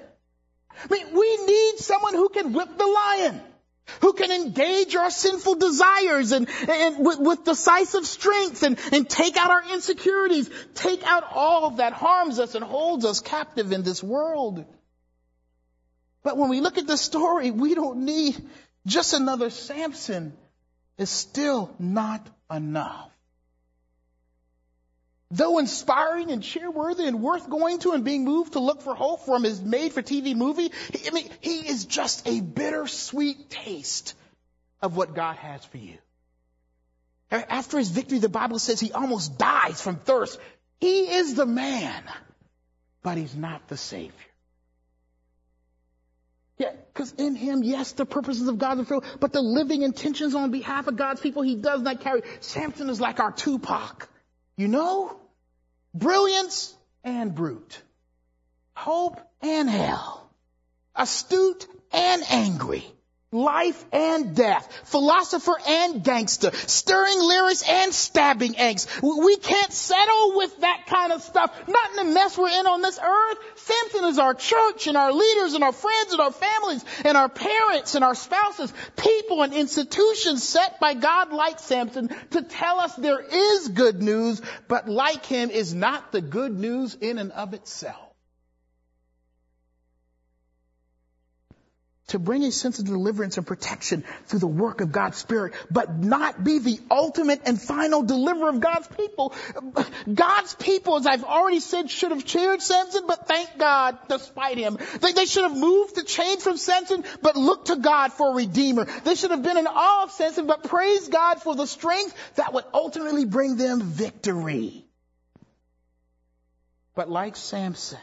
I 0.85 0.93
mean, 0.93 1.12
we 1.12 1.37
need 1.47 1.79
someone 1.79 2.14
who 2.14 2.29
can 2.29 2.53
whip 2.53 2.76
the 2.76 2.87
lion 2.87 3.41
who 4.01 4.12
can 4.12 4.31
engage 4.31 4.95
our 4.95 5.11
sinful 5.11 5.57
desires 5.57 6.33
and, 6.33 6.49
and 6.68 7.05
with, 7.05 7.18
with, 7.18 7.45
decisive 7.45 8.07
strength 8.07 8.62
and, 8.62 8.79
and 8.93 9.09
take 9.09 9.37
out 9.37 9.51
our 9.51 9.62
insecurities, 9.72 10.51
take 10.74 11.03
out 11.05 11.24
all 11.33 11.70
that 11.72 11.93
harms 11.93 12.39
us 12.39 12.55
and 12.55 12.64
holds 12.64 13.05
us 13.05 13.20
captive 13.20 13.72
in 13.72 13.83
this 13.83 14.03
world. 14.03 14.64
But 16.22 16.37
when 16.37 16.51
we 16.51 16.61
look 16.61 16.79
at 16.79 16.87
the 16.87 16.97
story, 16.97 17.51
we 17.51 17.74
don't 17.74 18.05
need 18.05 18.37
just 18.87 19.14
another 19.14 19.51
Samson. 19.51 20.35
It's 20.99 21.11
still 21.11 21.74
not 21.79 22.26
enough. 22.51 23.11
Though 25.31 25.59
inspiring 25.59 26.31
and 26.31 26.43
cheerworthy 26.43 27.07
and 27.07 27.22
worth 27.22 27.51
going 27.51 27.81
to 27.81 27.93
and 27.93 28.03
being 28.03 28.24
moved 28.24 28.55
to 28.55 28.61
look 28.61 28.81
for 28.81 28.95
hope 28.95 29.26
from 29.26 29.45
his 29.45 29.61
made 29.61 29.93
for 29.93 30.03
TV 30.03 30.35
movie, 30.35 30.72
I 31.07 31.11
mean, 31.11 31.29
he 31.41 31.68
is 31.68 31.85
just 31.85 32.26
a 32.26 32.41
bittersweet 32.41 33.51
taste 33.51 34.14
of 34.81 34.97
what 34.97 35.14
God 35.14 35.37
has 35.37 35.62
for 35.66 35.76
you. 35.76 35.99
After 37.31 37.76
his 37.76 37.91
victory, 37.91 38.20
the 38.20 38.31
Bible 38.31 38.59
says 38.59 38.81
he 38.81 38.93
almost 38.93 39.37
dies 39.37 39.83
from 39.83 39.97
thirst. 39.97 40.39
He 40.81 41.11
is 41.11 41.35
the 41.35 41.45
man, 41.45 42.03
but 43.03 43.18
he's 43.18 43.37
not 43.37 43.68
the 43.68 43.76
Savior. 43.76 44.12
Yeah, 46.57 46.72
because 46.93 47.12
in 47.12 47.35
him, 47.35 47.62
yes, 47.62 47.93
the 47.93 48.07
purposes 48.07 48.49
of 48.49 48.59
God 48.59 48.79
are 48.79 48.85
fulfilled, 48.85 49.05
but 49.20 49.33
the 49.33 49.43
living 49.43 49.83
intentions 49.83 50.35
on 50.35 50.51
behalf 50.51 50.87
of 50.87 50.97
God's 50.97 51.20
people, 51.20 51.43
he 51.43 51.55
does 51.55 51.83
not 51.83 52.01
carry. 52.01 52.22
Samson 52.41 52.89
is 52.89 52.99
like 52.99 53.20
our 53.20 53.31
Tupac. 53.31 54.09
You 54.59 54.67
know? 54.67 55.17
Brilliance 55.95 56.75
and 57.05 57.33
brute. 57.33 57.81
Hope 58.75 59.21
and 59.41 59.71
hell. 59.71 60.29
Astute 60.97 61.67
and 61.93 62.25
angry. 62.29 62.85
Life 63.31 63.85
and 63.93 64.35
death, 64.35 64.72
philosopher 64.85 65.55
and 65.66 66.03
gangster, 66.03 66.51
stirring 66.53 67.20
lyrics 67.20 67.62
and 67.68 67.93
stabbing 67.93 68.55
angst. 68.55 68.89
We 69.03 69.37
can't 69.37 69.70
settle 69.70 70.37
with 70.37 70.61
that 70.61 70.87
kind 70.87 71.12
of 71.12 71.20
stuff. 71.20 71.53
Not 71.68 71.91
in 71.91 71.97
the 72.07 72.14
mess 72.14 72.39
we're 72.39 72.49
in 72.49 72.66
on 72.66 72.81
this 72.81 72.99
earth. 72.99 73.39
Samson 73.57 74.05
is 74.05 74.18
our 74.18 74.33
church 74.33 74.87
and 74.87 74.97
our 74.97 75.12
leaders 75.12 75.53
and 75.53 75.62
our 75.62 75.72
friends 75.72 76.12
and 76.12 76.22
our 76.22 76.33
families 76.33 76.83
and 77.05 77.18
our 77.18 77.29
parents 77.29 77.95
and 77.95 78.03
our 78.03 78.14
spouses, 78.14 78.72
people 78.97 79.43
and 79.43 79.53
institutions 79.53 80.43
set 80.43 80.81
by 80.81 80.95
God 80.95 81.31
like 81.31 81.59
Samson 81.59 82.09
to 82.31 82.41
tell 82.41 82.81
us 82.81 82.97
there 82.97 83.20
is 83.20 83.68
good 83.68 84.03
news, 84.03 84.41
but 84.68 84.89
like 84.89 85.26
him 85.26 85.51
is 85.51 85.74
not 85.74 86.12
the 86.12 86.22
good 86.22 86.59
news 86.59 86.95
in 86.95 87.18
and 87.18 87.33
of 87.33 87.53
itself. 87.53 88.08
To 92.09 92.19
bring 92.19 92.43
a 92.45 92.53
sense 92.53 92.79
of 92.79 92.87
deliverance 92.87 93.37
and 93.37 93.47
protection 93.47 94.05
through 94.27 94.41
the 94.41 94.47
work 94.47 94.81
of 94.81 94.93
God's 94.93 95.17
Spirit, 95.19 95.55
but 95.71 95.99
not 95.99 96.43
be 96.43 96.59
the 96.59 96.81
ultimate 96.91 97.43
and 97.45 97.61
final 97.61 98.03
deliverer 98.03 98.49
of 98.49 98.61
God's 98.61 98.89
people. 98.89 99.35
God's 100.13 100.55
people, 100.55 100.97
as 100.97 101.07
I've 101.07 101.25
already 101.25 101.61
said, 101.61 101.91
should 101.91 102.11
have 102.11 102.25
cheered 102.25 102.63
Samson, 102.63 103.05
but 103.07 103.29
thank 103.29 103.59
God 103.59 103.99
despite 104.09 104.59
him. 104.59 104.79
They, 105.01 105.13
they 105.13 105.27
should 105.27 105.45
have 105.45 105.57
moved 105.57 105.95
the 105.95 106.05
change 106.05 106.43
from 106.43 106.57
Samson, 106.57 107.05
but 107.23 107.37
looked 107.37 107.67
to 107.67 107.77
God 107.77 108.13
for 108.13 108.33
a 108.33 108.35
redeemer. 108.35 108.87
They 109.05 109.15
should 109.15 109.31
have 109.31 109.43
been 109.43 109.59
in 109.59 109.67
awe 109.67 110.05
of 110.05 110.11
Samson, 110.11 110.47
but 110.47 110.65
praise 110.65 111.09
God 111.09 111.43
for 111.43 111.55
the 111.55 111.67
strength 111.67 112.15
that 112.37 112.53
would 112.55 112.65
ultimately 112.73 113.27
bring 113.27 113.57
them 113.57 113.83
victory. 113.83 114.85
But 116.95 117.11
like 117.11 117.37
Samson, 117.37 117.99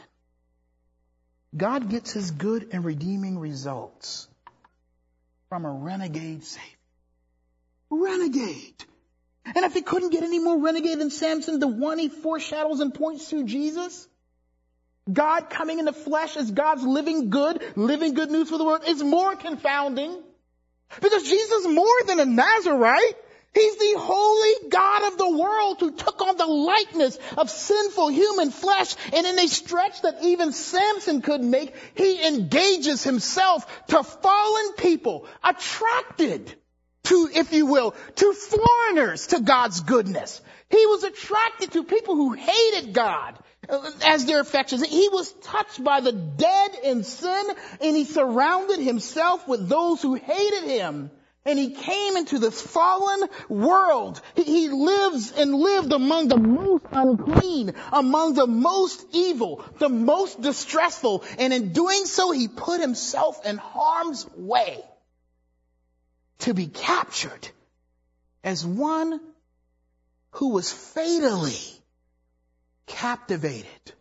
God 1.56 1.89
gets 1.89 2.12
his 2.12 2.32
good 2.32 2.70
and 2.72 2.84
redeeming 2.84 3.39
results 3.39 4.28
from 5.49 5.66
a 5.66 5.72
renegade 5.72 6.43
Savior. 6.43 6.70
Renegade. 7.89 8.84
And 9.45 9.64
if 9.64 9.74
he 9.74 9.82
couldn't 9.82 10.10
get 10.10 10.24
any 10.24 10.39
more 10.39 10.60
renegade 10.60 10.99
than 10.99 11.12
Samson, 11.12 11.60
the 11.60 11.68
one 11.68 11.99
he 11.99 12.10
foreshadows 12.10 12.80
and 12.80 12.93
points 12.93 13.30
to 13.30 13.43
Jesus, 13.43 14.08
God 15.12 15.49
coming 15.49 15.80
in 15.80 15.86
the 15.86 15.93
flesh 15.93 16.36
as 16.36 16.49
God's 16.49 16.84
living 16.84 17.30
good, 17.30 17.64
living 17.76 18.16
good 18.16 18.32
news 18.32 18.49
for 18.49 18.58
the 18.58 18.66
world 18.66 18.82
is 18.88 19.03
more 19.03 19.36
confounding. 19.36 20.22
Because 20.99 21.24
Jesus 21.24 21.66
is 21.66 21.68
more 21.68 22.03
than 22.08 22.20
a 22.20 22.26
Nazarite. 22.26 23.18
He's 23.56 23.78
the 23.78 23.93
holy 23.97 24.70
God 24.70 25.14
of 25.14 25.18
the 25.18 25.30
world 25.30 25.80
who 25.80 25.91
took 25.91 26.22
on 26.22 26.36
the 26.36 26.45
likeness 26.45 27.18
of 27.38 27.49
sinful 27.49 28.10
human 28.10 28.51
flesh 28.51 28.97
and 29.14 29.26
in 29.26 29.39
a 29.39 29.47
stretch 29.47 30.01
that 30.01 30.22
even 30.24 30.51
Samson 30.51 31.22
could 31.22 31.41
make, 31.41 31.74
he 31.95 32.28
engages 32.28 33.01
himself 33.01 33.66
to 33.88 34.03
fallen 34.03 34.74
people 34.74 35.26
attracted 35.41 36.53
to, 37.03 37.30
if 37.34 37.53
you 37.53 37.66
will, 37.66 37.95
to 38.16 38.34
foreigners 38.34 39.28
to 39.28 39.39
God's 39.39 39.80
goodness. 39.80 40.41
He 40.70 40.86
was 40.88 41.06
attracted 41.06 41.72
to 41.72 41.86
people 41.86 42.16
who 42.16 42.34
hated 42.34 42.93
God 42.93 43.39
uh, 43.70 43.89
as 44.06 44.26
their 44.26 44.41
affections. 44.41 44.86
He 44.86 45.08
was 45.08 45.32
touched 45.32 45.82
by 45.82 46.01
the 46.01 46.12
dead 46.12 46.72
in 46.84 47.06
sin 47.06 47.45
and 47.80 47.95
he 47.95 48.03
surrounded 48.03 48.82
himself 48.82 49.47
with 49.47 49.70
those 49.70 50.01
who 50.01 50.16
hated 50.16 50.66
him 50.66 51.10
And 51.47 51.59
he 51.59 51.69
came 51.69 52.17
into 52.17 52.39
this 52.39 52.59
fallen 52.59 53.29
world. 53.49 54.19
He, 54.35 54.67
lives 54.69 55.31
and 55.31 55.53
lived 55.53 55.93
among 55.93 56.27
the 56.27 56.37
most 56.37 56.85
unclean, 56.91 57.75
among 57.91 58.33
the 58.33 58.47
most 58.47 59.05
evil, 59.11 59.63
the 59.77 59.89
most 59.89 60.41
distressful. 60.41 61.23
And 61.37 61.53
in 61.53 61.71
doing 61.71 62.05
so, 62.05 62.31
he 62.31 62.47
put 62.47 62.81
himself 62.81 63.45
in 63.45 63.57
harm's 63.57 64.25
way 64.35 64.83
to 66.39 66.55
be 66.55 66.65
captured 66.65 67.47
as 68.43 68.65
one 68.65 69.19
who 70.31 70.49
was 70.49 70.73
fatally 70.73 71.61
captivated 72.87 73.93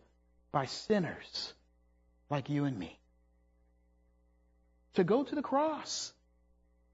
by 0.51 0.65
sinners 0.65 1.53
like 2.31 2.49
you 2.49 2.65
and 2.65 2.77
me. 2.77 2.97
To 4.95 5.03
go 5.03 5.23
to 5.23 5.35
the 5.35 5.43
cross 5.43 6.11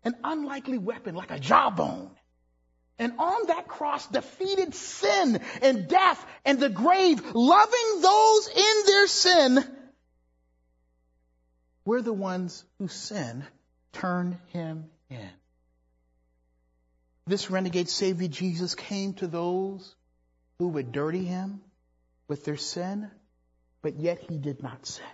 an 0.03 0.15
unlikely 0.23 0.77
weapon 0.77 1.15
like 1.15 1.31
a 1.31 1.39
jawbone. 1.39 2.11
And 2.99 3.13
on 3.17 3.47
that 3.47 3.67
cross 3.67 4.05
defeated 4.07 4.75
sin 4.75 5.41
and 5.61 5.87
death 5.87 6.23
and 6.45 6.59
the 6.59 6.69
grave, 6.69 7.21
loving 7.33 8.01
those 8.01 8.47
in 8.47 8.85
their 8.85 9.07
sin. 9.07 9.77
We're 11.83 12.01
the 12.01 12.13
ones 12.13 12.63
who 12.77 12.87
sin 12.87 13.43
turned 13.91 14.37
him 14.47 14.85
in. 15.09 15.29
This 17.25 17.49
renegade 17.49 17.89
Savior 17.89 18.27
Jesus 18.27 18.75
came 18.75 19.13
to 19.15 19.27
those 19.27 19.95
who 20.59 20.67
would 20.69 20.91
dirty 20.91 21.25
him 21.25 21.61
with 22.27 22.45
their 22.45 22.57
sin, 22.57 23.09
but 23.81 23.95
yet 23.95 24.19
he 24.19 24.37
did 24.37 24.61
not 24.61 24.85
sin. 24.85 25.05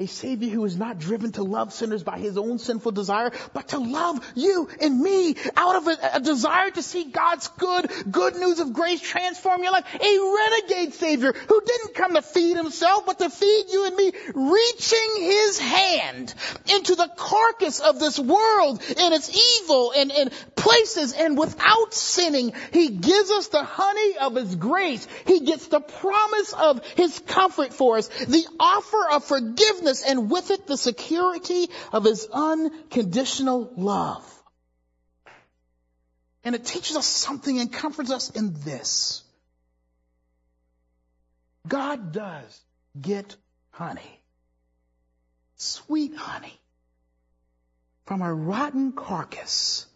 A 0.00 0.06
Savior 0.06 0.50
who 0.50 0.64
is 0.64 0.76
not 0.76 0.98
driven 0.98 1.30
to 1.32 1.44
love 1.44 1.72
sinners 1.72 2.02
by 2.02 2.18
his 2.18 2.36
own 2.36 2.58
sinful 2.58 2.90
desire, 2.90 3.30
but 3.52 3.68
to 3.68 3.78
love 3.78 4.26
you 4.34 4.68
and 4.80 5.00
me 5.00 5.36
out 5.56 5.76
of 5.76 5.86
a, 5.86 5.96
a, 6.14 6.20
desire 6.20 6.72
to 6.72 6.82
see 6.82 7.04
God's 7.04 7.46
good, 7.46 7.88
good 8.10 8.34
news 8.34 8.58
of 8.58 8.72
grace 8.72 9.00
transform 9.00 9.62
your 9.62 9.70
life. 9.70 9.84
A 9.94 10.34
renegade 10.36 10.94
Savior 10.94 11.32
who 11.32 11.60
didn't 11.64 11.94
come 11.94 12.14
to 12.14 12.22
feed 12.22 12.56
himself, 12.56 13.06
but 13.06 13.20
to 13.20 13.30
feed 13.30 13.66
you 13.70 13.86
and 13.86 13.94
me, 13.94 14.12
reaching 14.34 15.10
his 15.20 15.60
hand 15.60 16.34
into 16.72 16.96
the 16.96 17.08
carcass 17.16 17.78
of 17.78 18.00
this 18.00 18.18
world 18.18 18.82
and 18.98 19.14
its 19.14 19.30
evil 19.62 19.92
and, 19.96 20.10
and 20.10 20.32
places 20.64 21.12
and 21.12 21.36
without 21.36 21.92
sinning, 21.92 22.54
he 22.72 22.88
gives 22.88 23.30
us 23.30 23.48
the 23.48 23.62
honey 23.62 24.16
of 24.16 24.34
his 24.34 24.56
grace. 24.56 25.06
He 25.26 25.40
gets 25.40 25.66
the 25.68 25.80
promise 25.80 26.54
of 26.54 26.84
his 26.96 27.18
comfort 27.26 27.74
for 27.74 27.98
us, 27.98 28.08
the 28.08 28.46
offer 28.58 29.10
of 29.12 29.24
forgiveness 29.24 30.02
and 30.02 30.30
with 30.30 30.50
it 30.50 30.66
the 30.66 30.78
security 30.78 31.68
of 31.92 32.04
his 32.04 32.26
unconditional 32.32 33.70
love. 33.76 34.24
And 36.44 36.54
it 36.54 36.64
teaches 36.64 36.96
us 36.96 37.06
something 37.06 37.60
and 37.60 37.70
comforts 37.70 38.10
us 38.10 38.30
in 38.30 38.54
this. 38.64 39.22
God 41.68 42.12
does 42.12 42.60
get 42.98 43.36
honey. 43.70 44.20
Sweet 45.56 46.14
honey. 46.16 46.58
From 48.06 48.22
a 48.22 48.32
rotten 48.32 48.92
carcass. 48.92 49.86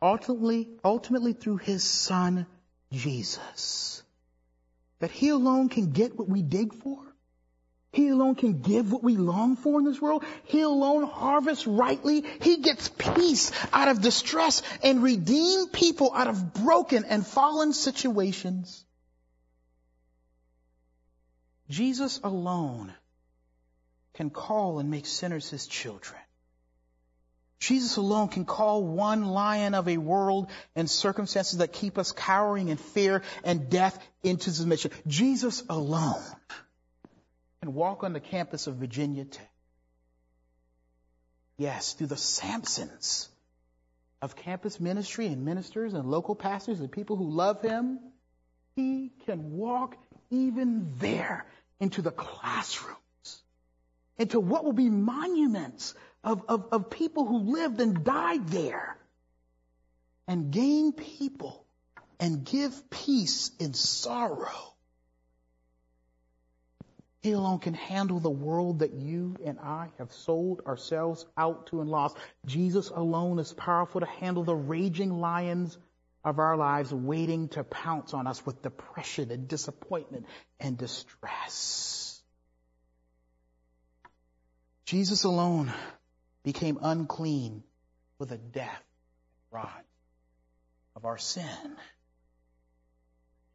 Ultimately, 0.00 0.68
ultimately 0.84 1.32
through 1.32 1.56
his 1.58 1.82
son, 1.82 2.46
Jesus. 2.92 4.02
That 5.00 5.10
he 5.10 5.30
alone 5.30 5.68
can 5.68 5.92
get 5.92 6.16
what 6.16 6.28
we 6.28 6.42
dig 6.42 6.74
for. 6.74 6.98
He 7.92 8.08
alone 8.08 8.34
can 8.34 8.60
give 8.60 8.92
what 8.92 9.02
we 9.02 9.16
long 9.16 9.56
for 9.56 9.78
in 9.78 9.86
this 9.86 10.00
world. 10.00 10.24
He 10.44 10.60
alone 10.60 11.04
harvests 11.04 11.66
rightly. 11.66 12.24
He 12.42 12.58
gets 12.58 12.88
peace 12.90 13.50
out 13.72 13.88
of 13.88 14.02
distress 14.02 14.62
and 14.82 15.02
redeem 15.02 15.68
people 15.68 16.12
out 16.14 16.28
of 16.28 16.52
broken 16.52 17.04
and 17.04 17.26
fallen 17.26 17.72
situations. 17.72 18.84
Jesus 21.70 22.20
alone 22.22 22.92
can 24.14 24.30
call 24.30 24.78
and 24.78 24.90
make 24.90 25.06
sinners 25.06 25.48
his 25.48 25.66
children. 25.66 26.20
Jesus 27.58 27.96
alone 27.96 28.28
can 28.28 28.44
call 28.44 28.84
one 28.84 29.26
lion 29.26 29.74
of 29.74 29.88
a 29.88 29.96
world 29.96 30.50
and 30.76 30.88
circumstances 30.88 31.58
that 31.58 31.72
keep 31.72 31.98
us 31.98 32.12
cowering 32.12 32.68
in 32.68 32.76
fear 32.76 33.22
and 33.42 33.68
death 33.68 33.98
into 34.22 34.50
submission. 34.50 34.92
Jesus 35.06 35.64
alone 35.68 36.22
can 37.60 37.74
walk 37.74 38.04
on 38.04 38.12
the 38.12 38.20
campus 38.20 38.68
of 38.68 38.76
Virginia 38.76 39.24
Tech. 39.24 39.50
Yes, 41.56 41.94
through 41.94 42.06
the 42.06 42.16
Samsons 42.16 43.28
of 44.22 44.36
campus 44.36 44.78
ministry 44.78 45.26
and 45.26 45.44
ministers 45.44 45.94
and 45.94 46.08
local 46.08 46.36
pastors 46.36 46.78
and 46.78 46.90
people 46.90 47.16
who 47.16 47.30
love 47.30 47.60
him, 47.62 47.98
he 48.76 49.10
can 49.26 49.52
walk 49.52 49.96
even 50.30 50.92
there 50.98 51.46
into 51.80 52.02
the 52.02 52.12
classrooms, 52.12 53.42
into 54.18 54.38
what 54.38 54.64
will 54.64 54.72
be 54.72 54.88
monuments 54.88 55.94
of, 56.24 56.42
of, 56.48 56.68
of 56.72 56.90
people 56.90 57.26
who 57.26 57.52
lived 57.52 57.80
and 57.80 58.04
died 58.04 58.48
there, 58.48 58.96
and 60.26 60.50
gain 60.50 60.92
people 60.92 61.64
and 62.20 62.44
give 62.44 62.90
peace 62.90 63.50
in 63.58 63.72
sorrow 63.74 64.74
he 67.20 67.32
alone 67.32 67.58
can 67.58 67.74
handle 67.74 68.20
the 68.20 68.30
world 68.30 68.78
that 68.78 68.94
you 68.94 69.36
and 69.44 69.58
I 69.58 69.88
have 69.98 70.12
sold 70.12 70.62
ourselves 70.66 71.26
out 71.36 71.66
to 71.68 71.80
and 71.80 71.90
lost. 71.90 72.16
Jesus 72.46 72.90
alone 72.90 73.38
is 73.40 73.52
powerful 73.52 74.00
to 74.00 74.06
handle 74.06 74.44
the 74.44 74.54
raging 74.54 75.10
lions 75.20 75.76
of 76.24 76.38
our 76.38 76.56
lives 76.56 76.92
waiting 76.92 77.48
to 77.48 77.64
pounce 77.64 78.14
on 78.14 78.26
us 78.26 78.44
with 78.46 78.62
depression 78.62 79.32
and 79.32 79.48
disappointment 79.48 80.26
and 80.60 80.78
distress. 80.78 82.20
Jesus 84.84 85.24
alone 85.24 85.72
became 86.44 86.78
unclean 86.80 87.62
with 88.18 88.30
the 88.30 88.38
death 88.38 88.82
rod 89.50 89.84
of 90.96 91.04
our 91.04 91.18
sin. 91.18 91.76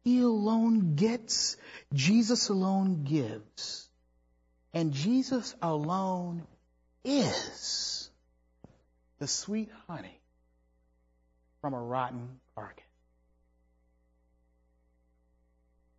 He 0.04 0.20
alone 0.20 0.96
gets, 0.96 1.56
Jesus 1.92 2.48
alone 2.48 3.04
gives, 3.04 3.88
and 4.72 4.92
Jesus 4.92 5.54
alone 5.62 6.46
is 7.04 8.10
the 9.18 9.26
sweet 9.26 9.70
honey 9.88 10.20
from 11.60 11.72
a 11.74 11.80
rotten 11.80 12.40
carcass. 12.54 12.84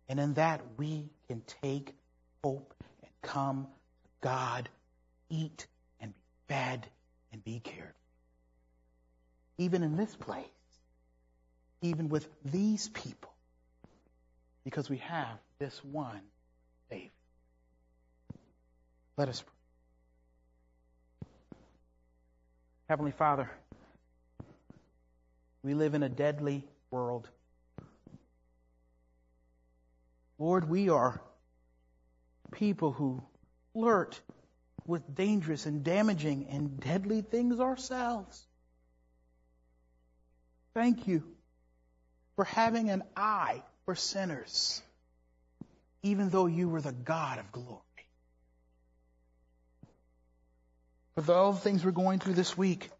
And 0.08 0.20
in 0.20 0.34
that 0.34 0.60
we 0.76 1.08
can 1.26 1.42
take 1.62 1.92
hope 2.44 2.74
and 3.02 3.10
come 3.22 3.66
to 4.04 4.10
God, 4.20 4.68
eat 5.28 5.66
fed 6.48 6.86
and 7.32 7.44
be 7.44 7.60
cared 7.60 7.88
for. 7.88 9.62
Even 9.62 9.82
in 9.82 9.96
this 9.96 10.14
place, 10.14 10.44
even 11.82 12.08
with 12.08 12.28
these 12.44 12.88
people, 12.88 13.32
because 14.64 14.90
we 14.90 14.98
have 14.98 15.38
this 15.58 15.82
one 15.84 16.20
Savior. 16.90 17.10
Let 19.16 19.28
us 19.28 19.42
pray. 19.42 19.52
Heavenly 22.88 23.12
Father, 23.12 23.50
we 25.62 25.74
live 25.74 25.94
in 25.94 26.02
a 26.02 26.08
deadly 26.08 26.64
world. 26.90 27.28
Lord, 30.38 30.68
we 30.68 30.90
are 30.90 31.20
people 32.52 32.92
who 32.92 33.22
flirt 33.72 34.20
with 34.86 35.14
dangerous 35.14 35.66
and 35.66 35.84
damaging 35.84 36.46
and 36.50 36.80
deadly 36.80 37.22
things 37.22 37.60
ourselves. 37.60 38.46
Thank 40.74 41.08
you 41.08 41.22
for 42.36 42.44
having 42.44 42.90
an 42.90 43.02
eye 43.16 43.62
for 43.84 43.94
sinners, 43.94 44.82
even 46.02 46.28
though 46.28 46.46
you 46.46 46.68
were 46.68 46.80
the 46.80 46.92
God 46.92 47.38
of 47.38 47.50
glory. 47.50 47.80
With 51.14 51.30
all 51.30 51.52
the 51.52 51.60
things 51.60 51.84
we're 51.84 51.92
going 51.92 52.18
through 52.18 52.34
this 52.34 52.58
week, 52.58 52.90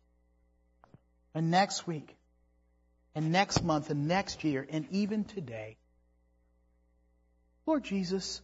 and 1.34 1.50
next 1.50 1.86
week, 1.86 2.16
and 3.14 3.30
next 3.30 3.62
month, 3.62 3.90
and 3.90 4.08
next 4.08 4.42
year, 4.42 4.66
and 4.70 4.86
even 4.90 5.24
today, 5.24 5.76
Lord 7.66 7.84
Jesus, 7.84 8.40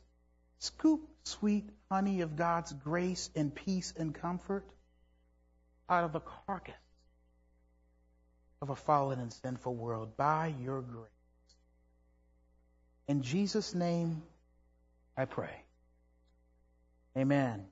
scoop 0.59 1.09
sweet 1.25 1.65
honey 1.93 2.23
of 2.23 2.37
God's 2.37 2.73
grace 2.73 3.29
and 3.37 3.55
peace 3.55 3.93
and 3.99 4.15
comfort 4.15 4.65
out 5.91 6.05
of 6.05 6.15
the 6.15 6.23
carcass 6.47 6.75
of 8.63 8.71
a 8.71 8.77
fallen 8.77 9.21
and 9.21 9.31
sinful 9.31 9.75
world 9.75 10.17
by 10.17 10.55
your 10.63 10.81
grace. 10.81 11.11
In 13.09 13.21
Jesus' 13.21 13.75
name, 13.75 14.23
I 15.19 15.27
pray. 15.27 15.55
Amen. 17.15 17.67